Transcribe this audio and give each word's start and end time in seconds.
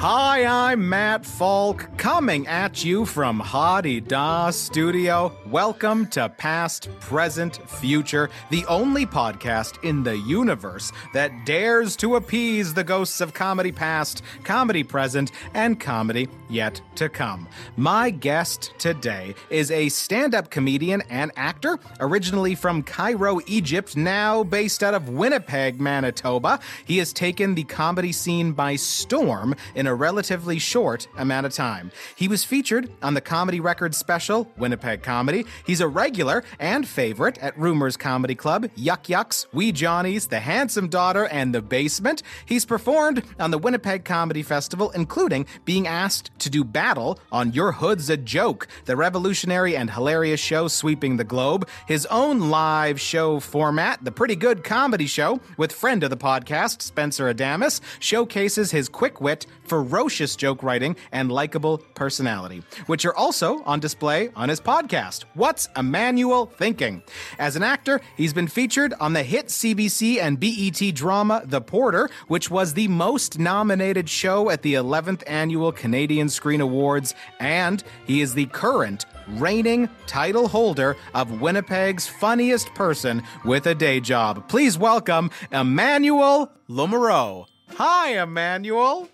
Hi, 0.00 0.46
I'm 0.46 0.88
Matt 0.88 1.26
Falk, 1.26 1.86
coming 1.98 2.46
at 2.46 2.82
you 2.82 3.04
from 3.04 3.38
Hottie 3.38 4.00
Da 4.00 4.48
Studio. 4.48 5.30
Welcome 5.44 6.06
to 6.06 6.30
Past, 6.30 6.88
Present, 7.00 7.60
Future, 7.68 8.30
the 8.48 8.64
only 8.64 9.04
podcast 9.04 9.84
in 9.84 10.02
the 10.02 10.16
universe 10.16 10.90
that 11.12 11.44
dares 11.44 11.96
to 11.96 12.16
appease 12.16 12.72
the 12.72 12.82
ghosts 12.82 13.20
of 13.20 13.34
comedy 13.34 13.72
past, 13.72 14.22
comedy 14.42 14.82
present, 14.82 15.32
and 15.52 15.78
comedy 15.78 16.30
yet 16.48 16.80
to 16.94 17.10
come. 17.10 17.46
My 17.76 18.08
guest 18.08 18.72
today 18.78 19.34
is 19.50 19.70
a 19.70 19.90
stand 19.90 20.34
up 20.34 20.48
comedian 20.48 21.02
and 21.10 21.30
actor, 21.36 21.78
originally 22.00 22.54
from 22.54 22.82
Cairo, 22.82 23.40
Egypt, 23.46 23.98
now 23.98 24.44
based 24.44 24.82
out 24.82 24.94
of 24.94 25.10
Winnipeg, 25.10 25.78
Manitoba. 25.78 26.58
He 26.86 26.96
has 26.96 27.12
taken 27.12 27.54
the 27.54 27.64
comedy 27.64 28.12
scene 28.12 28.52
by 28.52 28.76
storm 28.76 29.54
in 29.74 29.89
a 29.90 29.94
relatively 29.94 30.58
short 30.58 31.08
amount 31.18 31.44
of 31.46 31.52
time. 31.52 31.90
He 32.14 32.28
was 32.28 32.44
featured 32.44 32.90
on 33.02 33.14
the 33.14 33.20
Comedy 33.20 33.58
Records 33.58 33.96
special, 33.96 34.50
Winnipeg 34.56 35.02
Comedy. 35.02 35.44
He's 35.66 35.80
a 35.80 35.88
regular 35.88 36.44
and 36.60 36.86
favorite 36.86 37.36
at 37.38 37.58
Rumors 37.58 37.96
Comedy 37.96 38.36
Club, 38.36 38.70
Yuk 38.76 39.08
Yuk's, 39.08 39.46
Wee 39.52 39.72
Johnny's, 39.72 40.28
The 40.28 40.38
Handsome 40.40 40.88
Daughter, 40.88 41.26
and 41.26 41.52
The 41.52 41.60
Basement. 41.60 42.22
He's 42.46 42.64
performed 42.64 43.24
on 43.40 43.50
the 43.50 43.58
Winnipeg 43.58 44.04
Comedy 44.04 44.44
Festival, 44.44 44.90
including 44.92 45.44
being 45.64 45.88
asked 45.88 46.30
to 46.38 46.48
do 46.48 46.62
battle 46.62 47.18
on 47.32 47.52
Your 47.52 47.72
Hood's 47.72 48.08
a 48.08 48.16
Joke, 48.16 48.68
the 48.84 48.96
revolutionary 48.96 49.76
and 49.76 49.90
hilarious 49.90 50.40
show 50.40 50.68
sweeping 50.68 51.16
the 51.16 51.24
globe. 51.24 51.68
His 51.88 52.06
own 52.06 52.48
live 52.50 53.00
show 53.00 53.40
format, 53.40 54.04
The 54.04 54.12
Pretty 54.12 54.36
Good 54.36 54.62
Comedy 54.62 55.06
Show, 55.06 55.40
with 55.56 55.72
friend 55.72 56.04
of 56.04 56.10
the 56.10 56.16
podcast, 56.16 56.80
Spencer 56.82 57.32
Adamus, 57.32 57.80
showcases 57.98 58.70
his 58.70 58.88
quick 58.88 59.20
wit, 59.20 59.46
ferocious 59.70 60.34
joke 60.34 60.64
writing, 60.64 60.96
and 61.12 61.30
likable 61.30 61.78
personality, 61.94 62.60
which 62.86 63.04
are 63.04 63.14
also 63.14 63.62
on 63.62 63.78
display 63.78 64.28
on 64.34 64.48
his 64.48 64.60
podcast, 64.60 65.22
What's 65.34 65.68
Emmanuel 65.76 66.46
Thinking? 66.46 67.04
As 67.38 67.54
an 67.54 67.62
actor, 67.62 68.00
he's 68.16 68.32
been 68.32 68.48
featured 68.48 68.94
on 68.98 69.12
the 69.12 69.22
hit 69.22 69.46
CBC 69.46 70.20
and 70.20 70.40
BET 70.40 70.92
drama 70.92 71.42
The 71.44 71.60
Porter, 71.60 72.10
which 72.26 72.50
was 72.50 72.74
the 72.74 72.88
most 72.88 73.38
nominated 73.38 74.08
show 74.08 74.50
at 74.50 74.62
the 74.62 74.74
11th 74.74 75.22
Annual 75.28 75.70
Canadian 75.70 76.28
Screen 76.28 76.60
Awards, 76.60 77.14
and 77.38 77.84
he 78.06 78.22
is 78.22 78.34
the 78.34 78.46
current 78.46 79.06
reigning 79.28 79.88
title 80.08 80.48
holder 80.48 80.96
of 81.14 81.40
Winnipeg's 81.40 82.08
funniest 82.08 82.74
person 82.74 83.22
with 83.44 83.68
a 83.68 83.74
day 83.76 84.00
job. 84.00 84.48
Please 84.48 84.76
welcome 84.76 85.30
Emmanuel 85.52 86.50
Lomuro. 86.68 87.46
Hi, 87.76 88.20
Emmanuel. 88.20 89.08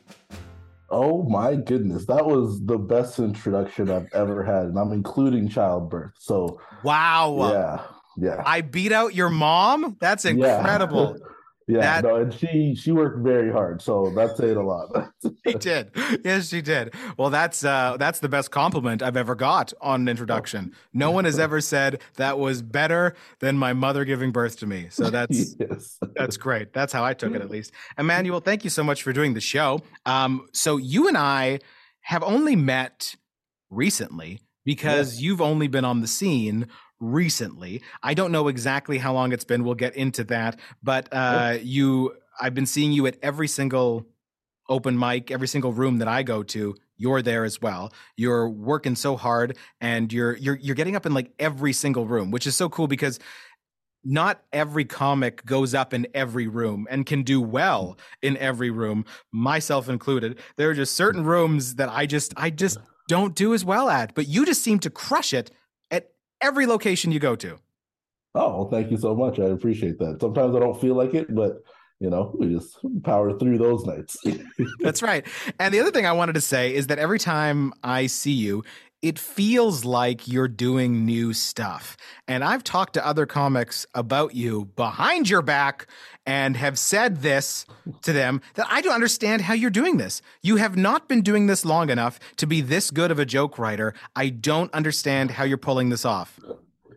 Oh 0.89 1.25
my 1.25 1.57
goodness, 1.57 2.07
that 2.07 2.25
was 2.27 2.65
the 2.65 2.79
best 2.79 3.19
introduction 3.19 3.91
I've 3.91 4.09
ever 4.13 4.45
had, 4.45 4.67
and 4.67 4.79
I'm 4.79 4.93
including 4.93 5.49
childbirth. 5.49 6.13
So 6.19 6.61
wow, 6.85 7.53
yeah, 7.53 7.83
yeah. 8.17 8.43
I 8.47 8.61
beat 8.61 8.93
out 8.93 9.15
your 9.15 9.31
mom. 9.31 9.97
That's 10.01 10.25
incredible. 10.25 11.17
Yeah. 11.19 11.27
Yeah, 11.69 11.81
that, 11.81 12.05
no, 12.05 12.17
and 12.17 12.33
she 12.33 12.77
she 12.77 12.93
worked 12.93 13.25
very 13.25 13.51
hard, 13.51 13.83
so 13.83 14.13
that's 14.15 14.39
saying 14.39 14.57
a 14.57 14.63
lot. 14.63 15.11
she 15.47 15.55
did, 15.55 15.91
yes, 16.25 16.49
she 16.49 16.63
did. 16.63 16.95
Well, 17.19 17.29
that's 17.29 17.65
uh, 17.65 17.97
that's 17.99 18.21
the 18.21 18.29
best 18.29 18.53
compliment 18.53 19.03
I've 19.03 19.17
ever 19.17 19.35
got 19.35 19.73
on 19.81 20.03
an 20.03 20.09
introduction. 20.09 20.73
No 20.93 21.11
one 21.11 21.25
has 21.25 21.39
ever 21.41 21.61
said 21.61 22.03
that 22.19 22.39
was 22.39 22.63
better 22.63 23.17
than 23.41 23.59
my 23.59 23.73
mother 23.73 24.05
giving 24.05 24.31
birth 24.31 24.61
to 24.61 24.67
me. 24.67 24.87
So 24.91 25.11
that's 25.11 25.57
yes. 25.61 25.99
that's 26.15 26.37
great. 26.37 26.73
That's 26.73 26.93
how 26.93 27.05
I 27.05 27.15
took 27.15 27.35
it, 27.35 27.43
at 27.43 27.51
least. 27.51 27.73
Emmanuel, 27.99 28.39
thank 28.39 28.63
you 28.63 28.71
so 28.71 28.85
much 28.85 29.03
for 29.03 29.13
doing 29.13 29.35
the 29.35 29.41
show. 29.41 29.81
Um, 30.05 30.47
so 30.53 30.77
you 30.77 31.09
and 31.09 31.19
I 31.19 31.59
have 32.03 32.23
only 32.23 32.55
met 32.55 33.17
recently 33.71 34.39
because 34.65 35.15
yes. 35.15 35.23
you've 35.23 35.41
only 35.41 35.67
been 35.67 35.85
on 35.85 36.01
the 36.01 36.07
scene 36.07 36.69
recently. 37.01 37.83
I 38.03 38.15
don't 38.15 38.33
know 38.33 38.49
exactly 38.49 38.99
how 38.99 39.13
long 39.13 39.33
it's 39.33 39.45
been. 39.45 39.65
We'll 39.65 39.75
get 39.75 39.95
into 39.97 40.25
that. 40.25 40.59
But 40.83 41.09
uh, 41.13 41.59
you, 41.63 42.15
I've 42.41 42.55
been 42.55 42.67
seeing 42.67 42.93
you 42.93 43.07
at 43.07 43.17
every 43.23 43.49
single 43.49 44.07
open 44.69 44.99
mic, 44.99 45.31
every 45.31 45.49
single 45.49 45.73
room 45.73 45.99
that 45.99 46.09
I 46.09 46.23
go 46.23 46.43
to. 46.43 46.75
You're 46.99 47.23
there 47.23 47.45
as 47.45 47.61
well. 47.61 47.93
You're 48.17 48.49
working 48.49 48.95
so 48.95 49.17
hard, 49.17 49.59
and 49.83 50.11
you're 50.11 50.37
you're 50.37 50.57
you're 50.57 50.75
getting 50.75 50.97
up 50.97 51.05
in 51.05 51.13
like 51.13 51.31
every 51.39 51.75
single 51.75 52.07
room, 52.07 52.31
which 52.31 52.47
is 52.47 52.57
so 52.57 52.71
cool 52.71 52.87
because 52.87 53.21
not 54.03 54.43
every 54.53 54.85
comic 54.85 55.45
goes 55.45 55.75
up 55.75 55.93
in 55.93 56.07
every 56.15 56.47
room 56.47 56.87
and 56.89 57.05
can 57.05 57.23
do 57.23 57.41
well 57.41 57.99
in 58.23 58.37
every 58.39 58.71
room, 58.71 59.05
myself 59.33 59.89
included. 59.89 60.39
There 60.57 60.71
are 60.71 60.75
just 60.75 60.95
certain 60.95 61.25
rooms 61.25 61.75
that 61.75 61.89
I 61.91 62.07
just 62.07 62.33
I 62.37 62.51
just 62.51 62.79
don't 63.09 63.35
do 63.35 63.53
as 63.53 63.65
well 63.65 63.91
at, 63.91 64.15
but 64.15 64.29
you 64.29 64.47
just 64.47 64.63
seem 64.63 64.79
to 64.81 64.91
crush 64.91 65.35
it 65.35 65.51
every 66.41 66.67
location 66.67 67.13
you 67.13 67.19
go 67.19 67.37
to. 67.37 67.59
Oh, 68.35 68.57
well, 68.59 68.69
thank 68.69 68.91
you 68.91 68.99
so 68.99 69.15
much. 69.15 69.39
I 69.39 69.45
appreciate 69.45 69.99
that. 69.99 70.21
Sometimes 70.21 70.55
I 70.55 70.61
don't 70.61 70.79
feel 70.81 70.95
like 70.95 71.15
it, 71.15 71.35
but 71.35 71.63
you 72.01 72.11
know, 72.11 72.35
we 72.39 72.55
just 72.55 72.77
power 73.05 73.39
through 73.39 73.57
those 73.57 73.85
nights. 73.87 74.19
That's 74.81 75.03
right. 75.03 75.27
And 75.59 75.73
the 75.73 75.81
other 75.81 75.91
thing 75.91 76.05
I 76.05 76.13
wanted 76.13 76.35
to 76.35 76.43
say 76.43 76.75
is 76.75 76.89
that 76.89 76.99
every 76.99 77.19
time 77.19 77.73
I 77.83 78.07
see 78.07 78.33
you, 78.33 78.65
it 79.07 79.21
feels 79.21 79.85
like 79.85 80.27
you're 80.27 80.49
doing 80.49 81.05
new 81.07 81.33
stuff. 81.33 81.97
And 82.27 82.43
I've 82.43 82.65
talked 82.65 82.95
to 82.95 83.07
other 83.07 83.25
comics 83.25 83.87
about 83.95 84.35
you 84.35 84.65
behind 84.75 85.31
your 85.31 85.43
back 85.43 85.87
and 86.27 86.57
have 86.57 86.77
said 86.77 87.19
this 87.19 87.67
to 88.03 88.13
them 88.13 88.41
that 88.55 88.67
I 88.69 88.81
don't 88.81 88.97
understand 88.97 89.43
how 89.43 89.55
you're 89.55 89.71
doing 89.71 89.97
this. 89.97 90.23
You 90.43 90.57
have 90.57 90.77
not 90.77 91.07
been 91.07 91.23
doing 91.23 91.47
this 91.47 91.65
long 91.65 91.89
enough 91.89 92.19
to 92.39 92.49
be 92.49 92.61
this 92.61 92.91
good 92.91 93.13
of 93.13 93.21
a 93.21 93.25
joke 93.25 93.61
writer. 93.61 93.95
I 94.17 94.31
don't 94.31 94.75
understand 94.75 95.31
how 95.31 95.45
you're 95.45 95.57
pulling 95.57 95.91
this 95.91 96.05
off. 96.05 96.41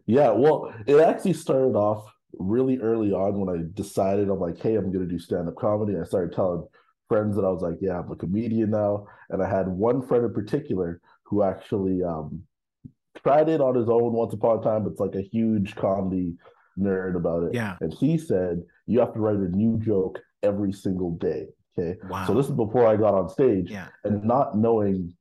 Yeah, 0.07 0.31
well, 0.31 0.73
it 0.87 0.99
actually 0.99 1.33
started 1.33 1.75
off 1.75 2.11
really 2.33 2.79
early 2.79 3.11
on 3.11 3.39
when 3.39 3.55
I 3.55 3.61
decided 3.75 4.29
I'm 4.29 4.39
like, 4.39 4.59
hey, 4.59 4.77
I'm 4.77 4.91
going 4.91 5.07
to 5.07 5.13
do 5.13 5.19
stand 5.19 5.47
up 5.47 5.57
comedy. 5.57 5.93
I 5.95 6.05
started 6.05 6.33
telling 6.33 6.67
friends 7.07 7.35
that 7.35 7.45
I 7.45 7.49
was 7.49 7.61
like, 7.61 7.75
yeah, 7.81 7.99
I'm 7.99 8.11
a 8.11 8.15
comedian 8.15 8.71
now. 8.71 9.05
And 9.29 9.43
I 9.43 9.47
had 9.47 9.67
one 9.67 10.01
friend 10.01 10.25
in 10.25 10.33
particular 10.33 11.01
who 11.29 11.43
actually 11.43 12.03
um, 12.03 12.41
tried 13.23 13.49
it 13.49 13.61
on 13.61 13.75
his 13.75 13.87
own 13.87 14.13
once 14.13 14.33
upon 14.33 14.59
a 14.59 14.63
time, 14.63 14.83
but 14.83 14.91
it's 14.91 14.99
like 14.99 15.15
a 15.15 15.21
huge 15.21 15.75
comedy 15.75 16.35
nerd 16.77 17.15
about 17.15 17.43
it. 17.43 17.53
Yeah. 17.53 17.77
And 17.81 17.93
he 17.93 18.17
said, 18.17 18.63
you 18.87 18.99
have 18.99 19.13
to 19.13 19.19
write 19.19 19.37
a 19.37 19.55
new 19.55 19.77
joke 19.77 20.19
every 20.41 20.73
single 20.73 21.11
day. 21.17 21.47
Okay. 21.77 21.99
Wow. 22.09 22.25
So 22.25 22.33
this 22.33 22.47
is 22.47 22.51
before 22.53 22.87
I 22.87 22.95
got 22.95 23.13
on 23.13 23.29
stage. 23.29 23.69
Yeah. 23.69 23.87
And 24.03 24.23
not 24.23 24.57
knowing 24.57 25.13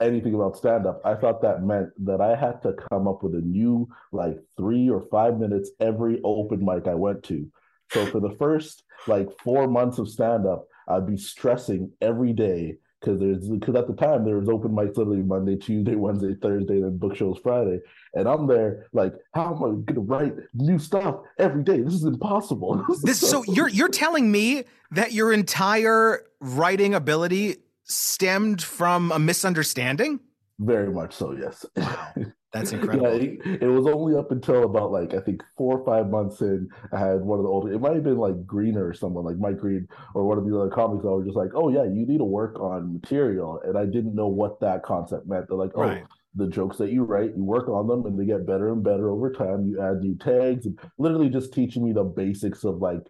anything 0.00 0.34
about 0.34 0.56
stand 0.56 0.86
up, 0.86 1.00
I 1.04 1.14
thought 1.14 1.42
that 1.42 1.62
meant 1.62 1.90
that 2.04 2.20
I 2.20 2.34
had 2.34 2.60
to 2.62 2.74
come 2.90 3.06
up 3.06 3.22
with 3.22 3.34
a 3.34 3.40
new 3.40 3.88
like 4.10 4.36
three 4.56 4.90
or 4.90 5.02
five 5.10 5.38
minutes 5.38 5.70
every 5.78 6.20
open 6.24 6.64
mic 6.64 6.88
I 6.88 6.94
went 6.94 7.22
to. 7.24 7.46
So 7.92 8.06
for 8.06 8.20
the 8.20 8.34
first 8.38 8.82
like 9.06 9.28
four 9.44 9.68
months 9.68 9.98
of 9.98 10.08
stand 10.08 10.46
up, 10.46 10.66
I'd 10.88 11.06
be 11.06 11.16
stressing 11.16 11.92
every 12.00 12.32
day 12.32 12.78
because 13.02 13.18
there's 13.18 13.48
because 13.48 13.74
at 13.74 13.86
the 13.86 13.94
time 13.94 14.24
there 14.24 14.38
was 14.38 14.48
open 14.48 14.70
mics 14.70 14.96
literally 14.96 15.22
Monday, 15.22 15.56
Tuesday, 15.56 15.96
Wednesday, 15.96 16.34
Thursday, 16.40 16.80
then 16.80 16.96
book 16.96 17.16
shows 17.16 17.38
Friday, 17.42 17.80
and 18.14 18.28
I'm 18.28 18.46
there 18.46 18.86
like, 18.92 19.14
how 19.34 19.54
am 19.54 19.64
I 19.64 19.92
gonna 19.92 20.00
write 20.00 20.34
new 20.54 20.78
stuff 20.78 21.16
every 21.38 21.64
day? 21.64 21.80
This 21.80 21.94
is 21.94 22.04
impossible. 22.04 22.84
this 23.02 23.20
so 23.20 23.42
you're 23.44 23.68
you're 23.68 23.88
telling 23.88 24.30
me 24.30 24.64
that 24.92 25.12
your 25.12 25.32
entire 25.32 26.24
writing 26.40 26.94
ability 26.94 27.56
stemmed 27.84 28.62
from 28.62 29.10
a 29.12 29.18
misunderstanding? 29.18 30.20
Very 30.58 30.92
much 30.92 31.14
so, 31.14 31.32
yes. 31.32 31.66
Wow. 31.76 32.12
That's 32.52 32.72
incredible. 32.72 33.06
yeah, 33.06 33.30
it, 33.44 33.62
it, 33.62 33.66
was 33.66 33.86
only 33.86 34.14
up 34.14 34.30
until 34.30 34.64
about 34.64 34.92
like 34.92 35.14
I 35.14 35.20
think 35.20 35.42
four 35.56 35.78
or 35.78 35.84
five 35.84 36.10
months 36.10 36.40
in. 36.40 36.68
I 36.92 36.98
had 36.98 37.20
one 37.22 37.38
of 37.38 37.44
the 37.44 37.48
older. 37.48 37.72
It 37.72 37.80
might 37.80 37.94
have 37.94 38.04
been 38.04 38.18
like 38.18 38.46
Greener 38.46 38.86
or 38.86 38.94
someone 38.94 39.24
like 39.24 39.38
Mike 39.38 39.58
Green 39.58 39.88
or 40.14 40.24
one 40.26 40.38
of 40.38 40.46
the 40.46 40.58
other 40.58 40.70
comics. 40.70 41.04
I 41.04 41.08
was 41.08 41.24
just 41.24 41.36
like, 41.36 41.50
oh 41.54 41.70
yeah, 41.70 41.84
you 41.84 42.06
need 42.06 42.18
to 42.18 42.24
work 42.24 42.60
on 42.60 42.92
material, 42.92 43.60
and 43.64 43.78
I 43.78 43.86
didn't 43.86 44.14
know 44.14 44.28
what 44.28 44.60
that 44.60 44.82
concept 44.82 45.26
meant. 45.26 45.48
They're 45.48 45.56
like, 45.56 45.72
oh. 45.74 45.82
Right. 45.82 46.04
The 46.34 46.48
jokes 46.48 46.78
that 46.78 46.90
you 46.90 47.04
write, 47.04 47.36
you 47.36 47.44
work 47.44 47.68
on 47.68 47.86
them, 47.86 48.06
and 48.06 48.18
they 48.18 48.24
get 48.24 48.46
better 48.46 48.72
and 48.72 48.82
better 48.82 49.10
over 49.10 49.30
time. 49.30 49.66
You 49.66 49.82
add 49.82 50.00
new 50.00 50.16
tags, 50.16 50.64
and 50.64 50.78
literally 50.96 51.28
just 51.28 51.52
teaching 51.52 51.84
me 51.84 51.92
the 51.92 52.04
basics 52.04 52.64
of 52.64 52.78
like 52.78 53.02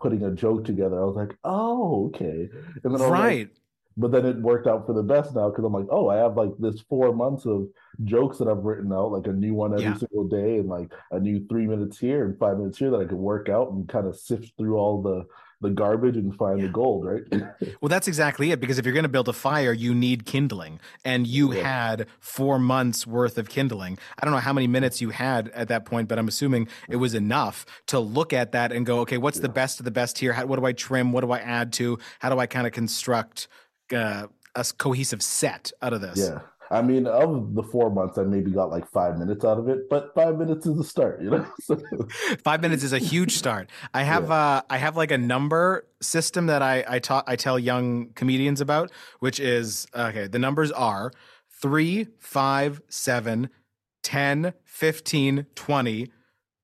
putting 0.00 0.24
a 0.24 0.30
joke 0.30 0.64
together. 0.64 0.98
I 0.98 1.04
was 1.04 1.14
like, 1.14 1.36
oh, 1.44 2.06
okay. 2.06 2.48
And 2.82 2.94
then 2.94 3.02
right. 3.02 3.48
Like, 3.48 3.59
but 3.96 4.12
then 4.12 4.24
it 4.24 4.40
worked 4.40 4.66
out 4.66 4.86
for 4.86 4.92
the 4.92 5.02
best 5.02 5.34
now 5.34 5.50
because 5.50 5.64
I'm 5.64 5.72
like, 5.72 5.88
oh, 5.90 6.08
I 6.08 6.16
have 6.16 6.36
like 6.36 6.50
this 6.58 6.80
four 6.82 7.12
months 7.12 7.46
of 7.46 7.68
jokes 8.04 8.38
that 8.38 8.48
I've 8.48 8.64
written 8.64 8.92
out, 8.92 9.12
like 9.12 9.26
a 9.26 9.32
new 9.32 9.54
one 9.54 9.72
every 9.72 9.84
yeah. 9.84 9.96
single 9.96 10.28
day, 10.28 10.58
and 10.58 10.68
like 10.68 10.92
a 11.10 11.18
new 11.18 11.46
three 11.48 11.66
minutes 11.66 11.98
here 11.98 12.24
and 12.24 12.38
five 12.38 12.58
minutes 12.58 12.78
here 12.78 12.90
that 12.90 13.00
I 13.00 13.04
can 13.04 13.18
work 13.18 13.48
out 13.48 13.72
and 13.72 13.88
kind 13.88 14.06
of 14.06 14.16
sift 14.16 14.52
through 14.56 14.76
all 14.76 15.02
the 15.02 15.26
the 15.60 15.70
garbage 15.70 16.16
and 16.16 16.34
find 16.36 16.58
yeah. 16.58 16.66
the 16.66 16.72
gold, 16.72 17.04
right? 17.04 17.22
well, 17.80 17.88
that's 17.88 18.08
exactly 18.08 18.50
it. 18.50 18.60
Because 18.60 18.78
if 18.78 18.86
you're 18.86 18.94
going 18.94 19.04
to 19.04 19.10
build 19.10 19.28
a 19.28 19.32
fire, 19.32 19.72
you 19.72 19.94
need 19.94 20.24
kindling, 20.24 20.80
and 21.04 21.26
you 21.26 21.52
yeah. 21.52 21.62
had 21.62 22.06
four 22.18 22.58
months 22.58 23.06
worth 23.06 23.36
of 23.36 23.48
kindling. 23.48 23.98
I 24.18 24.24
don't 24.24 24.32
know 24.32 24.40
how 24.40 24.52
many 24.52 24.66
minutes 24.66 25.00
you 25.00 25.10
had 25.10 25.48
at 25.48 25.68
that 25.68 25.84
point, 25.84 26.08
but 26.08 26.18
I'm 26.18 26.28
assuming 26.28 26.68
it 26.88 26.96
was 26.96 27.14
enough 27.14 27.66
to 27.88 28.00
look 28.00 28.32
at 28.32 28.52
that 28.52 28.72
and 28.72 28.86
go, 28.86 29.00
okay, 29.00 29.18
what's 29.18 29.40
the 29.40 29.48
best 29.48 29.80
of 29.80 29.84
the 29.84 29.90
best 29.90 30.18
here? 30.18 30.32
How, 30.32 30.46
what 30.46 30.58
do 30.58 30.64
I 30.64 30.72
trim? 30.72 31.12
What 31.12 31.22
do 31.22 31.30
I 31.32 31.38
add 31.38 31.72
to? 31.74 31.98
How 32.20 32.30
do 32.30 32.38
I 32.38 32.46
kind 32.46 32.66
of 32.66 32.72
construct? 32.72 33.48
Uh, 33.92 34.26
a 34.54 34.64
cohesive 34.78 35.22
set 35.22 35.72
out 35.82 35.92
of 35.92 36.00
this. 36.00 36.18
Yeah. 36.18 36.40
I 36.72 36.82
mean, 36.82 37.08
of 37.08 37.54
the 37.54 37.64
four 37.64 37.90
months, 37.90 38.16
I 38.16 38.22
maybe 38.22 38.52
got 38.52 38.70
like 38.70 38.88
five 38.88 39.18
minutes 39.18 39.44
out 39.44 39.58
of 39.58 39.68
it, 39.68 39.88
but 39.90 40.14
five 40.14 40.38
minutes 40.38 40.66
is 40.66 40.78
a 40.78 40.84
start, 40.84 41.20
you 41.20 41.30
know. 41.30 41.44
So, 41.62 41.76
Five 42.44 42.60
minutes 42.62 42.84
is 42.84 42.92
a 42.92 42.98
huge 42.98 43.32
start. 43.36 43.68
I 43.92 44.04
have 44.04 44.28
Yeah. 44.28 44.34
uh 44.34 44.60
I 44.70 44.78
have 44.78 44.96
like 44.96 45.10
a 45.10 45.18
number 45.18 45.88
system 46.00 46.46
that 46.46 46.62
I 46.62 46.84
I 46.86 47.00
taught 47.00 47.24
I 47.26 47.34
tell 47.34 47.58
young 47.58 48.10
comedians 48.14 48.60
about, 48.60 48.92
which 49.18 49.40
is 49.40 49.88
okay, 49.96 50.28
the 50.28 50.38
numbers 50.38 50.70
are 50.70 51.10
3, 51.60 52.06
5, 52.20 52.82
7, 52.88 53.50
10, 54.04 54.52
15, 54.64 55.46
20, 55.56 56.12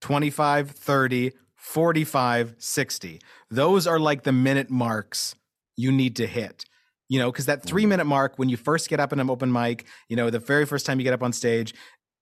25, 0.01 0.71
30, 0.71 1.33
45, 1.57 2.55
60. 2.59 3.21
Those 3.51 3.87
are 3.89 3.99
like 3.99 4.23
the 4.23 4.33
minute 4.33 4.71
marks 4.71 5.35
you 5.77 5.91
need 5.91 6.15
to 6.17 6.27
hit. 6.29 6.65
You 7.09 7.21
know, 7.21 7.31
because 7.31 7.47
that 7.47 7.63
three 7.63 7.83
mm-hmm. 7.83 7.91
minute 7.91 8.05
mark, 8.07 8.39
when 8.39 8.49
you 8.49 8.57
first 8.57 8.89
get 8.89 8.99
up 8.99 9.13
in 9.13 9.21
an 9.21 9.31
open 9.31 9.53
mic, 9.53 9.87
you 10.09 10.17
know, 10.17 10.31
the 10.31 10.39
very 10.39 10.67
first 10.67 10.87
time 10.87 10.99
you 10.99 11.05
get 11.05 11.15
up 11.15 11.23
on 11.23 11.33
stage, 11.33 11.73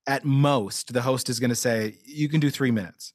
at 0.07 0.25
most, 0.25 0.93
the 0.93 1.03
host 1.03 1.31
is 1.31 1.41
going 1.41 1.51
to 1.51 1.57
say, 1.57 1.97
you 2.05 2.29
can 2.29 2.41
do 2.41 2.51
three 2.51 2.71
minutes. 2.71 3.13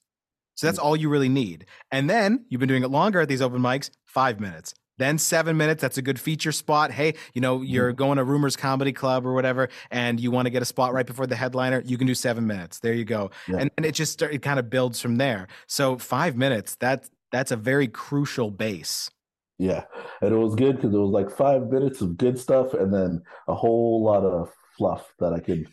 So 0.56 0.68
that's 0.68 0.80
mm. 0.80 0.84
all 0.84 0.96
you 0.96 1.10
really 1.10 1.30
need. 1.30 1.66
And 1.92 2.10
then 2.10 2.46
you've 2.50 2.60
been 2.60 2.70
doing 2.70 2.84
it 2.84 2.90
longer 2.90 3.22
at 3.22 3.28
these 3.28 3.42
open 3.42 3.62
mics, 3.62 3.92
five 4.06 4.40
minutes. 4.40 4.74
Then 4.98 5.18
seven 5.18 5.56
minutes. 5.56 5.82
That's 5.82 5.98
a 5.98 6.02
good 6.02 6.20
feature 6.20 6.52
spot. 6.52 6.92
Hey, 6.92 7.14
you 7.34 7.40
know, 7.40 7.62
you're 7.62 7.92
mm-hmm. 7.92 7.98
going 7.98 8.18
to 8.18 8.24
Rumors 8.26 8.58
Comedy 8.58 8.92
Club 8.92 9.26
or 9.26 9.34
whatever, 9.34 9.70
and 9.90 10.20
you 10.20 10.30
want 10.30 10.48
to 10.48 10.50
get 10.50 10.62
a 10.62 10.66
spot 10.66 10.92
right 10.92 11.06
before 11.06 11.26
the 11.26 11.38
headliner. 11.38 11.82
You 11.86 11.98
can 11.98 12.06
do 12.06 12.14
seven 12.14 12.46
minutes. 12.46 12.80
There 12.80 12.94
you 12.94 13.06
go. 13.06 13.32
Yeah. 13.48 13.60
And, 13.60 13.72
and 13.78 13.86
it 13.86 13.94
just 13.94 14.22
it 14.22 14.42
kind 14.42 14.60
of 14.60 14.70
builds 14.70 15.00
from 15.00 15.16
there. 15.16 15.48
So 15.68 15.98
five 15.98 16.36
minutes. 16.36 16.76
That's 16.76 17.10
that's 17.32 17.52
a 17.52 17.56
very 17.56 17.88
crucial 17.88 18.52
base. 18.52 19.10
Yeah. 19.60 19.84
And 20.22 20.34
it 20.34 20.38
was 20.38 20.56
good 20.56 20.78
because 20.78 20.94
it 20.94 20.98
was 20.98 21.12
like 21.12 21.30
five 21.30 21.70
minutes 21.70 22.02
of 22.02 22.18
good 22.18 22.40
stuff 22.40 22.74
and 22.74 22.94
then 22.94 23.22
a 23.48 23.54
whole 23.54 24.04
lot 24.04 24.24
of 24.24 24.52
fluff 24.78 25.14
that 25.20 25.34
I 25.34 25.40
could 25.40 25.68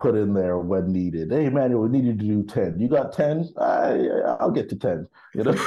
put 0.00 0.14
in 0.14 0.32
there 0.32 0.58
when 0.58 0.90
needed. 0.90 1.30
Hey, 1.30 1.50
Manuel, 1.50 1.82
we 1.82 1.88
need 1.90 2.06
you 2.06 2.16
to 2.16 2.24
do 2.24 2.42
10. 2.42 2.78
You 2.78 2.88
got 2.88 3.12
10? 3.12 3.50
I, 3.58 4.08
I'll 4.40 4.50
get 4.50 4.70
to 4.70 4.76
10. 4.76 5.06
You 5.34 5.44
know? 5.44 5.52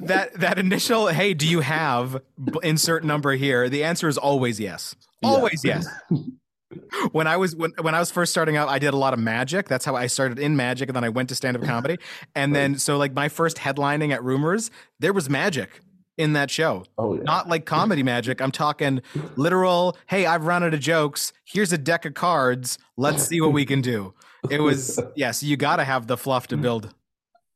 That 0.00 0.34
that 0.34 0.58
initial, 0.58 1.08
hey, 1.08 1.34
do 1.34 1.46
you 1.46 1.60
have 1.60 2.20
insert 2.62 3.04
number 3.04 3.32
here? 3.32 3.68
The 3.68 3.84
answer 3.84 4.08
is 4.08 4.18
always 4.18 4.60
yes. 4.60 4.94
Yeah. 5.22 5.28
Always 5.28 5.64
yes. 5.64 5.86
when 7.12 7.26
I 7.26 7.36
was 7.36 7.54
when, 7.56 7.72
when 7.80 7.94
I 7.94 7.98
was 7.98 8.10
first 8.10 8.32
starting 8.32 8.56
out, 8.56 8.68
I 8.68 8.78
did 8.78 8.94
a 8.94 8.96
lot 8.96 9.12
of 9.12 9.18
magic. 9.18 9.68
That's 9.68 9.84
how 9.84 9.96
I 9.96 10.06
started 10.06 10.38
in 10.38 10.56
magic, 10.56 10.88
and 10.88 10.96
then 10.96 11.04
I 11.04 11.08
went 11.08 11.28
to 11.30 11.34
stand 11.34 11.56
up 11.56 11.64
comedy. 11.64 11.98
And 12.34 12.54
then 12.54 12.78
so 12.78 12.98
like 12.98 13.14
my 13.14 13.28
first 13.28 13.56
headlining 13.56 14.12
at 14.12 14.22
Rumors, 14.22 14.70
there 14.98 15.12
was 15.12 15.28
magic 15.28 15.80
in 16.16 16.32
that 16.32 16.50
show. 16.50 16.84
Oh, 16.98 17.14
yeah. 17.14 17.22
Not 17.22 17.48
like 17.48 17.66
comedy 17.66 18.02
magic. 18.02 18.40
I'm 18.40 18.52
talking 18.52 19.02
literal, 19.36 19.96
hey, 20.06 20.26
I've 20.26 20.44
run 20.44 20.62
out 20.64 20.74
of 20.74 20.80
jokes. 20.80 21.32
Here's 21.44 21.72
a 21.72 21.78
deck 21.78 22.04
of 22.04 22.14
cards. 22.14 22.78
Let's 22.96 23.26
see 23.26 23.40
what 23.40 23.52
we 23.52 23.66
can 23.66 23.80
do. 23.80 24.14
It 24.50 24.60
was 24.60 25.00
yeah, 25.16 25.30
so 25.32 25.46
you 25.46 25.56
gotta 25.56 25.84
have 25.84 26.06
the 26.06 26.16
fluff 26.16 26.46
to 26.48 26.56
build. 26.56 26.94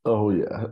Oh 0.04 0.30
yeah, 0.30 0.66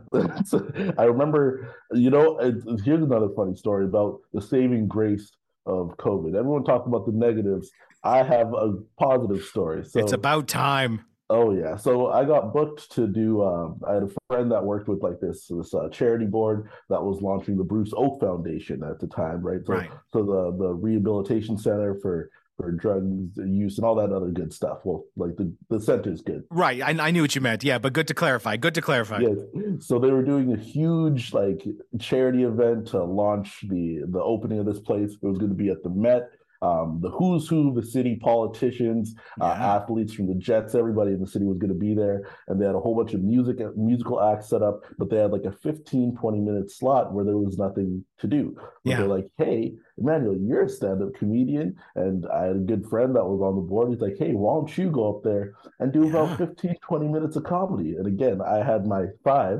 I 0.97 1.03
remember. 1.03 1.75
You 1.93 2.09
know, 2.09 2.39
here's 2.83 3.03
another 3.03 3.29
funny 3.35 3.55
story 3.55 3.85
about 3.85 4.19
the 4.33 4.41
saving 4.41 4.87
grace 4.87 5.31
of 5.65 5.95
COVID. 5.97 6.35
Everyone 6.35 6.63
talked 6.63 6.87
about 6.87 7.05
the 7.05 7.11
negatives. 7.11 7.69
I 8.03 8.23
have 8.23 8.53
a 8.53 8.73
positive 8.99 9.43
story. 9.43 9.85
So 9.85 9.99
it's 9.99 10.13
about 10.13 10.47
time. 10.47 11.05
Oh 11.31 11.51
yeah, 11.53 11.75
so 11.75 12.07
I 12.07 12.25
got 12.25 12.53
booked 12.53 12.91
to 12.93 13.05
do. 13.07 13.43
Um, 13.43 13.79
I 13.87 13.93
had 13.93 14.03
a 14.03 14.09
friend 14.27 14.51
that 14.51 14.63
worked 14.63 14.87
with 14.87 15.03
like 15.03 15.19
this 15.19 15.45
this 15.47 15.73
uh, 15.75 15.87
charity 15.89 16.25
board 16.25 16.69
that 16.89 17.01
was 17.03 17.21
launching 17.21 17.55
the 17.55 17.63
Bruce 17.63 17.93
Oake 17.93 18.19
Foundation 18.19 18.83
at 18.83 18.99
the 18.99 19.07
time, 19.07 19.41
right? 19.41 19.63
So, 19.65 19.73
Right. 19.73 19.91
so 20.11 20.23
the 20.23 20.57
the 20.57 20.73
rehabilitation 20.73 21.55
center 21.57 21.95
for 22.01 22.31
for 22.57 22.71
drugs 22.71 23.37
use 23.37 23.77
and 23.77 23.85
all 23.85 23.93
that 23.95 24.11
other 24.11 24.31
good 24.31 24.51
stuff. 24.51 24.79
Well, 24.83 25.03
like 25.15 25.35
the 25.37 25.53
the 25.69 25.79
center's 25.79 26.21
good. 26.21 26.45
Right. 26.49 26.81
I, 26.81 27.07
I 27.07 27.11
knew 27.11 27.21
what 27.21 27.35
you 27.35 27.41
meant. 27.41 27.63
Yeah, 27.63 27.77
but 27.77 27.93
good 27.93 28.07
to 28.07 28.15
clarify. 28.15 28.57
Good 28.57 28.73
to 28.75 28.81
clarify. 28.81 29.19
Yes. 29.19 29.37
So 29.85 29.99
they 29.99 30.11
were 30.11 30.23
doing 30.23 30.51
a 30.51 30.57
huge 30.57 31.31
like 31.31 31.63
charity 31.99 32.43
event 32.43 32.87
to 32.87 33.03
launch 33.03 33.61
the 33.69 34.01
the 34.07 34.19
opening 34.21 34.57
of 34.59 34.65
this 34.65 34.79
place. 34.79 35.11
It 35.13 35.25
was 35.27 35.37
going 35.37 35.51
to 35.51 35.55
be 35.55 35.69
at 35.69 35.83
the 35.83 35.89
Met. 35.91 36.23
Um, 36.61 36.99
the 37.01 37.09
who's 37.09 37.47
who, 37.47 37.73
the 37.73 37.81
city 37.85 38.17
politicians, 38.21 39.15
uh, 39.39 39.45
athletes 39.45 40.13
from 40.13 40.27
the 40.27 40.35
Jets, 40.35 40.75
everybody 40.75 41.11
in 41.11 41.21
the 41.21 41.27
city 41.27 41.45
was 41.45 41.57
going 41.57 41.71
to 41.71 41.79
be 41.79 41.93
there. 41.93 42.29
And 42.47 42.59
they 42.61 42.65
had 42.65 42.75
a 42.75 42.79
whole 42.79 42.95
bunch 42.95 43.13
of 43.13 43.21
music 43.21 43.57
musical 43.77 44.21
acts 44.21 44.49
set 44.49 44.61
up, 44.61 44.81
but 44.97 45.09
they 45.09 45.17
had 45.17 45.31
like 45.31 45.45
a 45.45 45.51
15, 45.53 46.17
20 46.17 46.39
minute 46.39 46.69
slot 46.69 47.13
where 47.13 47.23
there 47.23 47.37
was 47.37 47.57
nothing 47.57 48.03
to 48.19 48.27
do. 48.27 48.55
But 48.57 48.65
Yeah. 48.83 48.97
They're 48.97 49.07
like, 49.07 49.27
hey, 49.37 49.75
Emmanuel, 49.97 50.37
you're 50.37 50.63
a 50.63 50.69
stand-up 50.69 51.13
comedian. 51.13 51.75
And 51.95 52.25
I 52.27 52.45
had 52.47 52.55
a 52.57 52.59
good 52.59 52.85
friend 52.87 53.15
that 53.15 53.23
was 53.25 53.41
on 53.41 53.55
the 53.55 53.61
board. 53.61 53.89
He's 53.89 54.01
like, 54.01 54.17
hey, 54.19 54.33
why 54.33 54.55
don't 54.55 54.77
you 54.77 54.91
go 54.91 55.15
up 55.15 55.23
there 55.23 55.53
and 55.79 55.93
do 55.93 56.03
Yeah. 56.03 56.09
about 56.09 56.37
15, 56.37 56.75
20 56.81 57.07
minutes 57.07 57.37
of 57.37 57.45
comedy? 57.45 57.95
And 57.95 58.05
again, 58.05 58.41
I 58.41 58.57
had 58.63 58.85
my 58.85 59.05
five 59.23 59.59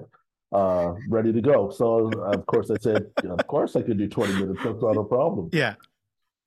uh 0.52 0.94
ready 1.08 1.32
to 1.32 1.42
go. 1.42 1.70
So 1.70 2.10
of 2.24 2.46
course 2.48 2.72
I 2.72 2.78
said, 2.78 3.06
of 3.30 3.46
course 3.48 3.76
I 3.76 3.84
could 3.84 4.00
do 4.00 4.08
20 4.10 4.34
minutes. 4.34 4.60
That's 4.64 4.82
not 4.82 4.98
a 4.98 5.04
problem. 5.04 5.50
Yeah. 5.54 5.76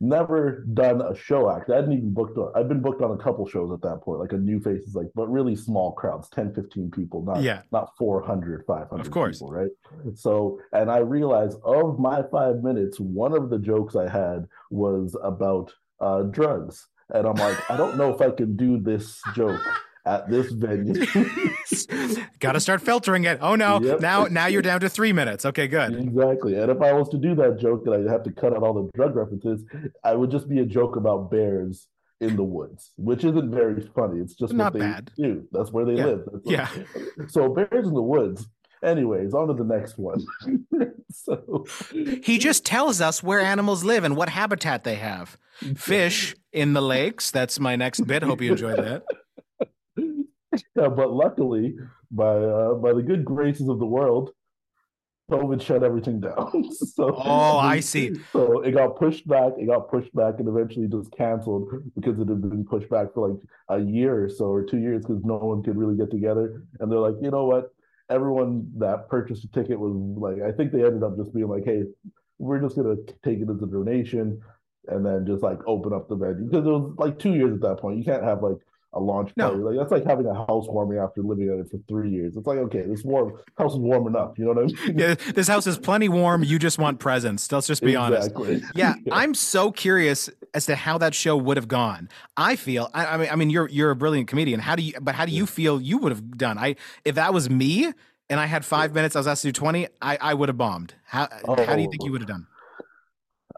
Never 0.02 0.64
done 0.75 1.00
a 1.00 1.14
show 1.14 1.49
act. 1.49 1.70
I 1.70 1.76
hadn't 1.76 1.93
even 1.93 2.12
booked 2.12 2.37
on 2.37 2.50
I've 2.56 2.66
been 2.69 2.82
booked 2.82 3.02
on 3.02 3.12
a 3.12 3.16
couple 3.16 3.46
shows 3.46 3.70
at 3.72 3.81
that 3.82 4.02
point, 4.02 4.19
like 4.19 4.32
a 4.32 4.37
new 4.37 4.58
faces, 4.58 4.96
like 4.96 5.06
but 5.14 5.28
really 5.31 5.54
small 5.54 5.93
crowds, 5.93 6.28
10, 6.31 6.52
15 6.54 6.90
people, 6.90 7.22
not 7.22 7.40
Yeah. 7.40 7.62
not 7.70 7.96
400, 7.96 8.64
500 8.66 9.00
Of 9.06 9.12
course. 9.12 9.38
people, 9.38 9.52
right? 9.52 9.70
So, 10.16 10.58
and 10.72 10.90
I 10.90 10.99
realized 10.99 11.56
of 11.64 12.00
my 12.00 12.25
five 12.32 12.64
minutes, 12.64 12.99
one 12.99 13.32
of 13.32 13.49
the 13.49 13.58
jokes 13.60 13.94
I 13.94 14.08
had 14.08 14.49
was 14.72 15.16
about 15.22 15.72
uh, 16.00 16.22
drugs. 16.25 16.88
And 17.10 17.25
I'm 17.25 17.37
like, 17.37 17.70
I 17.70 17.76
don't 17.76 17.96
know 17.96 18.12
if 18.12 18.20
I 18.20 18.31
can 18.31 18.56
do 18.56 18.78
this 18.81 19.22
joke 19.37 19.60
at 20.04 20.28
this 20.28 20.50
venue. 20.52 20.94
Got 22.40 22.52
to 22.52 22.60
start 22.60 22.81
filtering 22.82 23.25
it. 23.25 23.38
Oh 23.40 23.54
no. 23.54 23.81
Yep. 23.81 24.00
Now 24.00 24.25
now 24.25 24.46
you're 24.46 24.62
down 24.62 24.81
to 24.81 24.88
3 24.88 25.12
minutes. 25.12 25.44
Okay, 25.46 25.69
good. 25.69 25.94
exactly. 25.94 26.56
And 26.56 26.70
if 26.70 26.81
I 26.82 26.93
was 26.93 27.08
to 27.10 27.19
do 27.19 27.34
that 27.37 27.58
joke 27.60 27.82
and 27.87 27.94
I'd 27.94 28.10
have 28.10 28.25
to 28.25 28.32
cut 28.32 28.52
out 28.54 28.62
all 28.62 28.75
the 28.75 28.90
drug 28.94 29.14
references, 29.16 29.64
I 30.04 30.14
would 30.14 30.31
just 30.31 30.49
be 30.49 30.58
a 30.60 30.64
joke 30.66 30.96
about 30.96 31.31
bears 31.31 31.87
in 32.20 32.37
the 32.37 32.43
woods, 32.44 32.93
which 32.96 33.25
isn't 33.25 33.50
very 33.50 33.81
funny. 33.96 34.20
It's 34.20 34.34
just 34.34 34.52
Not 34.52 34.75
what 34.75 34.81
they 34.81 34.87
bad. 34.87 35.10
do. 35.16 35.46
That's 35.52 35.72
where 35.72 35.84
they 35.84 35.94
Yeah. 35.94 36.04
live. 36.06 36.20
That's 36.32 36.50
Yeah. 36.50 36.69
So 37.28 37.49
bears 37.49 37.87
in 37.87 37.94
the 37.94 38.02
woods. 38.02 38.46
Anyways, 38.82 39.32
on 39.34 39.46
to 39.46 39.54
the 39.54 39.62
next 39.64 39.96
one. 39.99 40.20
so 41.12 41.64
He 42.25 42.38
just 42.38 42.64
tells 42.66 43.00
us 43.00 43.22
where 43.22 43.38
animals 43.40 43.84
live 43.84 44.02
and 44.02 44.16
what 44.16 44.28
habitat 44.28 44.82
they 44.82 44.96
have. 44.96 45.38
Fish 45.76 46.35
in 46.52 46.73
the 46.73 46.82
lakes. 46.82 47.30
That's 47.30 47.61
my 47.61 47.76
next 47.76 48.00
bit. 48.06 48.25
Hope 48.25 48.40
you 48.40 48.50
enjoyed 48.52 48.78
that. 48.78 49.04
Yeah, 50.76 50.88
but 51.00 51.12
luckily, 51.12 51.76
by 52.11 52.37
uh, 52.37 52.75
by 52.75 52.93
the 52.93 53.02
good 53.02 53.25
graces 53.25 53.69
of 53.69 53.79
the 53.79 53.87
world, 53.87 54.31
COVID 55.31 55.62
shut 55.62 55.83
everything 55.83 56.21
down. 56.21 56.71
so 56.73 57.14
Oh, 57.17 57.59
I 57.59 57.81
see. 57.93 58.14
So 58.33 58.61
it 58.61 58.73
got 58.73 58.97
pushed 58.97 59.26
back. 59.26 59.52
It 59.59 59.67
got 59.67 59.91
pushed 59.91 60.14
back, 60.14 60.35
and 60.38 60.49
eventually 60.49 60.88
just 60.88 61.11
canceled 61.17 61.71
because 61.95 62.19
it 62.19 62.29
had 62.29 62.43
been 62.43 62.64
pushed 62.64 62.91
back 62.91 63.14
for 63.14 63.29
like 63.31 63.41
a 63.69 63.83
year 63.83 64.25
or 64.25 64.29
so, 64.29 64.47
or 64.47 64.64
two 64.64 64.79
years, 64.79 65.05
because 65.05 65.23
no 65.25 65.37
one 65.37 65.62
could 65.62 65.76
really 65.76 65.97
get 65.97 66.11
together. 66.11 66.64
And 66.81 66.91
they're 66.91 66.99
like, 66.99 67.17
you 67.23 67.31
know 67.31 67.47
what? 67.47 67.71
Everyone 68.11 68.71
that 68.76 69.09
purchased 69.09 69.45
a 69.45 69.49
ticket 69.49 69.79
was 69.79 69.95
like, 69.95 70.43
I 70.43 70.55
think 70.55 70.73
they 70.73 70.85
ended 70.85 71.02
up 71.02 71.17
just 71.17 71.33
being 71.33 71.49
like, 71.49 71.64
hey, 71.64 71.85
we're 72.38 72.61
just 72.61 72.76
gonna 72.76 72.97
take 73.25 73.38
it 73.38 73.49
as 73.49 73.62
a 73.62 73.67
donation, 73.67 74.41
and 74.88 75.07
then 75.07 75.25
just 75.26 75.43
like 75.43 75.59
open 75.67 75.93
up 75.93 76.09
the 76.09 76.17
venue 76.17 76.45
because 76.50 76.67
it 76.67 76.71
was 76.71 76.95
like 76.99 77.19
two 77.19 77.35
years 77.35 77.55
at 77.55 77.62
that 77.62 77.79
point. 77.79 77.99
You 77.99 78.05
can't 78.05 78.25
have 78.25 78.43
like 78.43 78.59
a 78.94 79.00
launch 79.00 79.32
No. 79.37 79.49
party. 79.50 79.62
Like 79.62 79.76
that's 79.78 79.90
like 79.92 80.04
having 80.04 80.26
a 80.26 80.34
housewarming 80.34 80.99
after 80.99 81.22
living 81.22 81.49
in 81.49 81.61
it 81.61 81.70
for 81.70 81.78
three 81.88 82.11
years. 82.11 82.37
It's 82.37 82.46
like 82.46 82.58
okay, 82.58 82.82
this 82.82 83.02
warm 83.04 83.32
house 83.58 83.72
is 83.72 83.78
warm 83.78 84.06
enough. 84.06 84.38
You 84.38 84.44
know 84.46 84.52
what 84.52 84.64
I 84.64 84.87
mean? 84.87 84.99
Yeah, 84.99 85.14
this 85.34 85.49
house 85.49 85.66
is 85.66 85.78
plenty 85.78 86.08
warm. 86.08 86.44
You 86.44 86.58
just 86.58 86.78
want 86.78 86.99
presents. 87.00 87.50
Let's 87.50 87.66
just 87.66 87.82
be 87.82 87.96
honest. 87.96 88.28
Exactly. 88.28 88.62
Yeah, 88.75 88.94
I'm 89.11 89.34
so 89.34 89.70
curious 89.72 90.28
as 90.54 90.66
to 90.66 90.76
how 90.76 90.99
that 90.99 91.14
show 91.14 91.37
would 91.37 91.56
have 91.56 91.68
gone. 91.68 92.08
I 92.37 92.56
feel. 92.56 92.90
I, 92.94 93.06
I 93.06 93.16
mean, 93.16 93.28
I 93.32 93.37
mean, 93.37 93.50
you're 93.50 93.68
you're 93.68 93.90
a 93.90 93.96
brilliant 93.96 94.28
comedian. 94.28 94.61
How 94.61 94.76
do 94.76 94.82
you? 94.82 94.92
But 95.00 95.14
how 95.14 95.25
do 95.26 95.32
you 95.32 95.46
feel 95.46 95.80
you 95.80 95.99
would 95.99 96.12
have 96.12 96.37
done? 96.37 96.58
I 96.58 96.76
if 97.04 97.14
that 97.14 97.32
was 97.34 97.49
me 97.49 97.92
and 98.30 98.40
I 98.40 98.46
had 98.46 98.64
five 98.64 98.94
minutes, 98.94 99.16
I 99.16 99.20
was 99.20 99.26
asked 99.26 99.42
to 99.42 99.49
do 99.49 99.52
twenty. 99.52 99.88
I 100.00 100.18
I 100.20 100.34
would 100.34 100.49
have 100.49 100.58
bombed. 100.58 100.94
How 101.04 101.28
oh, 101.46 101.56
how 101.64 101.76
do 101.76 101.82
you 101.82 101.88
think 101.90 102.02
Oh. 102.02 102.06
you 102.06 102.12
would 102.12 102.20
have 102.20 102.28
done? 102.28 102.46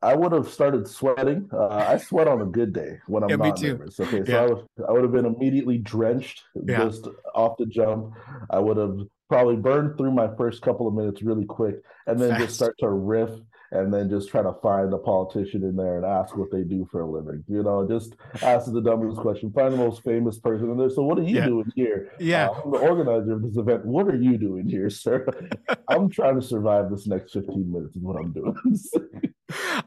I 0.05 0.15
would 0.15 0.33
have 0.33 0.49
started 0.49 0.87
sweating. 0.87 1.49
Uh, 1.53 1.69
I 1.69 1.97
sweat 1.97 2.29
on 2.29 2.43
a 2.43 2.45
good 2.45 2.73
day 2.73 2.99
when 3.07 3.23
I'm 3.25 3.31
Yeah, 3.31 3.37
not 3.37 3.61
nervous. 3.63 3.99
Okay, 3.99 4.23
so 4.25 4.31
Yeah. 4.33 4.43
I 4.43 4.47
would 4.47 4.65
I 4.89 4.93
would 4.93 5.03
have 5.03 5.13
been 5.13 5.25
immediately 5.27 5.79
drenched 5.79 6.43
Yeah. 6.55 6.85
just 6.85 7.09
off 7.35 7.57
the 7.57 7.67
jump. 7.67 8.13
I 8.51 8.59
would 8.59 8.77
have 8.77 8.99
probably 9.31 9.57
burned 9.57 9.97
through 9.97 10.13
my 10.13 10.29
first 10.37 10.61
couple 10.63 10.87
of 10.87 10.95
minutes 10.95 11.23
really 11.23 11.47
quick, 11.47 11.77
and 12.07 12.21
then 12.21 12.31
Fast. 12.31 12.43
just 12.43 12.55
start 12.57 12.75
to 12.81 12.91
riff, 12.91 13.31
and 13.73 13.93
then 13.93 14.09
just 14.11 14.29
try 14.29 14.43
to 14.43 14.53
find 14.63 14.93
a 14.93 14.99
politician 14.99 15.65
in 15.65 15.75
there 15.75 15.97
and 15.97 16.05
ask 16.05 16.37
what 16.37 16.51
they 16.53 16.63
do 16.63 16.87
for 16.93 17.01
a 17.01 17.11
living. 17.11 17.43
You 17.49 17.63
know, 17.63 17.89
just 17.89 18.15
ask 18.43 18.71
the 18.71 18.83
dumbest 18.83 19.19
question. 19.19 19.51
Find 19.53 19.73
the 19.73 19.79
most 19.79 20.03
famous 20.05 20.39
person 20.39 20.71
in 20.71 20.77
there. 20.77 20.91
So 20.91 21.03
what 21.03 21.19
are 21.19 21.23
you 21.23 21.41
doing 21.43 21.73
here? 21.75 22.13
Yeah. 22.21 22.49
Uh, 22.51 22.61
I'm 22.65 22.71
the 22.73 22.79
organizer 22.79 23.33
of 23.33 23.43
this 23.43 23.57
event. 23.57 23.85
What 23.87 24.07
are 24.09 24.15
you 24.17 24.37
doing 24.37 24.69
here, 24.69 24.91
sir? 24.91 25.27
I'm 25.89 26.09
trying 26.11 26.39
to 26.39 26.47
survive 26.47 26.91
this 26.91 27.07
next 27.07 27.33
15 27.33 27.73
minutes. 27.73 27.97
Is 27.97 28.03
what 28.03 28.17
I'm 28.17 28.33
doing. 28.33 28.55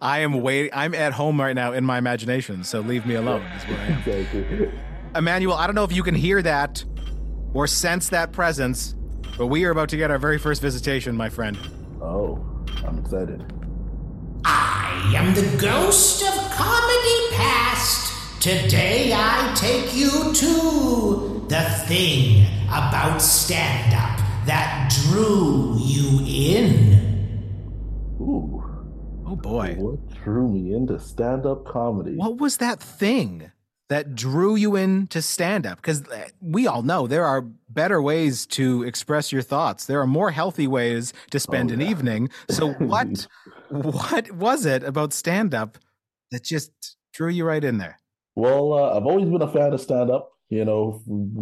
I 0.02 0.20
am 0.20 0.42
waiting. 0.42 0.72
I'm 0.74 0.94
at 0.94 1.14
home 1.14 1.40
right 1.40 1.56
now 1.56 1.74
in 1.74 1.84
my 1.84 1.98
imagination, 1.98 2.64
so 2.64 2.80
leave 2.82 3.06
me 3.06 3.16
alone. 3.16 3.42
Is 3.42 3.64
where 3.64 3.80
I 3.80 3.86
am. 3.86 3.98
Exactly. 4.08 4.72
Emmanuel, 5.16 5.56
I 5.56 5.66
don't 5.66 5.76
know 5.76 5.84
if 5.84 5.92
you 5.92 6.04
can 6.04 6.16
hear 6.16 6.42
that 6.42 6.84
or 7.54 7.66
sense 7.66 8.10
that 8.10 8.32
presence, 8.32 8.96
but 9.38 9.48
we 9.48 9.66
are 9.66 9.72
about 9.72 9.90
to 9.90 9.98
get 9.98 10.12
our 10.12 10.20
very 10.20 10.38
first 10.38 10.62
visitation, 10.62 11.16
my 11.16 11.30
friend. 11.30 11.58
Oh, 12.02 12.44
I'm 12.86 13.00
excited. 13.00 13.44
I 14.46 15.14
am 15.16 15.34
the 15.34 15.58
ghost 15.60 16.22
of 16.22 16.52
comedy 16.52 17.36
past. 17.36 18.42
Today 18.42 19.12
I 19.16 19.54
take 19.56 19.96
you 19.96 20.34
to 20.34 21.46
the 21.50 21.64
thing 21.88 22.46
about 22.68 23.20
stand 23.20 23.94
up 23.94 24.20
that 24.46 24.92
drew 25.10 25.78
you 25.80 26.20
in. 26.28 26.94
Ooh, 28.22 28.64
Oh 29.30 29.36
boy. 29.36 29.76
what 29.78 30.24
drew 30.24 30.48
me 30.48 30.74
into 30.74 30.98
stand-up 31.00 31.66
comedy? 31.66 32.16
What 32.16 32.38
was 32.38 32.58
that 32.58 32.80
thing 32.82 33.52
that 33.90 34.16
drew 34.16 34.56
you 34.56 34.76
into 34.78 35.22
stand 35.22 35.66
up? 35.66 35.78
Because 35.78 36.04
we 36.42 36.66
all 36.66 36.82
know 36.82 37.08
there 37.08 37.26
are 37.26 37.42
better 37.70 38.02
ways 38.02 38.46
to 38.48 38.84
express 38.84 39.32
your 39.32 39.42
thoughts. 39.42 39.86
There 39.86 40.00
are 40.02 40.08
more 40.08 40.32
healthy 40.32 40.68
ways 40.68 41.14
to 41.32 41.40
spend 41.40 41.72
Oh, 41.72 41.74
an 41.74 41.82
yeah. 41.82 41.90
evening. 41.90 42.30
So 42.50 42.72
what 42.74 43.28
what 43.70 44.32
was 44.32 44.66
it 44.66 44.84
about 44.84 45.12
stand 45.14 45.54
up 45.54 45.78
that 46.32 46.44
just 46.44 46.72
drew 47.14 47.30
you 47.30 47.44
right 47.46 47.64
in 47.64 47.78
there? 47.80 48.00
Well, 48.36 48.72
uh, 48.74 48.96
I've 48.96 49.06
always 49.06 49.28
been 49.28 49.42
a 49.42 49.52
fan 49.52 49.74
of 49.74 49.82
stand-up. 49.82 50.32
You 50.50 50.63
know, 50.63 51.01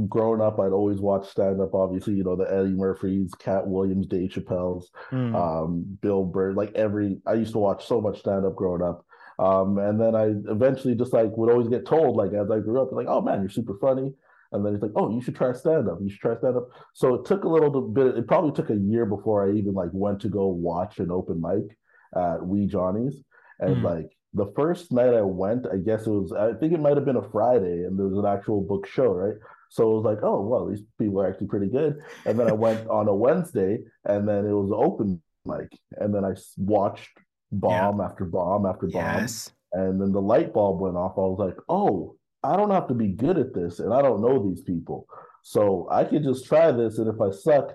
growing 0.10 0.42
up, 0.42 0.60
I'd 0.60 0.72
always 0.72 1.00
watch 1.00 1.30
stand-up. 1.30 1.76
Obviously, 1.76 2.16
you 2.16 2.24
know 2.24 2.36
the 2.36 2.52
Eddie 2.52 2.74
Murphys, 2.74 3.34
Katt 3.36 3.68
Williams, 3.68 4.08
Dave 4.08 4.32
Chappelle's, 4.32 4.90
Hmm. 5.10 5.36
um, 5.36 5.98
Bill 6.02 6.24
Burr. 6.24 6.54
Like 6.54 6.74
every, 6.74 7.20
I 7.28 7.34
used 7.34 7.54
to 7.54 7.60
watch 7.60 7.86
so 7.86 8.02
much 8.02 8.20
stand-up 8.20 8.56
growing 8.56 8.82
up. 8.82 9.06
Um, 9.38 9.78
and 9.78 10.02
then 10.02 10.16
I 10.16 10.34
eventually 10.52 10.96
just 10.96 11.14
like 11.14 11.36
would 11.38 11.52
always 11.52 11.68
get 11.68 11.86
told, 11.86 12.16
like 12.16 12.34
as 12.34 12.50
I 12.50 12.60
grew 12.60 12.82
up, 12.82 12.92
like, 12.94 13.08
oh 13.08 13.22
man, 13.22 13.42
you're 13.42 13.50
super 13.50 13.78
funny. 13.80 14.12
And 14.52 14.66
then 14.66 14.74
it's 14.74 14.82
like, 14.82 14.94
oh, 14.96 15.10
you 15.14 15.22
should 15.22 15.36
try 15.36 15.52
stand-up. 15.52 16.00
You 16.02 16.10
should 16.10 16.22
try 16.22 16.38
stand-up. 16.38 16.70
So 16.94 17.16
it 17.16 17.26
took 17.26 17.44
a 17.44 17.50
little 17.50 17.82
bit. 17.82 18.18
It 18.18 18.28
probably 18.28 18.54
took 18.54 18.70
a 18.70 18.76
year 18.76 19.06
before 19.06 19.46
I 19.46 19.54
even 19.54 19.74
like 19.74 19.90
went 19.92 20.22
to 20.22 20.30
go 20.30 20.48
watch 20.48 21.00
an 21.00 21.12
open 21.12 21.42
mic 21.42 21.78
at 22.16 22.44
Wee 22.44 22.66
Johnny's. 22.66 23.22
And 23.60 23.78
Hmm. 23.78 23.86
like 23.86 24.15
the 24.36 24.52
first 24.56 24.92
night 24.92 25.14
I 25.14 25.22
went, 25.22 25.66
I 25.74 25.78
guess 25.78 26.06
it 26.06 26.12
was, 26.12 26.32
I 26.34 26.54
think 26.60 26.74
it 26.74 26.80
might 26.80 26.98
have 26.98 27.06
been 27.06 27.16
a 27.16 27.30
Friday, 27.32 27.86
and 27.86 27.98
there 27.98 28.08
was 28.08 28.18
an 28.18 28.26
actual 28.26 28.62
book 28.62 28.86
show, 28.86 29.08
right? 29.14 29.36
So 29.70 29.92
it 29.92 29.96
was 29.96 30.06
like, 30.06 30.20
oh, 30.24 30.42
well, 30.42 30.68
these 30.68 30.84
people 31.00 31.20
are 31.22 31.28
actually 31.30 31.48
pretty 31.48 31.68
good. 31.70 32.02
And 32.26 32.38
then 32.38 32.48
I 32.48 32.52
went 32.52 32.88
on 33.00 33.08
a 33.08 33.16
Wednesday, 33.16 33.80
and 34.04 34.28
then 34.30 34.46
it 34.46 34.52
was 34.54 34.72
open 34.76 35.22
mic, 35.46 35.70
and 35.98 36.14
then 36.14 36.24
I 36.26 36.34
watched 36.58 37.10
bomb 37.52 38.02
after 38.02 38.26
bomb 38.26 38.66
after 38.66 38.88
bomb, 38.88 39.20
Yes. 39.22 39.52
and 39.72 40.02
then 40.02 40.12
the 40.12 40.22
light 40.22 40.54
bulb 40.54 40.82
went 40.82 40.98
off. 40.98 41.14
I 41.18 41.22
was 41.22 41.40
like, 41.40 41.58
oh, 41.70 42.16
I 42.44 42.58
don't 42.58 42.72
have 42.72 42.88
to 42.90 42.94
be 42.94 43.08
good 43.08 43.38
at 43.38 43.54
this, 43.54 43.80
and 43.80 43.94
I 43.94 44.02
don't 44.02 44.22
know 44.22 44.38
these 44.50 44.62
people, 44.62 45.08
so 45.44 45.88
I 45.90 46.04
could 46.04 46.24
just 46.24 46.46
try 46.46 46.72
this, 46.72 46.98
and 47.00 47.08
if 47.08 47.20
I 47.22 47.32
suck, 47.32 47.72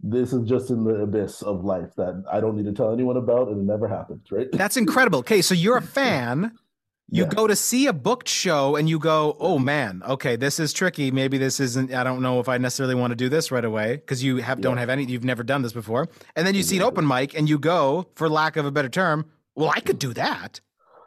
this 0.00 0.32
is 0.32 0.48
just 0.48 0.70
in 0.70 0.84
the 0.84 0.94
abyss 0.94 1.42
of 1.42 1.64
life 1.64 1.94
that 1.96 2.22
I 2.30 2.40
don't 2.40 2.56
need 2.56 2.66
to 2.66 2.72
tell 2.72 2.92
anyone 2.92 3.16
about, 3.16 3.48
and 3.48 3.58
it 3.60 3.64
never 3.70 3.88
happens, 3.88 4.30
right? 4.30 4.46
That's 4.52 4.76
incredible. 4.76 5.20
Okay, 5.20 5.42
so 5.42 5.54
you're 5.54 5.78
a 5.78 5.82
fan. 5.82 6.52
You 7.10 7.22
Yeah. 7.22 7.30
go 7.30 7.46
to 7.46 7.56
see 7.56 7.86
a 7.86 7.94
booked 7.94 8.28
show 8.28 8.76
and 8.76 8.86
you 8.86 8.98
go, 8.98 9.34
oh 9.40 9.58
man, 9.58 10.02
okay, 10.06 10.36
this 10.36 10.60
is 10.60 10.74
tricky. 10.74 11.10
Maybe 11.10 11.38
this 11.38 11.58
isn't. 11.58 11.90
I 11.90 12.04
don't 12.04 12.20
know 12.20 12.38
if 12.38 12.50
I 12.50 12.58
necessarily 12.58 12.94
want 12.94 13.12
to 13.12 13.16
do 13.16 13.30
this 13.30 13.50
right 13.50 13.64
away 13.64 13.96
because 13.96 14.22
you 14.22 14.36
have 14.36 14.60
don't 14.60 14.76
have 14.76 14.90
any. 14.90 15.04
You've 15.06 15.24
never 15.24 15.42
done 15.42 15.62
this 15.62 15.72
before, 15.72 16.08
and 16.36 16.46
then 16.46 16.54
you 16.54 16.62
see 16.62 16.76
an 16.76 16.82
open 16.82 17.06
mic 17.08 17.32
and 17.34 17.48
you 17.48 17.58
go, 17.58 18.08
for 18.14 18.28
lack 18.28 18.58
of 18.58 18.66
a 18.66 18.70
better 18.70 18.90
term, 18.90 19.24
well, 19.54 19.72
I 19.74 19.80
could 19.80 19.98
do 19.98 20.12
that. 20.12 20.60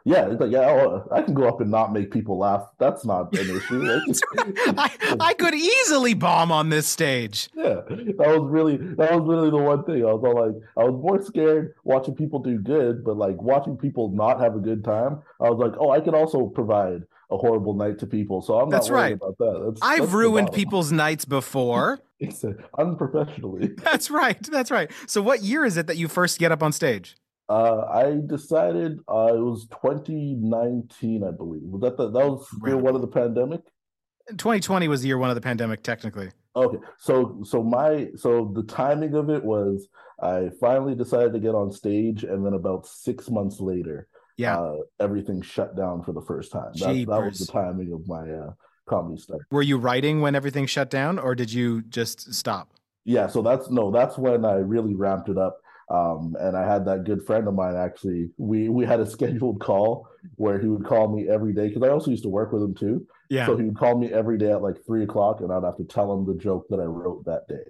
Yeah, 0.04 0.30
it's 0.30 0.40
like 0.40 0.50
yeah, 0.50 0.68
oh, 0.68 1.08
I 1.12 1.22
can 1.22 1.34
go 1.34 1.46
up 1.48 1.60
and 1.60 1.70
not 1.70 1.92
make 1.92 2.10
people 2.10 2.38
laugh. 2.38 2.68
That's 2.78 3.04
not 3.04 3.36
an 3.36 3.56
issue. 3.56 3.82
I, 4.76 5.16
I 5.20 5.34
could 5.34 5.54
easily 5.54 6.14
bomb 6.14 6.50
on 6.50 6.70
this 6.70 6.86
stage. 6.86 7.48
yeah, 7.54 7.80
that 7.86 8.16
was 8.18 8.50
really 8.50 8.76
that 8.76 9.12
was 9.12 9.22
literally 9.22 9.50
the 9.50 9.58
one 9.58 9.84
thing. 9.84 10.02
I 10.04 10.12
was 10.12 10.22
all 10.24 10.46
like, 10.46 10.62
I 10.76 10.84
was 10.88 11.00
more 11.00 11.22
scared 11.22 11.74
watching 11.84 12.14
people 12.14 12.40
do 12.40 12.58
good, 12.58 13.04
but 13.04 13.16
like 13.16 13.40
watching 13.40 13.76
people 13.76 14.10
not 14.10 14.40
have 14.40 14.56
a 14.56 14.60
good 14.60 14.84
time. 14.84 15.22
I 15.40 15.50
was 15.50 15.58
like, 15.58 15.78
oh, 15.78 15.90
I 15.90 16.00
can 16.00 16.14
also 16.14 16.46
provide 16.46 17.02
a 17.30 17.36
horrible 17.36 17.74
night 17.74 17.98
to 18.00 18.06
people, 18.06 18.42
so 18.42 18.58
I'm 18.58 18.68
not 18.68 18.76
That's 18.76 18.90
worried 18.90 19.02
right. 19.02 19.12
about 19.12 19.38
that. 19.38 19.62
That's, 19.64 19.80
I've 19.82 20.00
that's 20.00 20.12
ruined 20.12 20.52
people's 20.52 20.92
nights 20.92 21.24
before. 21.24 22.00
It's, 22.22 22.44
uh, 22.44 22.52
unprofessionally. 22.78 23.72
That's 23.78 24.08
right. 24.08 24.40
That's 24.48 24.70
right. 24.70 24.92
So, 25.08 25.20
what 25.20 25.42
year 25.42 25.64
is 25.64 25.76
it 25.76 25.88
that 25.88 25.96
you 25.96 26.06
first 26.06 26.38
get 26.38 26.52
up 26.52 26.62
on 26.62 26.70
stage? 26.70 27.16
Uh, 27.48 27.82
I 27.90 28.20
decided 28.26 28.98
uh, 29.08 29.34
it 29.34 29.40
was 29.40 29.66
2019, 29.70 31.24
I 31.24 31.30
believe. 31.30 31.62
Was 31.64 31.82
that 31.82 31.96
the, 31.96 32.10
that 32.10 32.26
was 32.26 32.46
year 32.64 32.76
one 32.76 32.94
of 32.94 33.00
the 33.00 33.08
pandemic? 33.08 33.60
2020 34.30 34.88
was 34.88 35.02
the 35.02 35.08
year 35.08 35.18
one 35.18 35.30
of 35.30 35.34
the 35.34 35.40
pandemic, 35.40 35.82
technically. 35.82 36.30
Okay, 36.54 36.78
so 36.98 37.40
so 37.44 37.62
my 37.62 38.10
so 38.14 38.52
the 38.54 38.62
timing 38.64 39.14
of 39.14 39.30
it 39.30 39.42
was 39.42 39.88
I 40.22 40.50
finally 40.60 40.94
decided 40.94 41.32
to 41.32 41.40
get 41.40 41.54
on 41.54 41.72
stage, 41.72 42.24
and 42.24 42.44
then 42.44 42.52
about 42.52 42.86
six 42.86 43.30
months 43.30 43.58
later, 43.58 44.06
Yeah. 44.36 44.58
uh, 44.60 44.76
everything 45.00 45.40
shut 45.42 45.76
down 45.76 46.02
for 46.02 46.12
the 46.12 46.20
first 46.20 46.52
time. 46.52 46.70
That, 46.74 47.06
that 47.08 47.24
was 47.24 47.38
the 47.38 47.50
timing 47.50 47.92
of 47.92 48.06
my 48.06 48.30
uh, 48.30 48.52
comedy 48.86 49.20
start. 49.20 49.42
Were 49.50 49.62
you 49.62 49.78
writing 49.78 50.20
when 50.20 50.34
everything 50.34 50.66
shut 50.66 50.90
down, 50.90 51.18
or 51.18 51.34
did 51.34 51.52
you 51.52 51.82
just 51.82 52.32
stop? 52.34 52.74
Yeah, 53.04 53.26
so 53.26 53.42
that's 53.42 53.70
no, 53.70 53.90
that's 53.90 54.16
when 54.18 54.44
I 54.44 54.56
really 54.56 54.94
ramped 54.94 55.28
it 55.30 55.38
up. 55.38 55.56
Um, 55.92 56.34
and 56.40 56.56
I 56.56 56.66
had 56.66 56.86
that 56.86 57.04
good 57.04 57.22
friend 57.26 57.46
of 57.46 57.54
mine 57.54 57.76
actually. 57.76 58.30
We 58.38 58.68
we 58.70 58.86
had 58.86 59.00
a 59.00 59.06
scheduled 59.16 59.60
call 59.60 60.08
where 60.36 60.58
he 60.58 60.66
would 60.68 60.86
call 60.86 61.14
me 61.14 61.28
every 61.28 61.52
day 61.52 61.68
because 61.68 61.82
I 61.82 61.88
also 61.90 62.10
used 62.10 62.22
to 62.22 62.30
work 62.30 62.50
with 62.52 62.62
him 62.62 62.74
too. 62.74 63.06
Yeah. 63.28 63.46
So 63.46 63.56
he 63.56 63.64
would 63.64 63.76
call 63.76 63.98
me 63.98 64.10
every 64.12 64.38
day 64.38 64.52
at 64.52 64.62
like 64.62 64.76
three 64.86 65.02
o'clock, 65.04 65.40
and 65.40 65.52
I'd 65.52 65.64
have 65.64 65.76
to 65.76 65.84
tell 65.84 66.12
him 66.12 66.24
the 66.26 66.34
joke 66.34 66.66
that 66.70 66.80
I 66.80 66.84
wrote 66.84 67.24
that 67.26 67.46
day. 67.48 67.64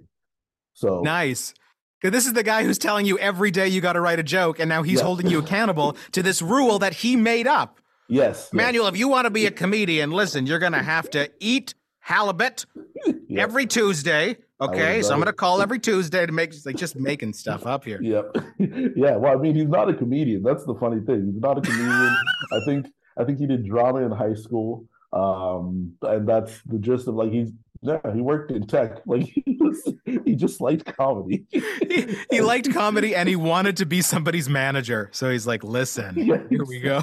So 0.75 1.01
Nice. 1.01 1.53
'Cause 2.01 2.11
This 2.11 2.27
is 2.27 2.33
the 2.33 2.43
guy 2.43 2.65
who's 2.65 2.79
telling 2.79 3.07
you 3.07 3.17
every 3.19 3.51
day 3.53 3.69
you 3.69 3.81
got 3.81 3.93
to 3.95 4.01
write 4.01 4.19
a 4.19 4.25
joke, 4.25 4.59
and 4.59 4.69
now 4.69 4.83
he's 4.83 4.99
Yeah. 4.99 5.05
holding 5.07 5.29
you 5.29 5.39
accountable 5.39 5.97
to 6.13 6.23
this 6.23 6.43
rule 6.43 6.79
that 6.81 6.95
he 6.95 7.15
made 7.17 7.47
up. 7.47 7.79
yes, 8.09 8.49
yes. 8.49 8.53
Manuel, 8.53 8.89
if 8.89 8.97
you 8.97 9.07
want 9.09 9.27
to 9.27 9.31
be 9.31 9.47
a 9.47 9.51
comedian, 9.53 10.11
listen, 10.11 10.47
you're 10.47 10.59
going 10.59 10.73
to 10.73 10.83
have 10.83 11.09
to 11.11 11.31
eat 11.41 11.75
halibut 12.01 12.67
every 13.37 13.67
Tuesday. 13.67 14.37
Okay, 14.63 15.03
so 15.03 15.13
I'm 15.13 15.19
going 15.19 15.27
to 15.27 15.33
call 15.33 15.61
every 15.61 15.79
Tuesday 15.79 16.25
to 16.25 16.33
make 16.33 16.55
like 16.65 16.77
just 16.77 16.97
making 16.97 17.33
stuff 17.33 17.67
up 17.67 17.85
here. 17.85 18.01
Yep. 18.01 18.37
yeah. 18.97 19.17
Well, 19.17 19.33
I 19.33 19.37
mean, 19.37 19.57
he's 19.57 19.69
not 19.69 19.89
a 19.89 19.95
comedian. 19.95 20.43
That's 20.43 20.65
the 20.65 20.75
funny 20.75 21.01
thing. 21.01 21.33
He's 21.33 21.41
not 21.41 21.59
a 21.59 21.61
comedian. 21.61 22.17
I 22.53 22.61
think 22.65 22.87
I 23.19 23.25
think 23.25 23.39
he 23.39 23.47
did 23.47 23.67
drama 23.67 24.01
in 24.01 24.13
high 24.13 24.35
school. 24.35 24.87
Um, 25.13 25.95
and 26.03 26.27
that's 26.27 26.63
the 26.63 26.79
gist 26.79 27.09
of 27.09 27.15
like 27.17 27.33
he's 27.33 27.51
yeah, 27.83 27.99
he 28.15 28.21
worked 28.21 28.53
in 28.53 28.67
tech. 28.67 29.03
Like 29.07 29.25
he 29.25 29.59
was 29.59 29.93
he 30.05 30.37
just 30.37 30.61
liked 30.61 30.87
comedy. 30.97 31.45
he, 31.51 32.17
he 32.31 32.41
liked 32.41 32.73
comedy 32.73 33.15
and 33.15 33.29
he 33.29 33.37
wanted 33.37 33.77
to 33.79 33.87
be 33.87 34.01
somebody's 34.01 34.49
manager. 34.49 35.11
So 35.13 35.31
he's 35.31 35.47
like, 35.47 35.65
listen, 35.65 36.15
Yeah, 36.17 36.43
here 36.49 36.65
we 36.65 36.81
go. 36.81 37.03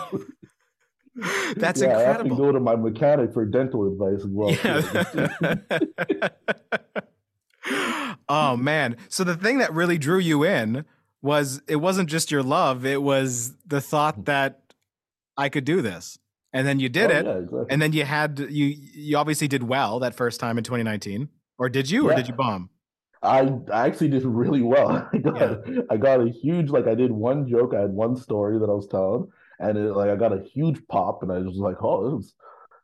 That's 1.57 1.81
yeah, 1.81 1.97
I 1.97 2.01
have 2.03 2.23
to 2.23 2.29
go 2.29 2.51
to 2.53 2.59
my 2.61 2.77
mechanic 2.77 3.33
for 3.33 3.43
dental 3.45 3.91
advice 3.91 4.23
as 4.23 4.27
well. 4.27 4.51
Yeah. 4.51 6.29
Oh 8.29 8.55
man. 8.55 8.95
So 9.09 9.23
the 9.23 9.35
thing 9.35 9.57
that 9.57 9.73
really 9.73 9.97
drew 9.97 10.19
you 10.19 10.43
in 10.45 10.85
was 11.21 11.61
it 11.67 11.77
wasn't 11.77 12.09
just 12.09 12.31
your 12.31 12.43
love, 12.43 12.85
it 12.85 13.01
was 13.01 13.53
the 13.65 13.81
thought 13.81 14.19
mm. 14.21 14.25
that 14.25 14.61
I 15.35 15.49
could 15.49 15.65
do 15.65 15.81
this. 15.81 16.17
And 16.53 16.65
then 16.65 16.79
you 16.79 16.89
did 16.89 17.11
Oh, 17.11 17.15
it. 17.15 17.25
yeah, 17.25 17.37
exactly. 17.37 17.65
And 17.69 17.81
then 17.81 17.93
you 17.93 18.05
had 18.05 18.39
you 18.49 18.65
you 18.93 19.17
obviously 19.17 19.47
did 19.47 19.63
well 19.63 19.99
that 19.99 20.15
first 20.15 20.39
time 20.39 20.57
in 20.57 20.63
2019. 20.63 21.29
Or 21.57 21.69
did 21.69 21.89
you 21.89 22.07
or 22.07 22.11
Yeah. 22.11 22.17
did 22.17 22.27
you 22.27 22.33
bomb? 22.33 22.69
I 23.21 23.51
I 23.71 23.85
actually 23.87 24.09
did 24.09 24.23
really 24.41 24.61
well. 24.61 25.09
I 25.13 25.17
got 25.17 25.91
I 25.91 25.97
got 25.97 26.21
a 26.21 26.29
huge 26.29 26.69
like 26.69 26.87
I 26.87 26.95
did 26.95 27.11
one 27.11 27.47
joke, 27.47 27.73
I 27.75 27.81
had 27.81 27.91
one 27.91 28.15
story 28.15 28.57
that 28.59 28.69
I 28.69 28.73
was 28.73 28.87
telling, 28.87 29.27
and 29.59 29.77
it, 29.77 29.93
like 29.93 30.09
I 30.09 30.15
got 30.15 30.33
a 30.33 30.41
huge 30.41 30.79
pop, 30.87 31.21
and 31.21 31.31
I 31.31 31.39
was 31.39 31.57
like, 31.57 31.83
oh, 31.83 32.17
this 32.17 32.25
is 32.25 32.33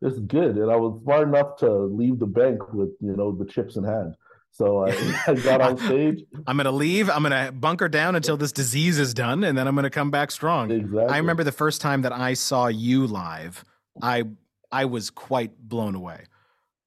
this 0.02 0.14
is 0.14 0.20
good, 0.20 0.58
and 0.58 0.70
I 0.70 0.76
was 0.76 1.02
smart 1.04 1.28
enough 1.30 1.56
to 1.60 1.72
leave 1.72 2.20
the 2.20 2.26
bank 2.28 2.74
with 2.74 2.90
you 3.00 3.16
know 3.16 3.32
the 3.32 3.46
chips 3.46 3.78
in 3.78 3.84
hand. 3.86 4.16
So 4.58 4.86
I, 4.88 4.92
I 5.28 5.34
got 5.36 5.60
on 5.62 5.78
stage 5.78 6.24
I'm 6.48 6.56
gonna 6.58 6.72
leave. 6.72 7.10
I'm 7.10 7.24
gonna 7.24 7.52
bunker 7.52 7.90
down 7.90 8.16
until 8.16 8.38
this 8.38 8.52
disease 8.52 8.98
is 9.00 9.14
done, 9.14 9.44
and 9.44 9.58
then 9.58 9.68
I'm 9.68 9.76
gonna 9.76 9.90
come 9.90 10.12
back 10.12 10.32
strong. 10.32 10.72
exactly. 10.72 11.14
I 11.14 11.18
remember 11.18 11.44
the 11.44 11.52
first 11.52 11.82
time 11.82 12.04
that 12.04 12.14
I 12.14 12.34
saw 12.36 12.68
you 12.68 13.06
live, 13.06 13.66
I 14.02 14.24
I 14.72 14.86
was 14.86 15.10
quite 15.10 15.58
blown 15.60 15.94
away. 15.96 16.24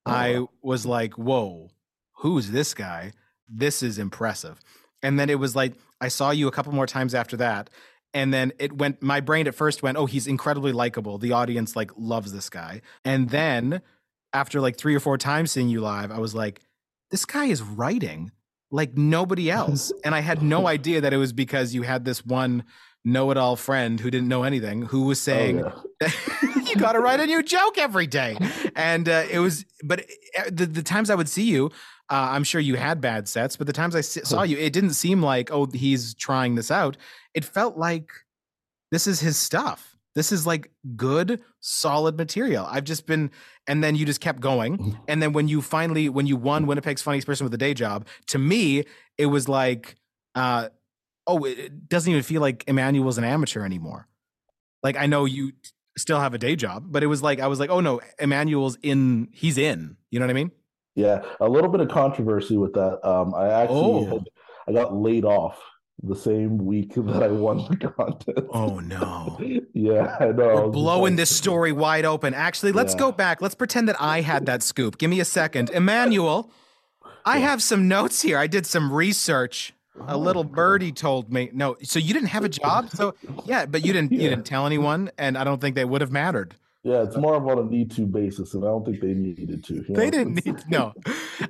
Oh, 0.05 0.11
I 0.11 0.39
wow. 0.39 0.49
was 0.63 0.85
like, 0.85 1.13
"Whoa, 1.13 1.69
who's 2.13 2.51
this 2.51 2.73
guy? 2.73 3.13
This 3.47 3.83
is 3.83 3.99
impressive." 3.99 4.59
And 5.03 5.19
then 5.19 5.29
it 5.29 5.39
was 5.39 5.55
like 5.55 5.73
I 6.01 6.07
saw 6.07 6.31
you 6.31 6.47
a 6.47 6.51
couple 6.51 6.73
more 6.73 6.87
times 6.87 7.13
after 7.13 7.37
that, 7.37 7.69
and 8.15 8.33
then 8.33 8.51
it 8.57 8.73
went. 8.73 9.03
My 9.03 9.19
brain 9.19 9.47
at 9.47 9.53
first 9.53 9.83
went, 9.83 9.95
"Oh, 9.97 10.07
he's 10.07 10.25
incredibly 10.25 10.71
likable. 10.71 11.19
The 11.19 11.33
audience 11.33 11.75
like 11.75 11.91
loves 11.97 12.33
this 12.33 12.49
guy." 12.49 12.81
And 13.05 13.29
then 13.29 13.81
after 14.33 14.59
like 14.59 14.75
three 14.77 14.95
or 14.95 14.99
four 14.99 15.17
times 15.19 15.51
seeing 15.51 15.69
you 15.69 15.81
live, 15.81 16.11
I 16.11 16.19
was 16.19 16.33
like, 16.33 16.61
"This 17.11 17.25
guy 17.25 17.45
is 17.45 17.61
writing." 17.61 18.31
Like 18.71 18.95
nobody 18.95 19.49
else. 19.49 19.91
And 20.05 20.13
I 20.13 20.19
had 20.19 20.43
no 20.43 20.67
idea 20.67 21.01
that 21.01 21.11
it 21.11 21.17
was 21.17 21.33
because 21.33 21.73
you 21.73 21.81
had 21.81 22.05
this 22.05 22.23
one 22.23 22.63
know-it-all 23.05 23.55
friend 23.55 23.99
who 23.99 24.11
didn't 24.11 24.27
know 24.27 24.43
anything 24.43 24.81
who 24.81 25.03
was 25.03 25.21
saying 25.21 25.63
oh, 25.63 25.83
yeah. 26.01 26.11
you 26.65 26.75
got 26.75 26.93
to 26.93 26.99
write 26.99 27.19
a 27.19 27.25
new 27.25 27.41
joke 27.41 27.77
every 27.77 28.05
day 28.05 28.37
and 28.75 29.07
uh, 29.07 29.23
it 29.31 29.39
was 29.39 29.65
but 29.83 30.01
uh, 30.37 30.43
the, 30.51 30.65
the 30.65 30.83
times 30.83 31.09
i 31.09 31.15
would 31.15 31.29
see 31.29 31.43
you 31.43 31.67
uh, 32.09 32.29
i'm 32.31 32.43
sure 32.43 32.59
you 32.59 32.75
had 32.75 32.99
bad 32.99 33.27
sets 33.27 33.55
but 33.55 33.67
the 33.67 33.73
times 33.73 33.95
i 33.95 34.01
saw 34.01 34.43
you 34.43 34.57
it 34.57 34.73
didn't 34.73 34.93
seem 34.93 35.21
like 35.21 35.49
oh 35.49 35.65
he's 35.73 36.13
trying 36.13 36.55
this 36.55 36.69
out 36.69 36.97
it 37.33 37.45
felt 37.45 37.77
like 37.77 38.11
this 38.91 39.07
is 39.07 39.21
his 39.21 39.37
stuff 39.37 39.95
this 40.19 40.31
is 40.31 40.45
like 40.45 40.69
good 40.95 41.41
solid 41.61 42.17
material 42.17 42.65
i've 42.69 42.83
just 42.83 43.07
been 43.07 43.31
and 43.67 43.83
then 43.83 43.95
you 43.95 44.05
just 44.05 44.21
kept 44.21 44.39
going 44.39 44.77
Mm-hmm. 44.77 44.91
and 45.07 45.21
then 45.21 45.33
when 45.33 45.47
you 45.47 45.61
finally 45.61 46.09
when 46.09 46.27
you 46.27 46.35
won 46.35 46.67
winnipeg's 46.67 47.01
funniest 47.01 47.25
person 47.27 47.45
with 47.45 47.53
a 47.53 47.57
day 47.57 47.73
job 47.73 48.05
to 48.27 48.37
me 48.37 48.83
it 49.17 49.25
was 49.27 49.47
like 49.49 49.95
uh 50.35 50.67
oh 51.25 51.43
it 51.45 51.87
doesn't 51.89 52.11
even 52.11 52.23
feel 52.23 52.41
like 52.41 52.63
emmanuel's 52.67 53.17
an 53.17 53.23
amateur 53.23 53.63
anymore 53.65 54.07
like 54.83 54.95
i 54.97 55.05
know 55.05 55.25
you 55.25 55.51
still 55.97 56.19
have 56.19 56.33
a 56.33 56.37
day 56.37 56.55
job 56.55 56.85
but 56.87 57.03
it 57.03 57.07
was 57.07 57.21
like 57.23 57.39
i 57.39 57.47
was 57.47 57.59
like 57.59 57.69
oh 57.69 57.79
no 57.81 57.99
emmanuel's 58.19 58.77
in 58.83 59.27
he's 59.33 59.57
in 59.57 59.97
you 60.11 60.19
know 60.19 60.25
what 60.25 60.31
i 60.31 60.33
mean 60.33 60.51
Yeah, 60.95 61.23
a 61.39 61.47
little 61.49 61.69
bit 61.69 61.81
of 61.81 61.87
controversy 61.89 62.57
with 62.57 62.73
that. 62.73 62.95
Um, 63.07 63.33
I 63.33 63.47
actually 63.63 64.03
Oh. 64.03 64.05
had, 64.13 64.23
I 64.67 64.71
got 64.73 64.93
laid 64.93 65.23
off 65.23 65.57
the 66.03 66.15
same 66.15 66.57
week 66.57 66.93
that 66.95 67.23
I 67.23 67.27
won 67.27 67.57
the 67.69 67.75
contest. 67.77 68.47
oh 68.53 68.79
no 68.79 69.37
yeah, 69.73 70.15
I 70.19 70.25
know. 70.27 70.55
We're 70.65 70.67
blowing 70.69 71.15
this 71.15 71.35
story 71.35 71.71
wide 71.71 72.05
open. 72.05 72.33
Actually, 72.33 72.71
let's 72.71 72.93
Yeah. 72.93 72.99
go 72.99 73.11
back. 73.11 73.41
Let's 73.41 73.55
pretend 73.55 73.87
that 73.89 73.97
I 73.99 74.21
had 74.21 74.45
that 74.45 74.63
scoop. 74.63 74.97
Give 74.97 75.09
me 75.09 75.19
a 75.19 75.25
second. 75.25 75.69
Emmanuel, 75.71 76.51
I 77.25 77.37
Yeah. 77.39 77.49
have 77.49 77.61
some 77.63 77.87
notes 77.87 78.21
here. 78.21 78.37
I 78.37 78.47
did 78.47 78.65
some 78.65 78.91
research. 78.93 79.73
A 80.07 80.13
Oh, 80.13 80.17
little 80.17 80.45
birdie 80.45 80.93
told 80.93 81.31
me. 81.33 81.49
No, 81.53 81.75
so 81.83 81.99
you 81.99 82.13
didn't 82.13 82.29
have 82.29 82.45
a 82.45 82.49
job? 82.49 82.89
So 82.91 83.15
yeah, 83.45 83.65
but 83.65 83.85
you 83.85 83.91
didn't 83.91 84.13
you 84.13 84.19
didn't 84.29 84.45
tell 84.45 84.65
anyone, 84.65 85.11
and 85.17 85.37
I 85.37 85.43
don't 85.43 85.59
think 85.59 85.75
they 85.75 85.83
would 85.85 85.99
have 85.99 86.11
mattered. 86.11 86.55
Yeah, 86.83 87.03
it's 87.03 87.17
more 87.17 87.35
of 87.35 87.45
on 87.45 87.59
a 87.59 87.63
need 87.63 87.91
to 87.91 88.05
basis, 88.05 88.53
and 88.53 88.63
I 88.63 88.67
don't 88.67 88.85
think 88.85 89.01
they 89.01 89.13
needed 89.13 89.65
to. 89.65 89.73
you 89.75 89.83
They 89.89 90.05
know? 90.05 90.11
didn't 90.11 90.45
need 90.45 90.55
no. 90.69 90.93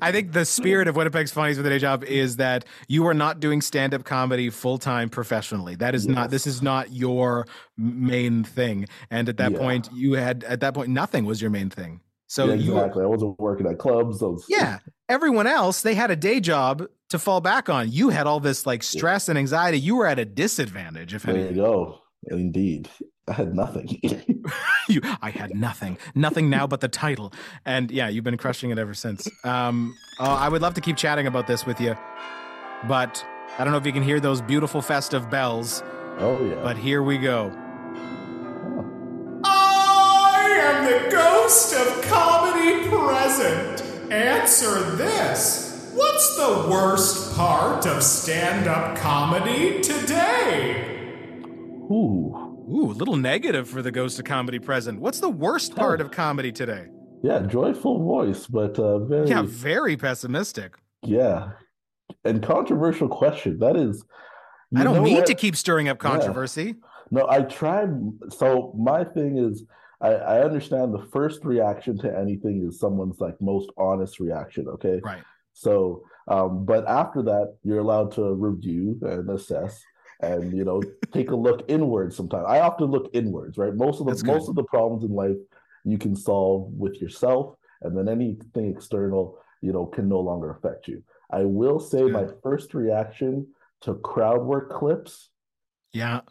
I 0.01 0.11
think 0.11 0.31
the 0.31 0.43
spirit 0.43 0.87
of 0.87 0.95
Winnipeg's 0.95 1.31
Funnies 1.31 1.57
with 1.57 1.67
a 1.67 1.69
Day 1.69 1.77
Job 1.77 2.03
is 2.03 2.37
that 2.37 2.65
you 2.87 3.05
are 3.05 3.13
not 3.13 3.39
doing 3.39 3.61
stand-up 3.61 4.05
comedy 4.05 4.49
full-time 4.49 5.07
professionally. 5.07 5.75
That 5.75 5.93
is 5.93 6.07
not 6.07 6.31
this 6.31 6.47
is 6.47 6.63
not 6.63 6.91
your 6.91 7.45
main 7.77 8.43
thing. 8.43 8.87
And 9.11 9.29
at 9.29 9.37
that 9.37 9.51
Yeah. 9.51 9.57
point, 9.59 9.89
you 9.93 10.13
had 10.13 10.43
at 10.45 10.61
that 10.61 10.73
point 10.73 10.89
nothing 10.89 11.25
was 11.25 11.41
your 11.41 11.51
main 11.51 11.69
thing. 11.69 12.01
So 12.27 12.45
yeah, 12.45 12.53
exactly. 12.53 13.03
I 13.03 13.07
wasn't 13.07 13.39
working 13.39 13.67
at 13.67 13.77
clubs. 13.77 14.21
Was, 14.21 14.45
Yeah. 14.49 14.79
Everyone 15.09 15.45
else, 15.47 15.81
they 15.81 15.93
had 15.93 16.09
a 16.11 16.15
day 16.15 16.39
job 16.39 16.87
to 17.09 17.19
fall 17.19 17.41
back 17.41 17.69
on. 17.69 17.91
You 17.91 18.09
had 18.09 18.25
all 18.25 18.39
this 18.39 18.65
like 18.65 18.81
stress 18.81 19.29
and 19.29 19.37
anxiety. 19.37 19.79
You 19.79 19.95
were 19.95 20.07
at 20.07 20.17
a 20.19 20.25
disadvantage, 20.25 21.13
if 21.13 21.23
There 21.23 21.37
you 21.37 21.55
go. 21.55 21.99
Indeed, 22.29 22.89
I 23.29 23.33
had 23.33 23.55
nothing. 23.55 23.99
You, 24.89 25.01
I 25.21 25.29
had 25.29 25.53
nothing, 25.53 25.99
nothing 26.15 26.49
now 26.49 26.65
but 26.65 26.81
the 26.81 26.87
title. 26.87 27.31
And 27.63 27.91
yeah, 27.91 28.09
you've 28.09 28.23
been 28.23 28.37
crushing 28.37 28.71
it 28.71 28.79
ever 28.79 28.95
since. 28.95 29.27
Um, 29.43 29.95
oh, 30.19 30.25
I 30.25 30.49
would 30.49 30.63
love 30.63 30.73
to 30.75 30.81
keep 30.81 30.97
chatting 30.97 31.27
about 31.27 31.45
this 31.45 31.63
with 31.67 31.79
you, 31.79 31.95
but 32.87 33.23
I 33.59 33.63
don't 33.63 33.71
know 33.71 33.77
if 33.77 33.85
you 33.85 33.91
can 33.91 34.01
hear 34.01 34.19
those 34.19 34.41
beautiful 34.41 34.81
festive 34.81 35.29
bells. 35.29 35.83
oh 36.17 36.43
yeah. 36.43 36.55
But 36.63 36.75
here 36.77 37.03
we 37.03 37.19
go. 37.19 37.51
I 39.43 40.57
am 40.63 40.85
the 40.85 41.11
ghost 41.11 41.75
of 41.75 42.01
comedy 42.05 42.87
present. 42.89 43.83
Answer 44.11 44.95
this. 44.95 45.91
What's 45.93 46.35
the 46.35 46.67
worst 46.67 47.35
part 47.35 47.85
of 47.85 48.01
stand 48.01 48.67
up 48.67 48.97
comedy 48.97 49.81
today? 49.81 50.85
Ooh. 51.91 52.48
Ooh, 52.69 52.91
a 52.91 52.93
little 52.93 53.15
negative 53.15 53.67
for 53.67 53.81
the 53.81 53.91
ghost 53.91 54.19
of 54.19 54.25
comedy 54.25 54.59
present. 54.59 54.99
What's 54.99 55.19
the 55.19 55.29
worst 55.29 55.75
part 55.75 56.01
of 56.01 56.11
comedy 56.11 56.51
today? 56.51 56.87
Yeah, 57.23 57.39
joyful 57.39 58.03
voice, 58.03 58.45
but 58.47 58.77
uh, 58.77 58.99
very 58.99 59.27
Yeah, 59.27 59.43
very 59.45 59.97
pessimistic. 59.97 60.75
yeah. 61.03 61.51
And 62.25 62.43
controversial 62.43 63.07
question. 63.07 63.59
That 63.59 63.75
is. 63.75 64.03
I 64.75 64.83
don't 64.83 65.03
mean 65.03 65.15
what? 65.17 65.25
to 65.27 65.35
keep 65.35 65.55
stirring 65.55 65.87
up 65.89 65.97
Yeah. 66.03 66.09
controversy. 66.09 66.75
No, 67.11 67.27
I 67.29 67.41
tried. 67.41 67.89
So 68.29 68.73
my 68.77 69.03
thing 69.03 69.37
is, 69.37 69.65
I, 70.01 70.09
I 70.13 70.41
understand 70.43 70.93
the 70.93 71.05
first 71.11 71.43
reaction 71.45 71.97
to 71.99 72.17
anything 72.17 72.65
is 72.67 72.79
someone's 72.79 73.19
like 73.19 73.35
most 73.41 73.69
honest 73.77 74.19
reaction. 74.19 74.67
Okay. 74.67 74.99
Right. 75.03 75.23
So, 75.53 76.03
um, 76.27 76.65
but 76.65 76.87
after 76.87 77.21
that, 77.23 77.57
you're 77.63 77.79
allowed 77.79 78.11
to 78.13 78.33
review 78.33 78.97
and 79.01 79.29
assess, 79.29 79.81
and 80.21 80.55
you 80.55 80.63
know, 80.65 80.81
take 81.11 81.31
a 81.31 81.35
look 81.35 81.63
inwards. 81.69 82.15
Sometimes 82.15 82.45
I 82.47 82.59
often 82.59 82.87
look 82.91 83.09
inwards. 83.13 83.57
Right. 83.57 83.73
Most 83.75 83.99
of 83.99 84.05
the 84.05 84.11
That's 84.11 84.21
good. 84.21 84.33
most 84.35 84.49
of 84.49 84.55
the 84.55 84.63
problems 84.63 85.03
in 85.03 85.11
life 85.13 85.37
you 85.85 85.97
can 85.97 86.15
solve 86.15 86.71
with 86.73 87.01
yourself, 87.01 87.55
and 87.81 87.97
then 87.97 88.09
anything 88.09 88.69
external, 88.69 89.37
you 89.61 89.71
know, 89.71 89.85
can 89.85 90.09
no 90.09 90.19
longer 90.19 90.51
affect 90.51 90.87
you. 90.87 91.01
I 91.31 91.43
will 91.45 91.79
say 91.79 92.03
my 92.03 92.25
first 92.43 92.73
reaction 92.73 93.47
to 93.81 93.95
crowd 93.95 94.41
work 94.43 94.71
clips 94.71 95.29
Yeah. 95.93 96.21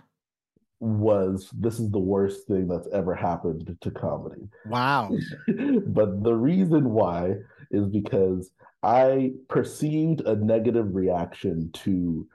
was 0.80 1.48
this 1.56 1.80
is 1.80 1.90
the 1.90 1.98
worst 1.98 2.46
thing 2.46 2.68
that's 2.68 2.88
ever 2.92 3.14
happened 3.14 3.76
to 3.80 3.90
comedy. 3.90 4.48
Wow. 4.66 5.10
but 5.86 6.22
the 6.22 6.34
reason 6.34 6.90
why 6.90 7.36
is 7.70 7.86
because 7.86 8.50
I 8.82 9.32
perceived 9.48 10.20
a 10.22 10.36
negative 10.36 10.94
reaction 10.94 11.70
to 11.84 12.26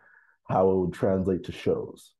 how 0.49 0.69
it 0.69 0.75
would 0.75 0.93
translate 0.93 1.43
to 1.45 1.51
shows, 1.51 2.13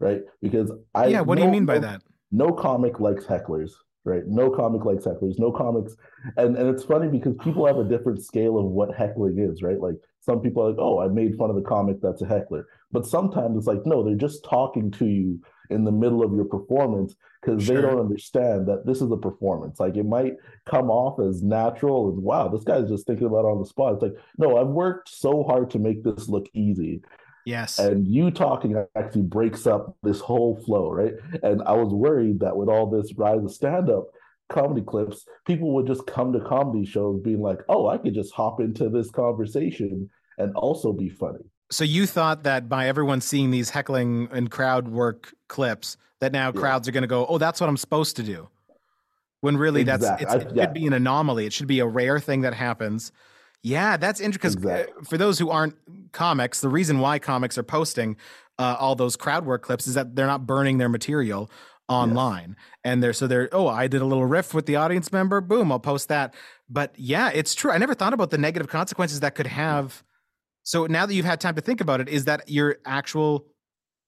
right? 0.00 0.22
Because 0.40 0.70
I 0.94 1.06
yeah. 1.08 1.20
What 1.20 1.38
do 1.38 1.44
you 1.44 1.50
mean 1.50 1.66
by 1.66 1.74
no- 1.74 1.80
that? 1.80 2.02
No 2.30 2.52
comic 2.52 2.98
likes 2.98 3.24
hecklers, 3.24 3.70
right? 4.04 4.22
No 4.26 4.50
comic 4.50 4.84
likes 4.84 5.04
hecklers. 5.04 5.38
No 5.38 5.52
comics, 5.52 5.94
and 6.36 6.56
and 6.56 6.68
it's 6.68 6.84
funny 6.84 7.08
because 7.08 7.34
people 7.42 7.66
have 7.66 7.78
a 7.78 7.88
different 7.88 8.22
scale 8.22 8.58
of 8.58 8.66
what 8.66 8.94
heckling 8.94 9.38
is, 9.38 9.62
right? 9.62 9.80
Like 9.80 9.96
some 10.20 10.40
people 10.40 10.62
are 10.62 10.70
like, 10.70 10.78
oh, 10.78 11.00
I 11.00 11.08
made 11.08 11.36
fun 11.36 11.50
of 11.50 11.56
the 11.56 11.62
comic 11.62 12.00
that's 12.00 12.22
a 12.22 12.26
heckler, 12.26 12.66
but 12.90 13.06
sometimes 13.06 13.58
it's 13.58 13.66
like, 13.66 13.84
no, 13.84 14.02
they're 14.02 14.14
just 14.14 14.44
talking 14.44 14.90
to 14.92 15.06
you 15.06 15.40
in 15.70 15.84
the 15.84 15.92
middle 15.92 16.22
of 16.22 16.34
your 16.34 16.44
performance 16.44 17.14
because 17.40 17.66
they 17.66 17.74
don't 17.74 18.00
understand 18.00 18.66
that 18.66 18.86
this 18.86 19.00
is 19.00 19.10
a 19.10 19.16
performance. 19.16 19.80
Like 19.80 19.96
it 19.96 20.04
might 20.04 20.34
come 20.66 20.90
off 20.90 21.20
as 21.20 21.42
natural 21.42 22.10
and 22.10 22.22
wow, 22.22 22.48
this 22.48 22.64
guy's 22.64 22.88
just 22.88 23.06
thinking 23.06 23.26
about 23.26 23.40
it 23.40 23.52
on 23.52 23.60
the 23.60 23.66
spot. 23.66 23.94
It's 23.94 24.02
like, 24.02 24.14
no, 24.38 24.56
I've 24.56 24.68
worked 24.68 25.08
so 25.08 25.42
hard 25.44 25.70
to 25.70 25.78
make 25.78 26.02
this 26.02 26.28
look 26.28 26.48
easy. 26.54 27.02
Yes. 27.44 27.78
And 27.78 28.06
you 28.08 28.30
talking 28.30 28.82
actually 28.96 29.22
breaks 29.22 29.66
up 29.66 29.96
this 30.02 30.20
whole 30.20 30.56
flow, 30.64 30.90
right? 30.90 31.14
And 31.42 31.62
I 31.62 31.72
was 31.72 31.92
worried 31.92 32.40
that 32.40 32.56
with 32.56 32.68
all 32.68 32.86
this 32.88 33.12
rise 33.16 33.42
of 33.44 33.52
stand-up 33.52 34.06
comedy 34.48 34.82
clips, 34.82 35.26
people 35.46 35.74
would 35.74 35.86
just 35.86 36.06
come 36.06 36.32
to 36.32 36.40
comedy 36.40 36.86
shows 36.86 37.20
being 37.22 37.40
like, 37.40 37.60
oh, 37.68 37.86
I 37.88 37.98
could 37.98 38.14
just 38.14 38.32
hop 38.32 38.60
into 38.60 38.88
this 38.88 39.10
conversation 39.10 40.08
and 40.38 40.54
also 40.54 40.92
be 40.92 41.08
funny. 41.08 41.40
so 41.70 41.82
you 41.82 42.06
thought 42.06 42.42
that 42.44 42.68
by 42.68 42.86
everyone 42.88 43.20
seeing 43.20 43.50
these 43.50 43.70
heckling 43.70 44.28
and 44.30 44.50
crowd 44.50 44.86
work 44.88 45.34
clips, 45.48 45.96
that 46.20 46.30
now 46.30 46.46
Yeah. 46.54 46.60
crowds 46.60 46.86
are 46.88 46.92
going 46.92 47.02
to 47.02 47.08
go, 47.08 47.26
"Oh, 47.26 47.38
that's 47.38 47.60
what 47.60 47.68
I'm 47.68 47.76
supposed 47.78 48.16
to 48.16 48.22
do." 48.22 48.48
When 49.40 49.56
really, 49.56 49.80
Exactly. 49.80 50.24
that's 50.26 50.44
it 50.44 50.52
yeah. 50.56 50.64
should 50.64 50.74
be 50.74 50.86
an 50.86 50.92
anomaly. 50.92 51.46
It 51.46 51.52
should 51.52 51.66
be 51.66 51.80
a 51.80 51.86
rare 51.86 52.20
thing 52.20 52.42
that 52.42 52.54
happens. 52.54 53.12
Yeah, 53.64 53.96
that's 53.96 54.20
interesting. 54.20 54.60
Because 54.60 54.82
Exactly. 54.82 55.04
for 55.06 55.18
those 55.18 55.38
who 55.40 55.50
aren't 55.50 55.74
comics, 56.12 56.60
the 56.60 56.68
reason 56.68 57.00
why 57.00 57.18
comics 57.18 57.58
are 57.58 57.62
posting 57.64 58.16
uh, 58.58 58.76
all 58.78 58.94
those 58.94 59.16
crowd 59.16 59.44
work 59.46 59.62
clips 59.62 59.86
is 59.88 59.94
that 59.94 60.14
they're 60.14 60.28
not 60.28 60.46
burning 60.46 60.78
their 60.78 60.88
material 60.90 61.50
online, 61.88 62.56
and 62.84 63.02
they're 63.02 63.12
so 63.12 63.26
they're 63.26 63.48
oh, 63.52 63.66
I 63.66 63.88
did 63.88 64.00
a 64.02 64.04
little 64.04 64.26
riff 64.26 64.54
with 64.54 64.66
the 64.66 64.76
audience 64.76 65.10
member. 65.10 65.40
Boom, 65.40 65.72
I'll 65.72 65.80
post 65.80 66.08
that. 66.08 66.34
But 66.68 66.94
yeah, 66.96 67.30
it's 67.34 67.54
true. 67.54 67.72
I 67.72 67.78
never 67.78 67.94
thought 67.94 68.12
about 68.12 68.30
the 68.30 68.38
negative 68.38 68.68
consequences 68.68 69.20
that 69.20 69.34
could 69.34 69.46
have. 69.48 70.04
So 70.62 70.86
now 70.86 71.06
that 71.06 71.14
you've 71.14 71.26
had 71.26 71.40
time 71.40 71.54
to 71.56 71.60
think 71.60 71.80
about 71.80 72.00
it, 72.00 72.08
is 72.08 72.26
that 72.26 72.48
your 72.48 72.76
actual 72.86 73.46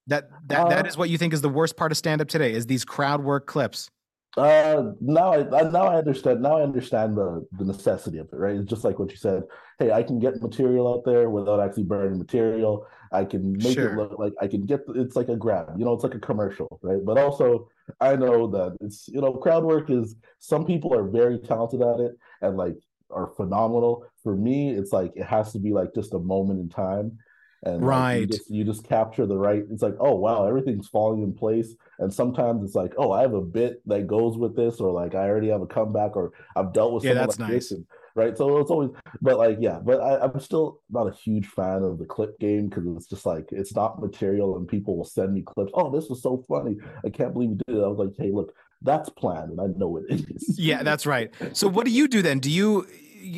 that 0.06 0.30
that 0.48 0.68
that 0.68 0.84
Uh, 0.84 0.88
is 0.88 0.96
what 0.96 1.10
you 1.10 1.18
think 1.18 1.32
is 1.32 1.40
the 1.40 1.48
worst 1.48 1.76
part 1.76 1.92
of 1.92 1.98
stand 1.98 2.20
up 2.20 2.28
today? 2.28 2.52
Is 2.52 2.66
these 2.66 2.84
crowd 2.84 3.24
work 3.24 3.46
clips? 3.46 3.90
Uh, 4.36 4.92
now 5.00 5.32
I 5.32 5.42
now 5.70 5.86
I 5.86 5.96
understand. 5.96 6.42
Now 6.42 6.58
I 6.58 6.62
understand 6.62 7.16
the 7.16 7.46
the 7.58 7.64
necessity 7.64 8.18
of 8.18 8.26
it, 8.32 8.36
right? 8.36 8.56
It's 8.56 8.68
just 8.68 8.84
like 8.84 8.98
what 8.98 9.10
you 9.10 9.16
said. 9.16 9.44
Hey, 9.78 9.92
I 9.92 10.02
can 10.02 10.18
get 10.18 10.42
material 10.42 10.92
out 10.92 11.04
there 11.06 11.30
without 11.30 11.58
actually 11.60 11.84
burning 11.84 12.18
material. 12.18 12.86
I 13.12 13.24
can 13.24 13.52
make 13.56 13.74
Sure. 13.74 13.92
it 13.92 13.96
look 13.96 14.18
like 14.18 14.34
I 14.40 14.46
can 14.46 14.66
get. 14.66 14.80
It's 14.94 15.16
like 15.16 15.28
a 15.30 15.36
grab, 15.36 15.78
you 15.78 15.86
know. 15.86 15.94
It's 15.94 16.04
like 16.04 16.14
a 16.14 16.18
commercial, 16.18 16.78
right? 16.82 17.02
But 17.02 17.16
also, 17.16 17.68
I 18.00 18.16
know 18.16 18.46
that 18.48 18.76
it's 18.80 19.08
you 19.08 19.22
know, 19.22 19.32
crowd 19.32 19.64
work 19.64 19.88
is. 19.88 20.16
Some 20.38 20.66
people 20.66 20.92
are 20.94 21.04
very 21.08 21.38
talented 21.38 21.80
at 21.80 21.98
it 22.00 22.12
and 22.42 22.58
like 22.58 22.76
are 23.10 23.28
phenomenal. 23.36 24.04
For 24.22 24.36
me, 24.36 24.70
it's 24.70 24.92
like 24.92 25.12
it 25.16 25.24
has 25.24 25.52
to 25.52 25.58
be 25.58 25.72
like 25.72 25.94
just 25.94 26.12
a 26.12 26.18
moment 26.18 26.60
in 26.60 26.68
time. 26.68 27.18
And 27.64 27.74
like, 27.74 27.80
you 27.80 27.86
Right. 27.86 28.28
just 28.28 28.50
you 28.50 28.64
just 28.64 28.84
capture 28.88 29.26
the 29.26 29.36
right. 29.36 29.62
It's 29.70 29.82
like, 29.82 29.96
oh 29.98 30.14
wow, 30.14 30.46
everything's 30.46 30.88
falling 30.88 31.22
in 31.22 31.32
place. 31.34 31.74
And 31.98 32.12
sometimes 32.12 32.62
it's 32.62 32.74
like, 32.74 32.92
oh, 32.98 33.12
I 33.12 33.22
have 33.22 33.34
a 33.34 33.40
bit 33.40 33.80
that 33.86 34.06
goes 34.06 34.36
with 34.36 34.54
this, 34.54 34.80
or 34.80 34.92
like 34.92 35.14
I 35.14 35.28
already 35.28 35.48
have 35.48 35.62
a 35.62 35.66
comeback, 35.66 36.16
or 36.16 36.32
I've 36.54 36.72
dealt 36.72 36.92
with 36.92 37.04
Yeah, 37.04 37.14
that's 37.14 37.38
like 37.38 37.48
nice. 37.48 37.68
this. 37.68 37.72
And 37.72 37.86
right? 38.14 38.36
So 38.36 38.58
it's 38.58 38.70
always, 38.70 38.90
but 39.22 39.38
like, 39.38 39.58
yeah, 39.60 39.78
but 39.82 40.00
I, 40.00 40.20
I'm 40.24 40.38
still 40.40 40.80
not 40.90 41.06
a 41.08 41.12
huge 41.14 41.46
fan 41.46 41.82
of 41.82 41.98
the 41.98 42.04
clip 42.04 42.38
game 42.38 42.68
because 42.68 42.84
it's 42.96 43.06
just 43.06 43.24
like 43.26 43.48
it's 43.50 43.74
not 43.74 44.00
material, 44.00 44.56
and 44.56 44.68
people 44.68 44.96
will 44.96 45.04
send 45.04 45.32
me 45.32 45.42
clips. 45.42 45.72
Oh, 45.74 45.90
this 45.90 46.08
was 46.08 46.22
so 46.22 46.44
funny! 46.48 46.76
I 47.04 47.08
can't 47.10 47.32
believe 47.32 47.50
you 47.50 47.58
did 47.66 47.76
it. 47.76 47.82
I 47.84 47.88
was 47.88 47.98
like, 47.98 48.14
hey, 48.18 48.30
look, 48.32 48.52
that's 48.82 49.08
planned, 49.08 49.50
and 49.52 49.60
I 49.60 49.66
know 49.78 49.96
it 49.96 50.20
is. 50.34 50.58
yeah, 50.58 50.82
that's 50.82 51.06
right. 51.06 51.32
So 51.52 51.68
what 51.68 51.86
do 51.86 51.90
you 51.90 52.08
do 52.08 52.20
then? 52.22 52.38
Do 52.38 52.50
you, 52.50 52.86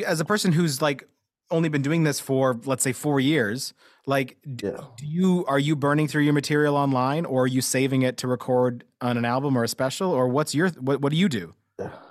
as 0.07 0.21
a 0.21 0.25
person 0.25 0.53
who's 0.53 0.83
like 0.83 1.09
only 1.51 1.69
been 1.69 1.83
doing 1.83 2.05
this 2.05 2.21
for 2.21 2.61
let's 2.65 2.83
say 2.83 2.93
four 2.93 3.21
years, 3.21 3.75
like, 4.07 4.39
yeah. 4.45 4.81
do 4.97 5.07
you 5.07 5.45
are 5.47 5.59
you 5.59 5.77
burning 5.77 6.09
through 6.09 6.23
your 6.23 6.33
material 6.33 6.77
online, 6.77 7.25
or 7.25 7.45
are 7.45 7.47
you 7.47 7.61
saving 7.61 8.03
it 8.03 8.17
to 8.19 8.29
record 8.29 8.85
on 9.01 9.17
an 9.17 9.25
album 9.25 9.57
or 9.57 9.65
a 9.65 9.69
special, 9.69 10.11
or 10.11 10.29
what's 10.29 10.55
your 10.55 10.71
what 10.71 11.01
what 11.01 11.11
do 11.11 11.17
you 11.17 11.29
do? 11.29 11.55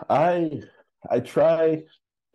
I 0.10 0.62
I 1.10 1.20
try 1.20 1.84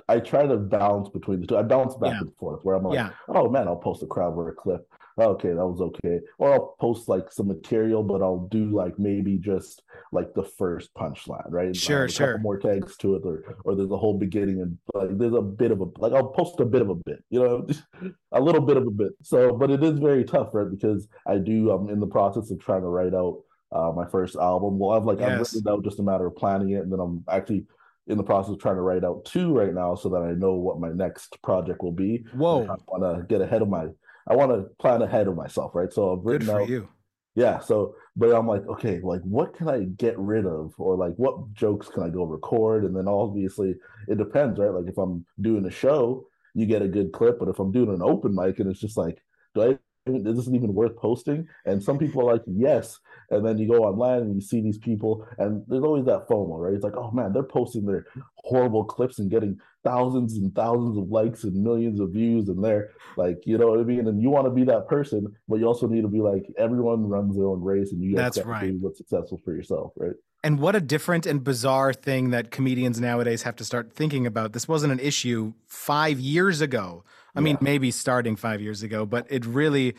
I 0.09 0.19
try 0.19 0.47
to 0.47 0.57
balance 0.57 1.09
between 1.09 1.41
the 1.41 1.47
two. 1.47 1.57
I 1.57 1.63
bounce 1.63 1.95
back 1.95 2.13
yeah. 2.13 2.21
and 2.21 2.35
forth 2.37 2.65
where 2.65 2.75
I'm 2.75 2.85
like, 2.85 2.95
yeah. 2.95 3.11
oh 3.29 3.49
man, 3.49 3.69
I'll 3.69 3.77
post 3.77 4.03
a 4.03 4.07
crowd 4.07 4.35
work 4.35 4.57
clip. 4.57 4.92
Okay, 5.19 5.49
that 5.49 5.67
was 5.67 5.81
okay. 5.81 6.21
Or 6.39 6.53
I'll 6.53 6.77
post 6.81 7.09
like 7.09 7.31
some 7.31 7.49
material, 7.49 8.03
but 8.03 8.23
I'll 8.23 8.49
do 8.51 8.75
like 8.75 8.99
maybe 8.99 9.37
just 9.37 9.83
like 10.11 10.33
the 10.35 10.45
first 10.45 10.93
punchline, 10.95 11.51
right? 11.51 11.75
Sure, 11.77 12.09
sure. 12.09 12.39
more 12.39 12.59
tags 12.59 12.97
to 12.99 13.17
it, 13.17 13.23
or 13.25 13.57
or 13.65 13.75
there's 13.75 13.91
a 13.91 13.97
whole 13.97 14.19
beginning 14.19 14.61
and 14.61 14.79
like 14.95 15.19
there's 15.19 15.35
a 15.35 15.43
bit 15.43 15.71
of 15.71 15.81
a 15.81 15.87
like 15.99 16.13
I'll 16.13 16.29
post 16.29 16.61
a 16.61 16.65
bit 16.65 16.83
of 16.83 16.89
a 16.89 16.95
bit, 16.95 17.23
you 17.31 17.41
know, 17.41 17.67
a 18.33 18.41
little 18.41 18.63
bit 18.63 18.77
of 18.77 18.87
a 18.87 18.91
bit. 18.91 19.13
So, 19.23 19.53
but 19.53 19.71
it 19.71 19.83
is 19.83 19.99
very 19.99 20.25
tough, 20.25 20.49
right? 20.53 20.71
Because 20.71 21.09
I 21.27 21.39
do. 21.39 21.71
I'm 21.71 21.89
in 21.91 22.01
the 22.01 22.07
process 22.07 22.51
of 22.51 22.59
trying 22.59 22.83
to 22.83 22.89
write 22.89 23.15
out 23.15 23.43
uh, 23.73 23.93
my 23.95 24.07
first 24.07 24.37
album. 24.37 24.79
Well, 24.79 24.97
I've 24.97 25.05
like 25.05 25.21
yes. 25.21 25.31
I've 25.31 25.39
written 25.41 25.69
out, 25.69 25.85
just 25.85 25.99
a 25.99 26.03
matter 26.03 26.27
of 26.27 26.37
planning 26.37 26.71
it, 26.71 26.83
and 26.83 26.93
then 26.93 27.01
I'm 27.01 27.25
actually 27.29 27.67
in 28.09 28.17
the 28.17 28.25
process 28.25 28.53
of 28.53 28.61
trying 28.61 28.75
to 28.77 28.83
write 28.83 29.05
out 29.05 29.25
two 29.25 29.55
right 29.55 29.73
now 29.73 29.95
so 29.95 30.09
that 30.09 30.23
I 30.23 30.33
know 30.33 30.55
what 30.55 30.81
my 30.81 30.91
next 30.91 31.41
project 31.43 31.83
will 31.83 31.93
be. 31.93 32.25
Whoa. 32.35 32.65
I 32.65 32.75
want 32.87 33.19
to 33.19 33.25
get 33.27 33.41
ahead 33.41 33.63
of 33.63 33.69
my 33.69 33.87
I 34.29 34.37
want 34.37 34.53
to 34.53 34.63
plan 34.79 35.03
ahead 35.03 35.29
of 35.29 35.37
myself, 35.37 35.75
right? 35.75 35.93
So 35.93 36.13
I've 36.13 36.25
written 36.25 36.51
out 36.51 36.69
you. 36.69 36.89
Yeah, 37.35 37.61
so 37.61 37.95
but 38.15 38.35
I'm 38.35 38.47
like, 38.47 38.67
okay, 38.67 39.01
like 39.03 39.23
what 39.23 39.55
can 39.57 39.69
I 39.69 39.85
get 39.97 40.19
rid 40.19 40.45
of 40.45 40.75
or 40.77 40.97
like 40.97 41.15
what 41.17 41.55
jokes 41.55 41.89
can 41.89 42.03
I 42.03 42.11
go 42.11 42.25
record 42.25 42.85
and 42.85 42.95
then 42.95 43.09
obviously 43.09 43.75
it 44.09 44.19
depends, 44.19 44.59
right? 44.59 44.71
Like 44.71 44.87
if 44.87 44.99
I'm 44.99 45.25
doing 45.41 45.65
a 45.65 45.71
show, 45.71 46.27
you 46.55 46.67
get 46.67 46.83
a 46.83 46.89
good 46.89 47.13
clip, 47.13 47.39
but 47.39 47.49
if 47.49 47.59
I'm 47.59 47.73
doing 47.73 47.89
an 47.89 48.03
open 48.03 48.35
mic 48.35 48.59
and 48.59 48.71
it's 48.71 48.81
just 48.81 48.99
like, 48.99 49.19
do 49.55 49.63
I 49.63 49.79
is 50.07 50.37
this 50.37 50.49
even 50.49 50.75
worth 50.75 50.97
posting? 50.97 51.47
And 51.65 51.83
some 51.83 51.99
people 51.99 52.23
are 52.23 52.33
like, 52.33 52.43
yes. 52.47 52.99
And 53.31 53.47
then 53.47 53.59
you 53.59 53.69
go 53.69 53.85
online 53.85 54.23
and 54.23 54.35
you 54.35 54.41
see 54.41 54.61
these 54.61 54.79
people, 54.79 55.27
and 55.39 55.63
there's 55.69 55.85
always 55.85 56.05
that 56.07 56.29
FOMO, 56.29 56.59
right? 56.59 56.75
It's 56.75 56.85
like, 56.85 56.97
oh 56.97 57.11
man, 57.13 57.33
they're 57.33 57.43
posting 57.43 57.87
their 57.87 58.07
horrible 58.37 58.85
clips 58.85 59.19
and 59.19 59.31
getting 59.31 59.59
thousands 59.85 60.37
and 60.37 60.55
thousands 60.55 60.99
of 60.99 61.09
likes 61.09 61.45
and 61.45 61.55
millions 61.55 62.01
of 62.01 62.11
views, 62.11 62.49
and 62.49 62.63
they're 62.63 62.91
like, 63.17 63.39
you 63.45 63.59
know 63.59 63.69
what 63.69 63.81
I 63.81 63.85
mean? 63.85 64.09
And 64.09 64.21
you 64.21 64.31
want 64.31 64.47
to 64.47 64.51
be 64.51 64.65
that 64.65 64.89
person, 64.89 65.27
but 65.49 65.57
you 65.57 65.67
also 65.67 65.87
need 65.87 66.03
to 66.03 66.09
be 66.09 66.21
like, 66.21 66.45
everyone 66.59 67.09
runs 67.09 67.37
their 67.37 67.47
own 67.47 67.63
race, 67.63 67.93
and 67.93 68.03
you 68.03 68.17
got 68.17 68.33
to 68.35 68.45
right. 68.45 68.73
do 68.73 68.79
what's 68.81 68.99
successful 68.99 69.41
for 69.45 69.55
yourself, 69.55 69.93
right? 69.97 70.15
And 70.45 70.59
what 70.59 70.75
a 70.75 70.81
different 70.81 71.25
and 71.25 71.45
bizarre 71.45 71.93
thing 71.93 72.31
that 72.31 72.51
comedians 72.51 73.01
nowadays 73.01 73.43
have 73.43 73.55
to 73.57 73.65
start 73.65 73.93
thinking 73.93 74.27
about. 74.27 74.53
This 74.53 74.67
wasn't 74.67 74.93
an 74.93 74.99
issue 74.99 75.53
five 75.69 76.19
years 76.19 76.61
ago 76.61 77.05
I 77.35 77.41
mean, 77.41 77.59
maybe 77.61 77.91
starting 77.91 78.37
five 78.37 78.61
years 78.61 78.83
ago, 78.83 79.07
but 79.07 79.27
it 79.31 79.47
really, 79.47 79.95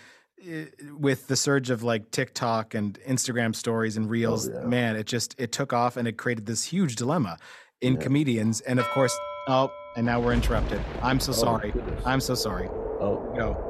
with 0.91 1.27
the 1.27 1.35
surge 1.35 1.69
of 1.69 1.83
like 1.83 2.11
TikTok 2.11 2.75
and 2.75 2.99
Instagram 3.07 3.55
stories 3.55 3.97
and 3.97 4.05
oh, 4.05 4.09
reels, 4.09 4.49
oh, 4.49 4.53
yeah. 4.53 4.67
man, 4.67 4.95
it 4.95 5.07
just 5.07 5.35
it 5.39 5.51
took 5.51 5.73
off 5.73 5.97
and 5.97 6.07
it 6.07 6.17
created 6.17 6.45
this 6.45 6.63
huge 6.63 6.95
dilemma 6.95 7.37
in 7.81 7.95
yeah. 7.95 8.01
comedians. 8.01 8.61
And 8.61 8.79
of 8.79 8.87
course, 8.89 9.17
oh, 9.47 9.71
and 9.95 10.05
now 10.05 10.19
we're 10.19 10.33
interrupted. 10.33 10.81
I'm 11.01 11.19
so 11.19 11.31
oh, 11.31 11.35
sorry. 11.35 11.73
I'm 12.05 12.19
so 12.19 12.35
sorry. 12.35 12.67
Oh, 12.99 13.33
go. 13.35 13.69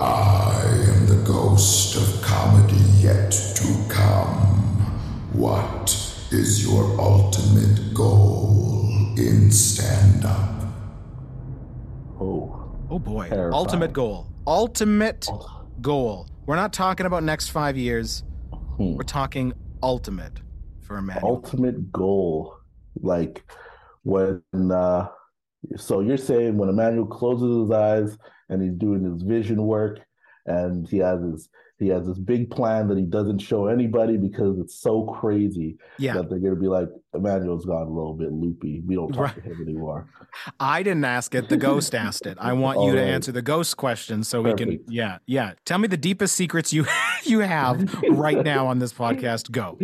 I 0.00 0.62
am 0.64 1.06
the 1.06 1.22
ghost 1.26 1.96
of 1.96 2.22
comedy 2.22 2.82
yet 3.00 3.32
to 3.32 3.84
come. 3.88 4.46
What 5.32 5.90
is 6.30 6.64
your 6.64 6.98
ultimate 6.98 7.92
goal 7.92 8.88
in 9.16 9.50
stand 9.50 10.24
up? 10.24 10.59
Oh. 12.90 12.98
Boy. 12.98 13.28
Terrifying. 13.28 13.54
Ultimate 13.54 13.92
goal. 13.92 14.26
Ultimate 14.46 15.28
goal. 15.80 16.28
We're 16.46 16.56
not 16.56 16.72
talking 16.72 17.06
about 17.06 17.22
next 17.22 17.48
five 17.48 17.76
years. 17.76 18.24
Hmm. 18.76 18.94
We're 18.94 19.04
talking 19.04 19.52
ultimate 19.82 20.40
for 20.80 20.98
Emmanuel. 20.98 21.36
Ultimate 21.36 21.92
goal. 21.92 22.56
Like 23.00 23.44
when 24.02 24.42
uh 24.54 25.08
so 25.76 26.00
you're 26.00 26.16
saying 26.16 26.56
when 26.56 26.68
Emmanuel 26.68 27.06
closes 27.06 27.62
his 27.62 27.70
eyes 27.70 28.18
and 28.48 28.62
he's 28.62 28.72
doing 28.72 29.04
his 29.04 29.22
vision 29.22 29.62
work 29.62 30.00
and 30.46 30.88
he 30.88 30.98
has 30.98 31.20
his 31.22 31.48
he 31.80 31.88
has 31.88 32.06
this 32.06 32.18
big 32.18 32.50
plan 32.50 32.88
that 32.88 32.98
he 32.98 33.04
doesn't 33.04 33.38
show 33.38 33.66
anybody 33.66 34.18
because 34.18 34.58
it's 34.58 34.78
so 34.78 35.04
crazy 35.04 35.78
yeah. 35.98 36.12
that 36.12 36.28
they're 36.28 36.38
going 36.38 36.54
to 36.54 36.60
be 36.60 36.68
like, 36.68 36.88
Emmanuel's 37.14 37.64
gone 37.64 37.86
a 37.86 37.90
little 37.90 38.12
bit 38.14 38.30
loopy. 38.30 38.82
We 38.86 38.94
don't 38.94 39.10
talk 39.10 39.24
right. 39.24 39.34
to 39.34 39.40
him 39.40 39.62
anymore. 39.62 40.08
I 40.60 40.82
didn't 40.82 41.06
ask 41.06 41.34
it. 41.34 41.48
The 41.48 41.56
ghost 41.56 41.94
asked 41.94 42.26
it. 42.26 42.36
I 42.38 42.52
want 42.52 42.78
oh, 42.78 42.86
you 42.86 42.92
to 42.92 43.02
answer 43.02 43.32
the 43.32 43.42
ghost 43.42 43.78
question 43.78 44.22
so 44.22 44.42
Perfect. 44.42 44.60
we 44.60 44.76
can. 44.76 44.84
Yeah, 44.88 45.18
yeah. 45.26 45.54
Tell 45.64 45.78
me 45.78 45.88
the 45.88 45.96
deepest 45.96 46.36
secrets 46.36 46.72
you 46.72 46.86
you 47.24 47.40
have 47.40 47.92
right 48.10 48.44
now 48.44 48.66
on 48.66 48.78
this 48.78 48.92
podcast. 48.92 49.50
Go. 49.50 49.78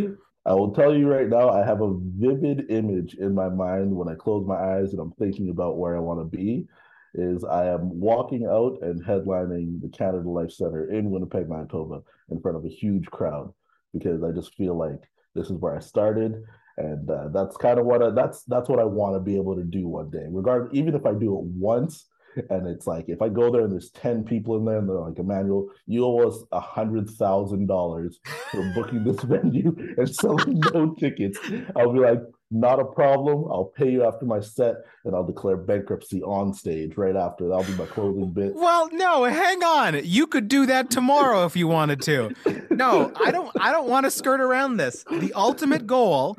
I 0.45 0.53
will 0.53 0.73
tell 0.73 0.95
you 0.95 1.09
right 1.09 1.29
now, 1.29 1.49
I 1.51 1.65
have 1.67 1.81
a 1.81 1.97
vivid 1.99 2.71
image 2.71 3.15
in 3.15 3.35
my 3.35 3.49
mind 3.49 3.91
when 3.91 4.09
I 4.09 4.15
close 4.15 4.47
my 4.47 4.55
eyes 4.55 4.93
and 4.93 5.01
I'm 5.01 5.13
thinking 5.13 5.49
about 5.49 5.79
where 5.79 5.97
I 5.97 6.01
want 6.01 6.21
to 6.21 6.37
be 6.37 6.69
is 7.17 7.45
I 7.45 7.67
am 7.69 7.99
walking 7.99 8.47
out 8.47 8.79
and 8.83 9.05
headlining 9.05 9.81
the 9.81 9.89
Canada 9.89 10.29
Life 10.29 10.53
Center 10.53 10.91
in 10.91 11.11
Winnipeg, 11.11 11.49
Manitoba, 11.49 12.03
in 12.31 12.41
front 12.41 12.57
of 12.57 12.65
a 12.65 12.69
huge 12.69 13.07
crowd 13.07 13.53
because 13.93 14.23
I 14.23 14.31
just 14.31 14.55
feel 14.55 14.77
like 14.77 15.01
this 15.35 15.47
is 15.47 15.59
where 15.59 15.77
I 15.77 15.81
started, 15.81 16.43
and 16.79 17.11
uh, 17.11 17.29
that's 17.29 17.57
kind 17.57 17.79
of 17.79 17.87
what 17.87 18.03
I, 18.03 18.11
that's 18.11 18.45
that's 18.45 18.69
what 18.69 18.79
I 18.79 18.85
want 18.85 19.15
to 19.17 19.21
be 19.21 19.37
able 19.37 19.57
to 19.57 19.65
do 19.65 19.87
one 19.87 20.11
day. 20.11 20.27
Regardless, 20.29 20.71
even 20.75 20.95
if 20.95 21.07
I 21.07 21.13
do 21.13 21.39
it 21.39 21.45
once, 21.45 22.07
and 22.51 22.67
it's 22.67 22.87
like 22.87 23.09
if 23.09 23.23
I 23.23 23.29
go 23.29 23.51
there 23.51 23.63
and 23.63 23.73
there's 23.73 23.91
ten 23.91 24.25
people 24.25 24.57
in 24.57 24.65
there 24.65 24.79
and 24.79 24.89
they're 24.89 24.97
like, 24.97 25.19
Emmanuel, 25.19 25.69
you 25.87 26.05
owe 26.05 26.29
us 26.29 26.43
a 26.53 26.61
hundred 26.61 27.09
thousand 27.11 27.67
dollars 27.67 28.19
for 28.51 28.73
booking 28.75 29.05
this 29.05 29.21
venue 29.23 29.75
and 29.97 30.15
selling 30.15 30.61
no 30.73 30.95
tickets, 30.95 31.39
I'll 31.75 31.93
be 31.93 32.01
like, 32.01 32.21
not 32.51 32.79
a 32.79 32.85
problem. 32.85 33.45
I'll 33.51 33.73
pay 33.77 33.91
you 33.91 34.05
after 34.05 34.25
my 34.25 34.41
set 34.41 34.77
and 35.05 35.15
I'll 35.15 35.27
declare 35.27 35.57
bankruptcy 35.57 36.23
on 36.23 36.55
stage 36.55 36.97
right 36.97 37.17
after. 37.17 37.49
That'll 37.49 37.65
be 37.65 37.75
my 37.75 37.87
closing 37.87 38.33
bit. 38.33 38.55
Well, 38.55 38.89
no, 38.93 39.25
hang 39.25 39.63
on. 39.63 40.01
You 40.05 40.27
could 40.27 40.49
do 40.49 40.67
that 40.67 40.91
tomorrow 40.91 41.45
if 41.45 41.57
you 41.57 41.67
wanted 41.67 42.03
to. 42.03 42.35
No, 42.71 43.13
I 43.25 43.31
don't 43.31 43.51
I 43.61 43.73
don't 43.73 43.89
want 43.89 44.05
to 44.05 44.11
skirt 44.11 44.41
around 44.41 44.77
this. 44.77 45.05
The 45.11 45.33
ultimate 45.35 45.87
goal 45.87 46.37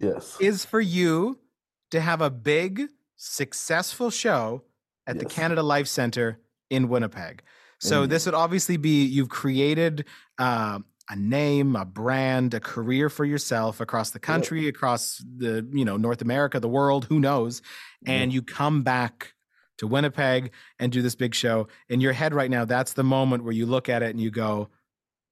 yes 0.00 0.36
is 0.40 0.64
for 0.64 0.80
you 0.80 1.38
to 1.90 2.00
have 2.00 2.20
a 2.20 2.30
big 2.30 2.88
successful 3.16 4.10
show 4.10 4.62
at 5.06 5.16
yes. 5.16 5.22
the 5.22 5.28
Canada 5.28 5.62
Life 5.62 5.86
Center 5.86 6.38
in 6.70 6.88
Winnipeg. 6.88 7.42
So 7.78 8.06
mm. 8.06 8.08
this 8.08 8.26
would 8.26 8.34
obviously 8.34 8.76
be 8.76 9.04
you've 9.04 9.28
created 9.28 10.06
uh, 10.38 10.80
a 11.10 11.16
name, 11.16 11.76
a 11.76 11.84
brand, 11.84 12.54
a 12.54 12.60
career 12.60 13.10
for 13.10 13.24
yourself 13.24 13.80
across 13.80 14.10
the 14.10 14.18
country, 14.18 14.62
yeah. 14.62 14.68
across 14.70 15.22
the 15.36 15.66
you 15.72 15.84
know 15.84 15.96
North 15.96 16.22
America, 16.22 16.60
the 16.60 16.68
world, 16.68 17.04
who 17.06 17.20
knows? 17.20 17.62
And 18.06 18.32
you 18.32 18.42
come 18.42 18.82
back 18.82 19.32
to 19.78 19.86
Winnipeg 19.86 20.52
and 20.78 20.92
do 20.92 21.02
this 21.02 21.14
big 21.14 21.34
show. 21.34 21.68
In 21.88 22.00
your 22.00 22.12
head 22.12 22.34
right 22.34 22.50
now, 22.50 22.64
that's 22.64 22.92
the 22.92 23.04
moment 23.04 23.44
where 23.44 23.52
you 23.52 23.66
look 23.66 23.88
at 23.88 24.02
it 24.02 24.10
and 24.10 24.20
you 24.20 24.30
go, 24.30 24.68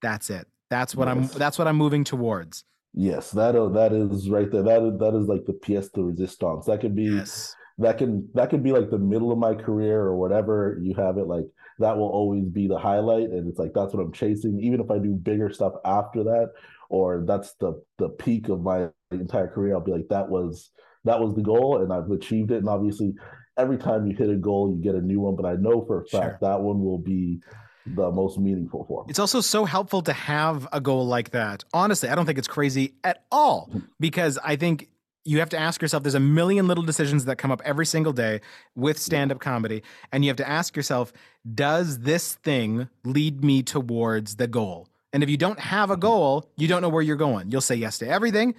"That's 0.01 0.29
it. 0.29 0.47
That's 0.69 0.95
what 0.95 1.07
yes. 1.07 1.33
I'm. 1.33 1.39
That's 1.39 1.57
what 1.57 1.67
I'm 1.67 1.77
moving 1.77 2.03
towards." 2.03 2.63
Yes, 2.93 3.31
that 3.31 3.55
uh, 3.55 3.69
that 3.69 3.93
is 3.93 4.29
right 4.29 4.51
there. 4.51 4.63
That 4.63 4.83
is 4.83 4.99
that 4.99 5.15
is 5.15 5.27
like 5.27 5.45
the 5.45 5.53
pièce 5.53 5.91
de 5.91 6.01
résistance. 6.01 6.65
That 6.65 6.81
could 6.81 6.95
be 6.95 7.05
yes. 7.05 7.55
that 7.79 7.97
can 7.97 8.29
that 8.35 8.49
could 8.49 8.63
be 8.63 8.71
like 8.71 8.89
the 8.91 8.99
middle 8.99 9.31
of 9.31 9.39
my 9.39 9.55
career 9.55 10.01
or 10.01 10.15
whatever 10.15 10.77
you 10.81 10.93
have 10.95 11.17
it 11.17 11.25
like 11.25 11.45
that 11.79 11.97
will 11.97 12.09
always 12.09 12.45
be 12.45 12.67
the 12.67 12.77
highlight 12.77 13.29
and 13.29 13.47
it's 13.47 13.59
like 13.59 13.71
that's 13.73 13.93
what 13.93 14.01
i'm 14.03 14.11
chasing 14.11 14.59
even 14.61 14.79
if 14.79 14.89
i 14.91 14.97
do 14.97 15.13
bigger 15.13 15.51
stuff 15.51 15.73
after 15.85 16.23
that 16.23 16.51
or 16.89 17.23
that's 17.27 17.53
the 17.59 17.81
the 17.97 18.09
peak 18.09 18.49
of 18.49 18.61
my 18.61 18.87
entire 19.11 19.47
career 19.47 19.73
i'll 19.73 19.81
be 19.81 19.91
like 19.91 20.07
that 20.09 20.27
was 20.27 20.71
that 21.03 21.19
was 21.19 21.35
the 21.35 21.41
goal 21.41 21.81
and 21.81 21.91
i've 21.91 22.09
achieved 22.11 22.51
it 22.51 22.57
and 22.57 22.69
obviously 22.69 23.13
every 23.57 23.77
time 23.77 24.07
you 24.07 24.15
hit 24.15 24.29
a 24.29 24.35
goal 24.35 24.73
you 24.75 24.81
get 24.81 24.95
a 24.95 25.01
new 25.01 25.19
one 25.19 25.35
but 25.35 25.45
i 25.45 25.53
know 25.53 25.83
for 25.85 26.01
a 26.01 26.05
fact 26.05 26.39
sure. 26.39 26.39
that 26.41 26.61
one 26.61 26.83
will 26.83 26.99
be 26.99 27.39
the 27.85 28.09
most 28.11 28.39
meaningful 28.39 28.85
for 28.87 29.03
me. 29.03 29.09
It's 29.09 29.19
also 29.19 29.41
so 29.41 29.65
helpful 29.65 30.01
to 30.03 30.13
have 30.13 30.67
a 30.71 30.79
goal 30.79 31.05
like 31.05 31.31
that. 31.31 31.63
Honestly, 31.73 32.09
I 32.09 32.15
don't 32.15 32.25
think 32.25 32.37
it's 32.37 32.47
crazy 32.47 32.93
at 33.03 33.25
all 33.31 33.67
mm-hmm. 33.69 33.79
because 33.99 34.39
I 34.43 34.55
think 34.55 34.87
you 35.25 35.39
have 35.39 35.49
to 35.49 35.57
ask 35.57 35.81
yourself 35.81 36.03
there's 36.03 36.15
a 36.15 36.19
million 36.19 36.67
little 36.67 36.83
decisions 36.83 37.25
that 37.25 37.37
come 37.37 37.51
up 37.51 37.61
every 37.63 37.85
single 37.85 38.13
day 38.13 38.41
with 38.75 38.97
stand-up 38.97 39.39
comedy 39.39 39.83
and 40.11 40.23
you 40.23 40.29
have 40.29 40.37
to 40.37 40.47
ask 40.47 40.75
yourself 40.75 41.13
does 41.53 41.99
this 41.99 42.35
thing 42.35 42.89
lead 43.03 43.43
me 43.43 43.63
towards 43.63 44.35
the 44.35 44.47
goal 44.47 44.87
and 45.11 45.23
if 45.23 45.29
you 45.29 45.37
don't 45.37 45.59
have 45.59 45.89
a 45.89 45.97
goal 45.97 46.49
you 46.57 46.67
don't 46.67 46.81
know 46.81 46.89
where 46.89 47.01
you're 47.01 47.15
going 47.15 47.49
you'll 47.51 47.61
say 47.61 47.75
yes 47.75 47.97
to 47.97 48.07
everything 48.07 48.53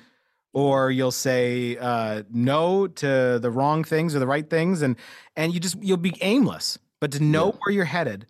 or 0.54 0.90
you'll 0.90 1.10
say 1.10 1.76
uh, 1.76 2.22
no 2.30 2.86
to 2.86 3.38
the 3.40 3.50
wrong 3.50 3.84
things 3.84 4.14
or 4.14 4.20
the 4.20 4.26
right 4.26 4.48
things, 4.48 4.80
and 4.80 4.96
and 5.36 5.52
you 5.52 5.60
just 5.60 5.76
you'll 5.82 5.96
be 5.98 6.16
aimless. 6.22 6.78
But 7.00 7.12
to 7.12 7.22
know 7.22 7.46
yeah. 7.46 7.58
where 7.58 7.74
you're 7.74 7.84
headed, 7.84 8.26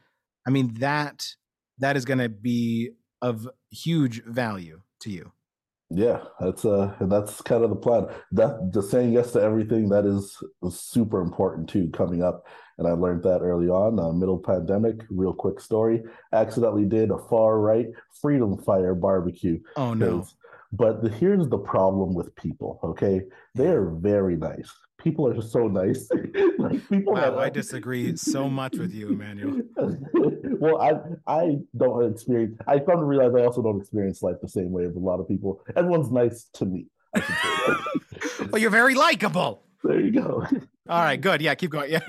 I 0.47 0.51
mean 0.51 0.75
that 0.81 1.37
that 1.79 1.97
is 1.97 2.05
going 2.05 2.19
to 2.19 2.29
be 2.29 2.91
of 3.23 3.49
huge 3.71 4.25
value 4.25 4.81
to 5.01 5.11
you. 5.11 5.33
Yeah, 5.95 6.25
that's 6.41 6.65
uh 6.65 6.93
that's 7.03 7.41
kind 7.43 7.63
of 7.63 7.71
the 7.71 7.77
plan. 7.77 8.09
That 8.33 8.71
just 8.75 8.91
saying 8.91 9.13
yes 9.13 9.33
to 9.33 9.41
everything 9.41 9.89
that 9.91 10.05
is, 10.05 10.43
super 10.71 11.21
important 11.21 11.69
too 11.69 11.89
coming 11.93 12.23
up. 12.23 12.47
And 12.79 12.89
I 12.89 12.93
learned 12.93 13.23
that 13.23 13.43
early 13.43 13.69
on, 13.69 14.01
uh, 14.01 14.11
middle 14.13 14.39
pandemic. 14.39 15.05
Real 15.09 15.33
quick 15.33 15.61
story: 15.61 16.03
accidentally 16.33 16.85
did 16.85 17.13
a 17.13 17.19
far 17.19 17.61
right 17.61 17.87
freedom 18.21 18.59
fire 18.59 18.97
barbecue. 18.97 19.61
Oh 19.77 19.95
no! 19.95 20.27
But 20.73 21.03
the, 21.03 21.11
here's 21.11 21.49
the 21.49 21.59
problem 21.59 22.15
with 22.15 22.35
people. 22.35 22.81
Okay, 22.83 23.23
they 23.55 23.69
are 23.69 23.91
very 23.91 24.37
nice. 24.37 24.73
People 25.05 25.29
are 25.29 25.43
so 25.43 25.69
nice. 25.69 26.09
like 26.59 26.89
people. 26.89 27.13
Wow, 27.13 27.39
I 27.39 27.51
disagree 27.51 28.17
so 28.17 28.49
much 28.49 28.77
with 28.79 28.93
you, 28.93 29.11
Emmanuel. 29.11 29.61
well, 30.59 30.81
I 30.81 30.93
I 31.31 31.59
don't 31.77 32.11
experience. 32.11 32.57
I 32.67 32.79
come 32.79 33.01
to 33.01 33.05
realize 33.05 33.35
I 33.35 33.45
also 33.45 33.63
don't 33.63 33.81
experience 33.81 34.23
life 34.23 34.37
the 34.41 34.49
same 34.49 34.73
way 34.73 34.87
as 34.87 34.97
a 34.97 34.99
lot 34.99 35.21
of 35.21 35.29
people. 35.29 35.63
Everyone's 35.77 36.11
nice 36.11 36.49
to 36.55 36.65
me. 36.65 36.87
well, 38.51 38.59
you're 38.59 38.71
very 38.71 38.95
likable. 38.95 39.63
There 39.83 40.01
you 40.01 40.11
go. 40.11 40.47
All 40.89 41.03
right, 41.03 41.21
good. 41.21 41.43
Yeah, 41.43 41.55
keep 41.55 41.71
going. 41.71 41.91
Yeah 41.91 42.01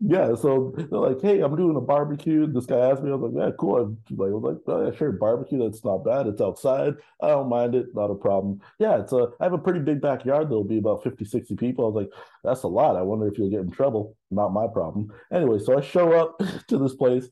yeah, 0.00 0.34
so 0.34 0.74
they're 0.76 0.98
like, 0.98 1.22
"Hey, 1.22 1.40
I'm 1.40 1.56
doing 1.56 1.76
a 1.76 1.80
barbecue." 1.80 2.46
This 2.46 2.66
guy 2.66 2.90
asked 2.90 3.02
me, 3.02 3.10
I 3.10 3.14
was 3.14 3.32
like, 3.32 3.42
"Yeah, 3.42 3.50
cool." 3.58 3.76
I 3.76 3.80
like, 3.80 4.32
was 4.32 4.42
like, 4.42 4.58
"Oh, 4.66 4.84
yeah, 4.84 4.94
sure, 4.94 5.12
barbecue. 5.12 5.58
That's 5.58 5.84
not 5.84 6.04
bad. 6.04 6.26
It's 6.26 6.40
outside. 6.40 6.96
I 7.22 7.28
don't 7.28 7.48
mind 7.48 7.74
it. 7.74 7.94
Not 7.94 8.10
a 8.10 8.14
problem." 8.14 8.60
Yeah, 8.78 9.00
it's 9.00 9.12
a. 9.12 9.28
I 9.40 9.44
have 9.44 9.54
a 9.54 9.58
pretty 9.58 9.80
big 9.80 10.02
backyard. 10.02 10.50
There'll 10.50 10.64
be 10.64 10.78
about 10.78 11.02
50, 11.02 11.24
60 11.24 11.56
people. 11.56 11.86
I 11.86 11.88
was 11.88 12.04
like, 12.04 12.12
"That's 12.44 12.64
a 12.64 12.68
lot. 12.68 12.96
I 12.96 13.02
wonder 13.02 13.26
if 13.26 13.38
you'll 13.38 13.50
get 13.50 13.60
in 13.60 13.70
trouble." 13.70 14.16
Not 14.30 14.52
my 14.52 14.66
problem. 14.66 15.12
Anyway, 15.32 15.60
so 15.60 15.78
I 15.78 15.80
show 15.80 16.12
up 16.12 16.38
to 16.68 16.78
this 16.78 16.94
place. 16.94 17.28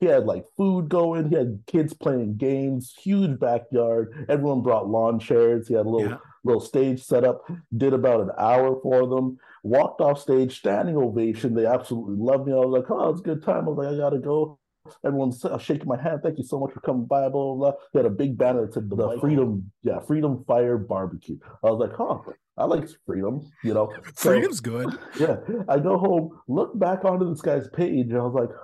He 0.00 0.06
had 0.06 0.24
like 0.24 0.44
food 0.56 0.88
going. 0.88 1.28
He 1.28 1.34
had 1.34 1.60
kids 1.66 1.92
playing 1.92 2.36
games. 2.36 2.94
Huge 3.02 3.38
backyard. 3.38 4.26
Everyone 4.28 4.62
brought 4.62 4.88
lawn 4.88 5.18
chairs. 5.18 5.68
He 5.68 5.74
had 5.74 5.86
a 5.86 5.88
little 5.90 6.10
yeah. 6.10 6.16
Little 6.46 6.60
stage 6.60 7.04
set 7.04 7.24
up. 7.24 7.48
Did 7.76 7.92
about 7.92 8.20
an 8.20 8.30
hour 8.38 8.80
for 8.82 9.06
them 9.06 9.38
walked 9.66 10.00
off 10.00 10.20
stage, 10.20 10.58
standing 10.58 10.96
ovation. 10.96 11.54
They 11.54 11.66
absolutely 11.66 12.16
loved 12.16 12.46
me. 12.46 12.52
I 12.52 12.56
was 12.56 12.80
like, 12.80 12.90
oh, 12.90 13.10
it's 13.10 13.20
a 13.20 13.24
good 13.24 13.42
time. 13.42 13.66
I 13.66 13.70
was 13.70 13.78
like, 13.78 13.94
I 13.94 13.96
gotta 13.96 14.18
go. 14.18 14.58
Everyone's 15.04 15.44
shaking 15.58 15.88
my 15.88 16.00
hand. 16.00 16.20
Thank 16.22 16.38
you 16.38 16.44
so 16.44 16.60
much 16.60 16.72
for 16.72 16.80
coming 16.80 17.06
by. 17.06 17.28
Blah 17.28 17.30
blah. 17.30 17.54
blah. 17.54 17.72
They 17.92 17.98
had 17.98 18.06
a 18.06 18.10
big 18.10 18.38
banner 18.38 18.64
that 18.64 18.74
said 18.74 18.88
the 18.88 19.18
Freedom, 19.20 19.70
yeah, 19.82 19.98
Freedom 19.98 20.44
Fire 20.46 20.78
Barbecue. 20.78 21.38
I 21.64 21.70
was 21.70 21.80
like, 21.80 21.96
huh, 21.96 22.18
I 22.56 22.64
like 22.66 22.88
freedom. 23.04 23.40
You 23.64 23.74
know, 23.74 23.92
freedom's 24.14 24.58
so, 24.58 24.62
good. 24.62 24.98
Yeah, 25.18 25.38
I 25.68 25.80
go 25.80 25.98
home, 25.98 26.38
look 26.46 26.78
back 26.78 27.04
onto 27.04 27.28
this 27.28 27.42
guy's 27.42 27.68
page, 27.68 28.10
and 28.10 28.18
I 28.18 28.22
was 28.22 28.34
like, 28.34 28.56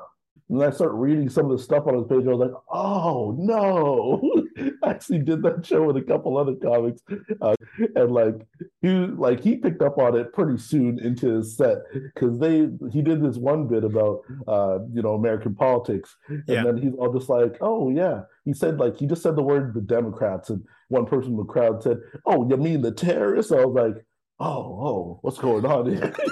and 0.49 0.63
I 0.63 0.71
start 0.71 0.93
reading 0.93 1.29
some 1.29 1.51
of 1.51 1.57
the 1.57 1.63
stuff 1.63 1.87
on 1.87 1.95
his 1.95 2.07
page. 2.07 2.27
I 2.27 2.35
was 2.35 2.51
like, 2.51 2.63
oh 2.71 3.35
no. 3.39 4.21
I 4.83 4.91
actually 4.91 5.21
did 5.21 5.43
that 5.43 5.65
show 5.65 5.85
with 5.85 5.97
a 5.97 6.03
couple 6.03 6.37
other 6.37 6.55
comics. 6.55 7.03
Uh, 7.41 7.55
and 7.95 8.13
like 8.13 8.35
he 8.81 8.89
like 8.89 9.41
he 9.41 9.57
picked 9.57 9.83
up 9.83 9.99
on 9.99 10.17
it 10.17 10.33
pretty 10.33 10.59
soon 10.59 10.99
into 10.99 11.37
his 11.37 11.57
set 11.57 11.79
because 11.93 12.39
they 12.39 12.69
he 12.91 13.03
did 13.03 13.23
this 13.23 13.37
one 13.37 13.67
bit 13.67 13.85
about 13.85 14.21
uh, 14.47 14.81
you 14.93 15.03
know, 15.03 15.15
American 15.15 15.55
politics. 15.55 16.17
And 16.29 16.45
yeah. 16.47 16.65
then 16.65 16.77
he's 16.77 16.95
all 16.99 17.13
just 17.13 17.29
like, 17.29 17.57
Oh 17.61 17.91
yeah. 17.91 18.23
He 18.45 18.53
said 18.53 18.79
like 18.79 18.97
he 18.97 19.07
just 19.07 19.23
said 19.23 19.37
the 19.37 19.43
word 19.43 19.75
the 19.75 19.81
Democrats 19.81 20.51
and 20.51 20.63
one 20.89 21.07
person 21.07 21.31
in 21.31 21.37
the 21.39 21.45
crowd 21.45 21.83
said, 21.83 21.99
Oh, 22.27 22.49
you 22.49 22.57
mean 22.57 22.83
the 22.83 22.93
terrorists? 22.93 23.53
I 23.53 23.65
was 23.65 23.75
like, 23.75 24.05
Oh, 24.39 24.47
oh, 24.47 25.19
what's 25.23 25.39
going 25.39 25.65
on 25.65 25.91
here? 25.91 26.15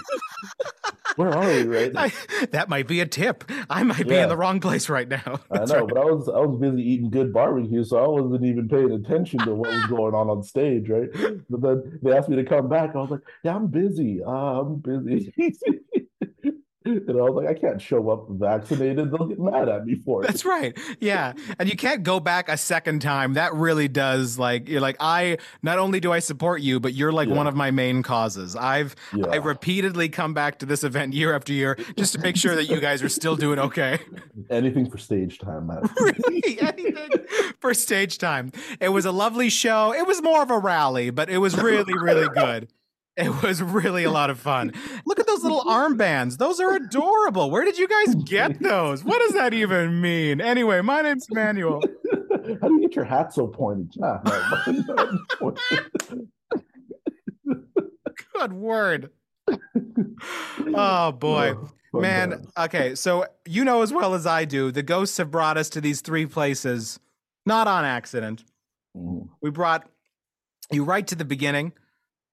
Where 1.20 1.34
are 1.34 1.46
we 1.46 1.62
right 1.64 1.92
I, 1.96 2.46
that 2.52 2.70
might 2.70 2.86
be 2.86 3.00
a 3.00 3.06
tip. 3.06 3.44
I 3.68 3.82
might 3.82 4.08
be 4.08 4.16
in 4.16 4.30
the 4.30 4.36
wrong 4.36 4.58
place 4.58 4.88
right 4.88 5.06
now. 5.06 5.40
I 5.50 5.58
know, 5.66 5.80
right. 5.80 5.88
but 5.88 5.98
I 5.98 6.04
was 6.04 6.28
I 6.28 6.38
was 6.38 6.58
busy 6.58 6.82
eating 6.82 7.10
good 7.10 7.30
barbecue, 7.30 7.84
so 7.84 7.98
I 8.02 8.08
wasn't 8.08 8.44
even 8.44 8.68
paying 8.68 8.90
attention 8.92 9.40
to 9.40 9.54
what 9.54 9.70
was 9.70 9.84
going 9.86 10.14
on 10.14 10.30
on 10.30 10.42
stage, 10.42 10.88
right? 10.88 11.10
But 11.50 11.60
then 11.60 11.98
they 12.02 12.16
asked 12.16 12.30
me 12.30 12.36
to 12.36 12.44
come 12.44 12.70
back. 12.70 12.96
I 12.96 12.98
was 12.98 13.10
like, 13.10 13.20
"Yeah, 13.44 13.56
I'm 13.56 13.66
busy. 13.66 14.22
Uh, 14.24 14.30
I'm 14.30 14.76
busy." 14.76 15.34
I 16.96 17.12
was 17.12 17.34
like, 17.34 17.56
I 17.56 17.58
can't 17.58 17.80
show 17.80 18.10
up 18.10 18.26
vaccinated. 18.30 19.10
They'll 19.10 19.26
get 19.26 19.38
mad 19.38 19.68
at 19.68 19.84
me 19.84 19.96
for 20.04 20.22
it. 20.22 20.26
That's 20.26 20.44
right. 20.44 20.76
Yeah. 21.00 21.32
And 21.58 21.68
you 21.68 21.76
can't 21.76 22.02
go 22.02 22.20
back 22.20 22.48
a 22.48 22.56
second 22.56 23.00
time. 23.00 23.34
That 23.34 23.54
really 23.54 23.88
does 23.88 24.38
like 24.38 24.68
you're 24.68 24.80
like, 24.80 24.96
I 25.00 25.38
not 25.62 25.78
only 25.78 26.00
do 26.00 26.12
I 26.12 26.18
support 26.18 26.60
you, 26.60 26.80
but 26.80 26.94
you're 26.94 27.12
like 27.12 27.28
yeah. 27.28 27.36
one 27.36 27.46
of 27.46 27.54
my 27.54 27.70
main 27.70 28.02
causes. 28.02 28.56
I've 28.56 28.94
yeah. 29.14 29.26
I 29.26 29.36
repeatedly 29.36 30.08
come 30.08 30.34
back 30.34 30.58
to 30.60 30.66
this 30.66 30.84
event 30.84 31.14
year 31.14 31.34
after 31.34 31.52
year 31.52 31.76
just 31.96 32.14
to 32.14 32.18
make 32.20 32.36
sure 32.36 32.54
that 32.54 32.66
you 32.66 32.80
guys 32.80 33.02
are 33.02 33.08
still 33.08 33.36
doing 33.36 33.58
okay. 33.58 33.98
Anything 34.50 34.90
for 34.90 34.98
stage 34.98 35.38
time, 35.38 35.66
man. 35.66 35.82
really? 36.00 36.60
Anything 36.60 37.10
for 37.60 37.74
stage 37.74 38.18
time. 38.18 38.52
It 38.80 38.88
was 38.88 39.04
a 39.04 39.12
lovely 39.12 39.48
show. 39.48 39.92
It 39.92 40.06
was 40.06 40.22
more 40.22 40.42
of 40.42 40.50
a 40.50 40.58
rally, 40.58 41.10
but 41.10 41.30
it 41.30 41.38
was 41.38 41.56
really, 41.56 41.94
really 41.96 42.28
good. 42.28 42.68
It 43.16 43.42
was 43.42 43.62
really 43.62 44.04
a 44.04 44.10
lot 44.10 44.30
of 44.30 44.38
fun. 44.38 44.72
Look 45.04 45.18
at 45.20 45.26
those 45.26 45.42
little 45.42 45.62
armbands. 45.62 46.38
Those 46.38 46.60
are 46.60 46.74
adorable. 46.74 47.50
Where 47.50 47.64
did 47.64 47.76
you 47.76 47.88
guys 47.88 48.14
get 48.14 48.60
those? 48.62 49.04
What 49.04 49.18
does 49.20 49.32
that 49.34 49.52
even 49.52 50.00
mean? 50.00 50.40
Anyway, 50.40 50.80
my 50.80 51.02
name's 51.02 51.26
Manuel. 51.30 51.80
How 52.62 52.68
do 52.68 52.74
you 52.74 52.80
get 52.80 52.96
your 52.96 53.04
hat 53.04 53.32
so 53.34 53.46
pointed? 53.46 53.94
Ah, 54.02 54.22
Good 58.34 58.52
word. 58.52 59.10
Oh 60.74 61.12
boy. 61.12 61.54
Man, 61.92 62.46
okay, 62.56 62.94
so 62.94 63.26
you 63.46 63.64
know 63.64 63.82
as 63.82 63.92
well 63.92 64.14
as 64.14 64.26
I 64.26 64.44
do, 64.44 64.70
the 64.70 64.82
ghosts 64.82 65.16
have 65.16 65.30
brought 65.30 65.56
us 65.56 65.68
to 65.70 65.80
these 65.80 66.00
three 66.02 66.26
places, 66.26 67.00
not 67.44 67.66
on 67.66 67.84
accident. 67.84 68.44
Mm. 68.96 69.28
We 69.42 69.50
brought 69.50 69.88
you 70.70 70.84
right 70.84 71.06
to 71.08 71.14
the 71.16 71.24
beginning 71.24 71.72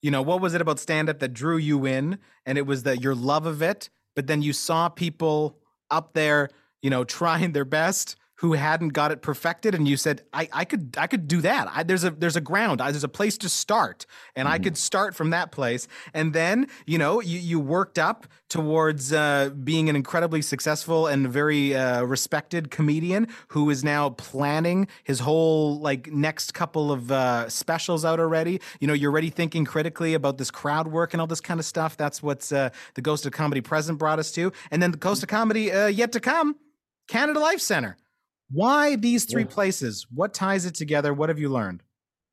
you 0.08 0.12
know 0.12 0.22
what 0.22 0.39
was 0.39 0.54
it 0.54 0.62
about 0.62 0.80
stand 0.80 1.10
up 1.10 1.20
that 1.20 1.34
drew 1.34 1.58
you 1.58 1.86
in? 1.86 2.17
And 2.46 2.58
it 2.58 2.65
was 2.65 2.84
that 2.84 3.02
your 3.02 3.13
love 3.13 3.46
of 3.46 3.62
it 3.62 3.89
but 4.15 4.26
then 4.26 4.41
you 4.41 4.54
saw 4.54 4.88
people 4.88 5.60
up 5.91 6.13
there 6.13 6.48
you 6.82 6.89
know 6.89 7.04
trying 7.20 7.52
their 7.52 7.65
best 7.65 8.15
who 8.38 8.54
hadn't 8.54 8.89
got 8.89 9.12
it 9.12 9.21
perfected 9.21 9.73
and 9.73 9.88
you 9.88 9.97
said 9.97 10.21
i, 10.34 10.47
I 10.54 10.65
could 10.65 10.95
i 10.97 11.08
could 11.08 11.28
do 11.28 11.41
that. 11.41 11.69
I, 11.73 11.84
there's 11.84 12.04
a 12.04 12.12
there's 12.12 12.36
a 12.36 12.41
ground. 12.41 12.82
I, 12.82 12.91
there's 12.91 13.04
a 13.04 13.10
place 13.10 13.38
to 13.39 13.50
start 13.50 14.06
and 14.36 14.47
mm. 14.47 14.52
i 14.52 14.60
could 14.60 14.78
start 14.78 15.15
from 15.15 15.32
that 15.32 15.52
place. 15.52 15.88
And 16.13 16.34
then 16.34 16.67
you 16.86 16.97
know 16.97 17.19
you, 17.21 17.39
you 17.39 17.60
worked 17.60 18.00
up 18.00 18.28
towards 18.50 19.12
uh, 19.12 19.50
being 19.63 19.89
an 19.89 19.95
incredibly 19.95 20.41
successful 20.41 21.08
and 21.08 21.28
very 21.28 21.76
uh, 21.76 22.04
respected 22.04 22.71
comedian 22.71 23.28
who 23.50 23.69
is 23.69 23.84
now 23.84 24.12
planning 24.12 24.88
his 25.04 25.19
whole 25.19 25.80
like 25.80 26.12
next 26.12 26.54
couple 26.54 26.91
of 26.91 27.12
uh, 27.12 27.50
specials 27.50 28.06
out 28.06 28.19
already. 28.19 28.62
You 28.80 28.88
know 28.88 28.93
you're 28.93 29.12
already 29.12 29.30
thinking 29.30 29.65
critically 29.65 30.13
about 30.13 30.38
this 30.38 30.52
crowd 30.52 30.88
work 30.88 31.13
and 31.13 31.21
all 31.21 31.28
this 31.28 31.41
kind 31.41 31.60
of 31.60 31.65
stuff. 31.65 31.97
That's 31.97 32.21
what's 32.21 32.52
uh, 32.52 32.69
the 32.93 33.02
ghost 33.02 33.26
of 33.26 33.32
comedy 33.32 33.62
present 33.62 33.97
brought 33.97 34.19
us 34.19 34.32
to. 34.34 34.52
And 34.71 34.82
then 34.82 34.91
the 34.91 34.97
ghost 34.97 35.23
of 35.23 35.30
comedy 35.30 35.71
uh, 35.71 35.88
yet 35.88 36.12
to 36.12 36.19
come 36.19 36.56
canada 37.08 37.39
life 37.39 37.62
center 37.62 37.97
why 38.51 38.95
these 38.95 39.25
three 39.25 39.43
yeah. 39.43 39.49
places? 39.49 40.07
What 40.13 40.33
ties 40.33 40.65
it 40.65 40.75
together? 40.75 41.13
What 41.13 41.29
have 41.29 41.39
you 41.39 41.49
learned? 41.49 41.83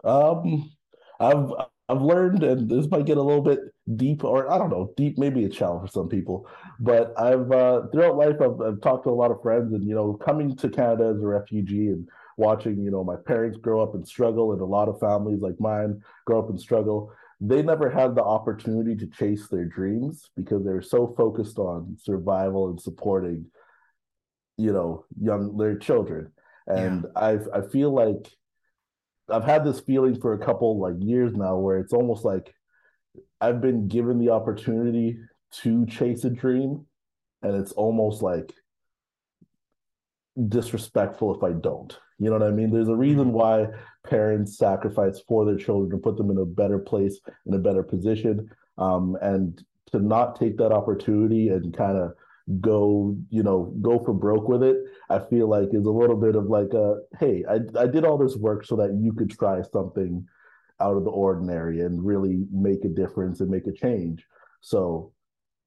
Um, 0.04 0.70
I've 1.20 1.50
I've 1.88 2.02
learned, 2.02 2.42
and 2.42 2.68
this 2.68 2.88
might 2.90 3.04
get 3.04 3.18
a 3.18 3.22
little 3.22 3.42
bit 3.42 3.60
deep, 3.96 4.24
or 4.24 4.50
I 4.50 4.56
don't 4.56 4.70
know, 4.70 4.92
deep 4.96 5.18
maybe 5.18 5.44
a 5.44 5.48
challenge 5.48 5.82
for 5.82 5.92
some 5.92 6.08
people. 6.08 6.48
But 6.80 7.12
I've 7.18 7.50
uh, 7.50 7.82
throughout 7.92 8.16
life, 8.16 8.36
I've, 8.40 8.60
I've 8.60 8.80
talked 8.80 9.04
to 9.04 9.10
a 9.10 9.12
lot 9.12 9.30
of 9.30 9.42
friends, 9.42 9.72
and 9.72 9.86
you 9.86 9.94
know, 9.94 10.14
coming 10.14 10.56
to 10.56 10.68
Canada 10.68 11.12
as 11.14 11.22
a 11.22 11.26
refugee 11.26 11.88
and 11.88 12.08
watching, 12.36 12.82
you 12.82 12.90
know, 12.90 13.04
my 13.04 13.16
parents 13.26 13.58
grow 13.58 13.82
up 13.82 13.94
and 13.94 14.06
struggle, 14.06 14.52
and 14.52 14.60
a 14.60 14.66
lot 14.66 14.88
of 14.88 14.98
families 14.98 15.40
like 15.40 15.60
mine 15.60 16.00
grow 16.26 16.38
up 16.38 16.48
and 16.48 16.60
struggle. 16.60 17.12
They 17.40 17.62
never 17.62 17.90
had 17.90 18.14
the 18.14 18.22
opportunity 18.22 18.96
to 18.96 19.06
chase 19.06 19.48
their 19.48 19.66
dreams 19.66 20.30
because 20.36 20.64
they're 20.64 20.80
so 20.80 21.14
focused 21.16 21.58
on 21.58 21.96
survival 22.00 22.70
and 22.70 22.80
supporting 22.80 23.44
you 24.56 24.72
know 24.72 25.04
young 25.20 25.56
their 25.56 25.76
children 25.76 26.30
and 26.66 27.04
yeah. 27.16 27.20
i 27.20 27.58
i 27.58 27.60
feel 27.60 27.92
like 27.92 28.30
i've 29.30 29.44
had 29.44 29.64
this 29.64 29.80
feeling 29.80 30.18
for 30.20 30.34
a 30.34 30.44
couple 30.44 30.78
like 30.78 30.94
years 30.98 31.32
now 31.34 31.56
where 31.56 31.78
it's 31.78 31.92
almost 31.92 32.24
like 32.24 32.54
i've 33.40 33.60
been 33.60 33.88
given 33.88 34.18
the 34.18 34.30
opportunity 34.30 35.18
to 35.50 35.86
chase 35.86 36.24
a 36.24 36.30
dream 36.30 36.86
and 37.42 37.54
it's 37.54 37.72
almost 37.72 38.22
like 38.22 38.52
disrespectful 40.48 41.34
if 41.34 41.42
i 41.42 41.52
don't 41.52 41.98
you 42.18 42.26
know 42.26 42.38
what 42.38 42.46
i 42.46 42.50
mean 42.50 42.70
there's 42.70 42.88
a 42.88 42.96
reason 42.96 43.26
mm-hmm. 43.26 43.36
why 43.36 43.66
parents 44.04 44.58
sacrifice 44.58 45.20
for 45.26 45.44
their 45.44 45.56
children 45.56 45.90
to 45.90 45.96
put 45.96 46.16
them 46.16 46.30
in 46.30 46.38
a 46.38 46.44
better 46.44 46.78
place 46.78 47.20
in 47.46 47.54
a 47.54 47.58
better 47.58 47.82
position 47.82 48.48
um, 48.76 49.16
and 49.22 49.64
to 49.90 50.00
not 50.00 50.38
take 50.38 50.56
that 50.58 50.72
opportunity 50.72 51.48
and 51.48 51.76
kind 51.76 51.96
of 51.96 52.12
go 52.60 53.16
you 53.30 53.42
know 53.42 53.74
go 53.80 53.98
for 54.04 54.12
broke 54.12 54.48
with 54.48 54.62
it 54.62 54.76
i 55.08 55.18
feel 55.18 55.48
like 55.48 55.68
is 55.72 55.86
a 55.86 55.90
little 55.90 56.16
bit 56.16 56.36
of 56.36 56.44
like 56.44 56.74
a 56.74 56.96
hey 57.18 57.42
I, 57.48 57.54
I 57.80 57.86
did 57.86 58.04
all 58.04 58.18
this 58.18 58.36
work 58.36 58.66
so 58.66 58.76
that 58.76 58.92
you 59.00 59.14
could 59.14 59.30
try 59.30 59.62
something 59.62 60.26
out 60.80 60.96
of 60.96 61.04
the 61.04 61.10
ordinary 61.10 61.80
and 61.80 62.04
really 62.04 62.44
make 62.52 62.84
a 62.84 62.88
difference 62.88 63.40
and 63.40 63.50
make 63.50 63.66
a 63.66 63.72
change. 63.72 64.24
So 64.60 65.12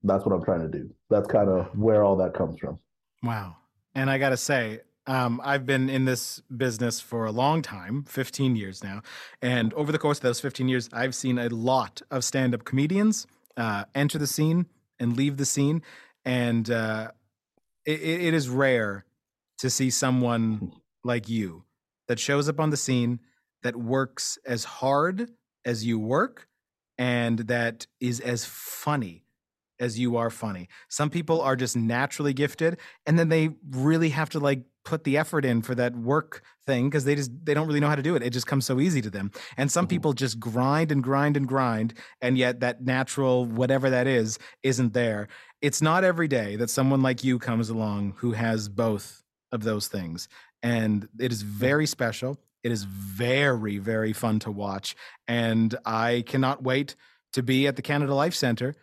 that's 0.03 0.25
what 0.25 0.33
I'm 0.33 0.43
trying 0.43 0.61
to 0.61 0.77
do. 0.77 0.89
That's 1.09 1.27
kind 1.27 1.49
of 1.49 1.67
where 1.77 2.03
all 2.03 2.17
that 2.17 2.33
comes 2.33 2.59
from. 2.59 2.79
Wow. 3.23 3.57
And 3.95 4.09
I 4.09 4.17
got 4.17 4.29
to 4.29 4.37
say, 4.37 4.81
um, 5.07 5.39
I've 5.43 5.65
been 5.65 5.89
in 5.89 6.05
this 6.05 6.41
business 6.55 6.99
for 6.99 7.25
a 7.25 7.31
long 7.31 7.61
time, 7.61 8.03
15 8.03 8.55
years 8.55 8.83
now. 8.83 9.01
And 9.41 9.73
over 9.73 9.91
the 9.91 9.97
course 9.97 10.17
of 10.17 10.23
those 10.23 10.41
15 10.41 10.67
years, 10.67 10.89
I've 10.91 11.15
seen 11.15 11.39
a 11.39 11.47
lot 11.47 12.01
of 12.11 12.23
stand 12.23 12.53
up 12.53 12.65
comedians 12.65 13.25
uh, 13.55 13.85
enter 13.95 14.17
the 14.17 14.27
scene 14.27 14.67
and 14.99 15.15
leave 15.15 15.37
the 15.37 15.45
scene. 15.45 15.81
And 16.27 16.69
uh, 16.69 17.11
it, 17.85 18.01
it 18.01 18.33
is 18.33 18.49
rare 18.49 19.05
to 19.59 19.69
see 19.69 19.89
someone 19.89 20.73
like 21.05 21.29
you 21.29 21.63
that 22.09 22.19
shows 22.19 22.49
up 22.49 22.59
on 22.59 22.69
the 22.69 22.75
scene 22.75 23.21
that 23.63 23.77
works 23.77 24.37
as 24.45 24.65
hard 24.65 25.31
as 25.63 25.85
you 25.85 25.97
work 25.97 26.49
and 26.97 27.39
that 27.39 27.87
is 28.01 28.19
as 28.19 28.43
funny 28.43 29.23
as 29.79 29.97
you 29.97 30.17
are 30.17 30.29
funny. 30.29 30.67
Some 30.89 31.09
people 31.09 31.39
are 31.39 31.55
just 31.55 31.77
naturally 31.77 32.33
gifted 32.33 32.77
and 33.05 33.17
then 33.17 33.29
they 33.29 33.51
really 33.71 34.09
have 34.09 34.29
to 34.31 34.39
like 34.39 34.63
put 34.87 35.03
the 35.03 35.17
effort 35.17 35.43
in 35.43 35.61
for 35.61 35.75
that 35.75 35.93
work 35.97 36.41
thing 36.65 36.89
because 36.89 37.03
they 37.03 37.13
just 37.13 37.29
they 37.43 37.53
don't 37.53 37.67
really 37.67 37.81
know 37.81 37.89
how 37.89 37.95
to 37.95 38.01
do 38.01 38.15
it. 38.15 38.23
It 38.23 38.29
just 38.29 38.47
comes 38.47 38.65
so 38.65 38.79
easy 38.79 39.01
to 39.01 39.09
them. 39.09 39.31
And 39.57 39.69
some 39.69 39.83
mm-hmm. 39.83 39.89
people 39.89 40.13
just 40.13 40.39
grind 40.39 40.93
and 40.93 41.03
grind 41.03 41.35
and 41.35 41.45
grind 41.45 41.93
and 42.21 42.37
yet 42.37 42.61
that 42.61 42.81
natural 42.81 43.45
whatever 43.45 43.89
that 43.89 44.07
is 44.07 44.39
isn't 44.63 44.93
there. 44.93 45.27
It's 45.61 45.81
not 45.81 46.05
every 46.05 46.29
day 46.29 46.55
that 46.55 46.69
someone 46.69 47.01
like 47.01 47.21
you 47.21 47.37
comes 47.37 47.69
along 47.69 48.13
who 48.17 48.31
has 48.31 48.69
both 48.69 49.23
of 49.51 49.63
those 49.63 49.89
things. 49.89 50.29
And 50.63 51.09
it 51.19 51.33
is 51.33 51.41
very 51.41 51.85
special. 51.85 52.39
It 52.63 52.71
is 52.71 52.83
very 52.83 53.79
very 53.79 54.13
fun 54.13 54.39
to 54.39 54.51
watch 54.51 54.95
and 55.27 55.75
I 55.85 56.23
cannot 56.25 56.63
wait 56.63 56.95
to 57.33 57.43
be 57.43 57.67
at 57.67 57.75
the 57.75 57.81
Canada 57.81 58.13
Life 58.15 58.35
Center 58.35 58.73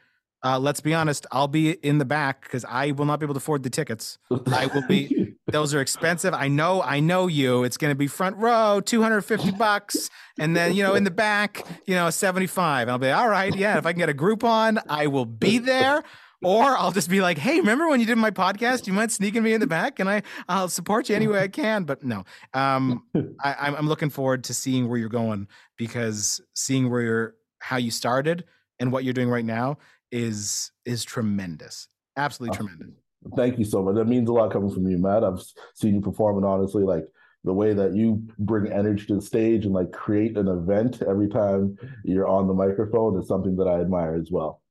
uh, 0.44 0.58
let's 0.58 0.82
be 0.82 0.92
honest, 0.92 1.26
I'll 1.32 1.48
be 1.48 1.70
in 1.70 1.96
the 1.96 2.04
back 2.04 2.42
because 2.42 2.66
I 2.66 2.90
will 2.90 3.06
not 3.06 3.18
be 3.18 3.24
able 3.24 3.32
to 3.32 3.38
afford 3.38 3.62
the 3.62 3.70
tickets. 3.70 4.18
I 4.52 4.66
will 4.66 4.86
be; 4.86 5.33
those 5.46 5.74
are 5.74 5.80
expensive. 5.80 6.32
I 6.32 6.48
know, 6.48 6.82
I 6.82 7.00
know 7.00 7.26
you. 7.26 7.64
It's 7.64 7.76
going 7.76 7.90
to 7.90 7.94
be 7.94 8.06
front 8.06 8.36
row, 8.36 8.80
two 8.84 9.02
hundred 9.02 9.22
fifty 9.22 9.50
bucks, 9.50 10.08
and 10.38 10.56
then 10.56 10.74
you 10.74 10.82
know 10.82 10.94
in 10.94 11.04
the 11.04 11.10
back, 11.10 11.64
you 11.86 11.94
know 11.94 12.10
seventy 12.10 12.46
five. 12.46 12.88
I'll 12.88 12.98
be 12.98 13.10
all 13.10 13.28
right. 13.28 13.54
Yeah, 13.54 13.78
if 13.78 13.86
I 13.86 13.92
can 13.92 13.98
get 13.98 14.08
a 14.08 14.14
Groupon, 14.14 14.82
I 14.88 15.06
will 15.06 15.26
be 15.26 15.58
there. 15.58 16.02
Or 16.42 16.76
I'll 16.76 16.92
just 16.92 17.08
be 17.08 17.22
like, 17.22 17.38
"Hey, 17.38 17.58
remember 17.58 17.88
when 17.88 18.00
you 18.00 18.06
did 18.06 18.18
my 18.18 18.30
podcast? 18.30 18.86
You 18.86 18.92
might 18.92 19.10
sneaking 19.10 19.42
me 19.42 19.54
in 19.54 19.60
the 19.60 19.66
back, 19.66 19.98
and 19.98 20.10
I 20.10 20.22
I'll 20.46 20.68
support 20.68 21.08
you 21.08 21.16
any 21.16 21.26
way 21.26 21.40
I 21.40 21.48
can." 21.48 21.84
But 21.84 22.04
no, 22.04 22.24
um, 22.52 23.04
I, 23.42 23.54
I'm 23.58 23.88
looking 23.88 24.10
forward 24.10 24.44
to 24.44 24.54
seeing 24.54 24.88
where 24.88 24.98
you're 24.98 25.08
going 25.08 25.48
because 25.78 26.42
seeing 26.54 26.90
where 26.90 27.00
you're 27.00 27.34
how 27.60 27.78
you 27.78 27.90
started 27.90 28.44
and 28.78 28.92
what 28.92 29.04
you're 29.04 29.14
doing 29.14 29.30
right 29.30 29.44
now 29.44 29.78
is 30.12 30.70
is 30.84 31.02
tremendous. 31.02 31.88
Absolutely 32.16 32.56
tremendous. 32.56 33.03
Thank 33.36 33.58
you 33.58 33.64
so 33.64 33.82
much. 33.82 33.94
That 33.94 34.06
means 34.06 34.28
a 34.28 34.32
lot 34.32 34.52
coming 34.52 34.70
from 34.70 34.86
you, 34.86 34.98
Matt. 34.98 35.24
I've 35.24 35.42
seen 35.74 35.94
you 35.94 36.00
perform, 36.00 36.36
and 36.36 36.46
honestly, 36.46 36.82
like 36.82 37.04
the 37.44 37.52
way 37.52 37.74
that 37.74 37.94
you 37.94 38.26
bring 38.38 38.72
energy 38.72 39.06
to 39.06 39.16
the 39.16 39.22
stage 39.22 39.64
and 39.64 39.74
like 39.74 39.92
create 39.92 40.36
an 40.36 40.48
event 40.48 41.02
every 41.02 41.28
time 41.28 41.76
you're 42.04 42.26
on 42.26 42.48
the 42.48 42.54
microphone 42.54 43.20
is 43.20 43.28
something 43.28 43.56
that 43.56 43.68
I 43.68 43.80
admire 43.80 44.16
as 44.16 44.30
well. 44.30 44.62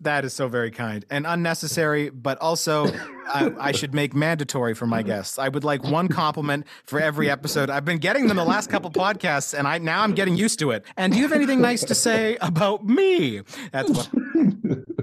That 0.00 0.24
is 0.24 0.32
so 0.32 0.48
very 0.48 0.70
kind 0.70 1.04
and 1.10 1.26
unnecessary, 1.26 2.10
but 2.10 2.38
also 2.38 2.86
I, 3.28 3.52
I, 3.58 3.72
should 3.72 3.94
make 3.94 4.14
mandatory 4.14 4.74
for 4.74 4.86
my 4.86 5.02
guests. 5.02 5.38
I 5.38 5.48
would 5.48 5.64
like 5.64 5.84
one 5.84 6.08
compliment 6.08 6.66
for 6.84 7.00
every 7.00 7.30
episode. 7.30 7.70
I've 7.70 7.84
been 7.84 7.98
getting 7.98 8.26
them 8.26 8.36
the 8.36 8.44
last 8.44 8.68
couple 8.68 8.90
podcasts, 8.90 9.56
and 9.56 9.68
I 9.68 9.78
now 9.78 10.02
I'm 10.02 10.14
getting 10.14 10.36
used 10.36 10.58
to 10.60 10.72
it. 10.72 10.84
And 10.96 11.12
do 11.12 11.18
you 11.18 11.24
have 11.24 11.32
anything 11.32 11.60
nice 11.60 11.84
to 11.84 11.94
say 11.94 12.36
about 12.40 12.84
me? 12.84 13.42
That's 13.70 13.90
what. 13.90 14.08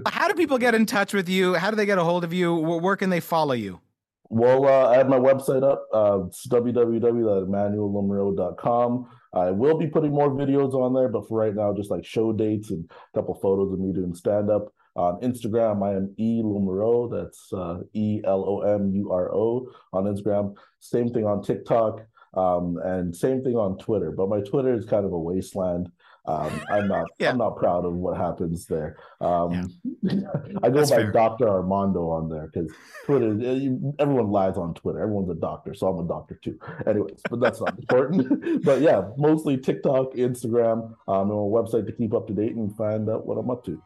How 0.08 0.28
do 0.28 0.34
people 0.34 0.58
get 0.58 0.76
in 0.76 0.86
touch 0.86 1.14
with 1.14 1.30
you? 1.30 1.54
How 1.56 1.70
do 1.70 1.76
they 1.76 1.86
get 1.86 1.98
a 1.98 2.04
hold 2.04 2.24
of 2.24 2.32
you? 2.34 2.56
Where 2.56 2.96
can 2.96 3.10
they 3.10 3.20
follow 3.20 3.54
you? 3.54 3.82
Well, 4.30 4.66
uh, 4.66 4.90
I 4.90 4.96
have 4.98 5.10
my 5.10 5.20
website 5.20 5.64
up. 5.64 5.86
Uh, 5.94 6.26
it's 6.28 6.48
www.emmanuellomuro.com. 6.48 9.08
I 9.34 9.52
will 9.52 9.78
be 9.78 9.88
putting 9.88 10.12
more 10.12 10.32
videos 10.32 10.74
on 10.74 10.94
there, 10.94 11.10
but 11.10 11.28
for 11.28 11.40
right 11.40 11.54
now, 11.56 11.74
just 11.74 11.92
like 11.92 12.06
show 12.06 12.32
dates 12.34 12.72
and 12.72 12.90
a 12.90 12.94
couple 13.18 13.36
photos 13.36 13.74
of 13.74 13.80
me 13.80 13.94
doing 13.94 14.16
stand 14.16 14.50
up. 14.50 14.74
On 14.96 15.20
Instagram, 15.22 15.84
I 15.84 15.96
am 15.96 16.14
E 16.18 16.42
Lomuro. 16.44 17.10
That's 17.12 17.52
uh, 17.52 17.80
E 17.94 18.22
L 18.26 18.46
O 18.48 18.62
M 18.62 18.92
U 18.94 19.12
R 19.12 19.34
O 19.34 19.68
on 19.92 20.04
Instagram. 20.06 20.56
Same 20.80 21.12
thing 21.12 21.26
on 21.26 21.42
TikTok, 21.42 22.06
um, 22.36 22.78
and 22.84 23.16
same 23.16 23.44
thing 23.44 23.56
on 23.56 23.80
Twitter. 23.80 24.12
But 24.12 24.30
my 24.30 24.42
Twitter 24.42 24.72
is 24.74 24.86
kind 24.86 25.04
of 25.04 25.14
a 25.14 25.20
wasteland. 25.20 25.92
Um, 26.26 26.62
I'm 26.70 26.88
not. 26.88 27.08
yeah. 27.20 27.32
I'm 27.32 27.38
not 27.38 27.58
proud 27.58 27.86
of 27.86 27.94
what 27.94 28.16
happens 28.16 28.66
there. 28.66 28.98
Um, 29.20 29.70
yeah. 30.02 30.12
I 30.64 30.70
go 30.70 30.78
That's 30.78 30.92
by 30.92 31.04
Doctor 31.04 31.50
Armando 31.50 32.10
on 32.10 32.30
there 32.30 32.48
because 32.48 32.72
Twitter. 33.06 33.38
Eh, 33.42 33.70
everyone 34.00 34.32
lies 34.32 34.58
on 34.58 34.74
Twitter. 34.74 35.02
Everyone's 35.02 35.30
a 35.30 35.36
doctor, 35.36 35.74
so 35.74 35.88
I'm 35.88 36.06
a 36.06 36.08
doctor 36.08 36.40
too. 36.42 36.58
Anyways, 36.88 37.22
but 37.30 37.42
that's 37.42 37.60
not 37.60 37.78
important. 37.78 38.64
but 38.64 38.82
yeah, 38.82 39.10
mostly 39.18 39.58
TikTok, 39.58 40.14
Instagram, 40.14 40.96
um, 41.08 41.30
and 41.30 41.32
a 41.32 41.34
website 41.34 41.86
to 41.88 41.92
keep 41.92 42.14
up 42.14 42.28
to 42.28 42.34
date 42.34 42.56
and 42.56 42.76
find 42.78 43.10
out 43.10 43.26
what 43.26 43.38
I'm 43.38 43.50
up 43.50 43.66
to. 43.66 43.82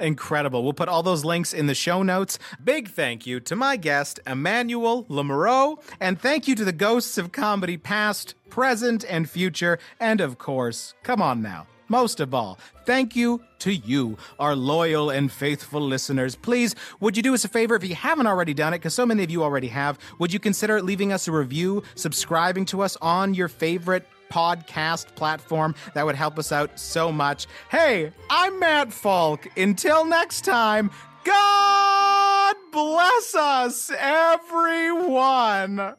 Incredible. 0.00 0.62
We'll 0.62 0.72
put 0.72 0.88
all 0.88 1.02
those 1.02 1.24
links 1.24 1.52
in 1.52 1.66
the 1.66 1.74
show 1.74 2.02
notes. 2.02 2.38
Big 2.62 2.88
thank 2.88 3.26
you 3.26 3.38
to 3.40 3.54
my 3.54 3.76
guest, 3.76 4.18
Emmanuel 4.26 5.04
Lomuro, 5.04 5.80
and 6.00 6.20
thank 6.20 6.48
you 6.48 6.54
to 6.54 6.64
the 6.64 6.72
ghosts 6.72 7.18
of 7.18 7.32
comedy 7.32 7.76
past, 7.76 8.34
present, 8.48 9.04
and 9.08 9.28
future. 9.28 9.78
And 10.00 10.20
of 10.20 10.38
course, 10.38 10.94
come 11.02 11.20
on 11.20 11.42
now. 11.42 11.66
Most 11.88 12.20
of 12.20 12.32
all, 12.32 12.56
thank 12.86 13.16
you 13.16 13.42
to 13.58 13.74
you, 13.74 14.16
our 14.38 14.54
loyal 14.54 15.10
and 15.10 15.30
faithful 15.30 15.80
listeners. 15.80 16.36
Please, 16.36 16.76
would 17.00 17.16
you 17.16 17.22
do 17.22 17.34
us 17.34 17.44
a 17.44 17.48
favor 17.48 17.74
if 17.74 17.82
you 17.82 17.96
haven't 17.96 18.28
already 18.28 18.54
done 18.54 18.72
it, 18.72 18.78
because 18.78 18.94
so 18.94 19.04
many 19.04 19.24
of 19.24 19.30
you 19.30 19.42
already 19.42 19.66
have? 19.66 19.98
Would 20.20 20.32
you 20.32 20.38
consider 20.38 20.80
leaving 20.80 21.12
us 21.12 21.26
a 21.26 21.32
review, 21.32 21.82
subscribing 21.96 22.64
to 22.66 22.82
us 22.82 22.96
on 23.02 23.34
your 23.34 23.48
favorite 23.48 24.06
podcast 24.30 25.14
platform. 25.16 25.74
That 25.94 26.06
would 26.06 26.14
help 26.14 26.38
us 26.38 26.52
out 26.52 26.78
so 26.78 27.12
much. 27.12 27.46
Hey, 27.70 28.12
I'm 28.30 28.58
Matt 28.58 28.92
Falk. 28.92 29.46
Until 29.56 30.04
next 30.06 30.44
time, 30.44 30.90
God 31.24 32.56
bless 32.72 33.34
us, 33.34 33.90
everyone. 33.98 35.96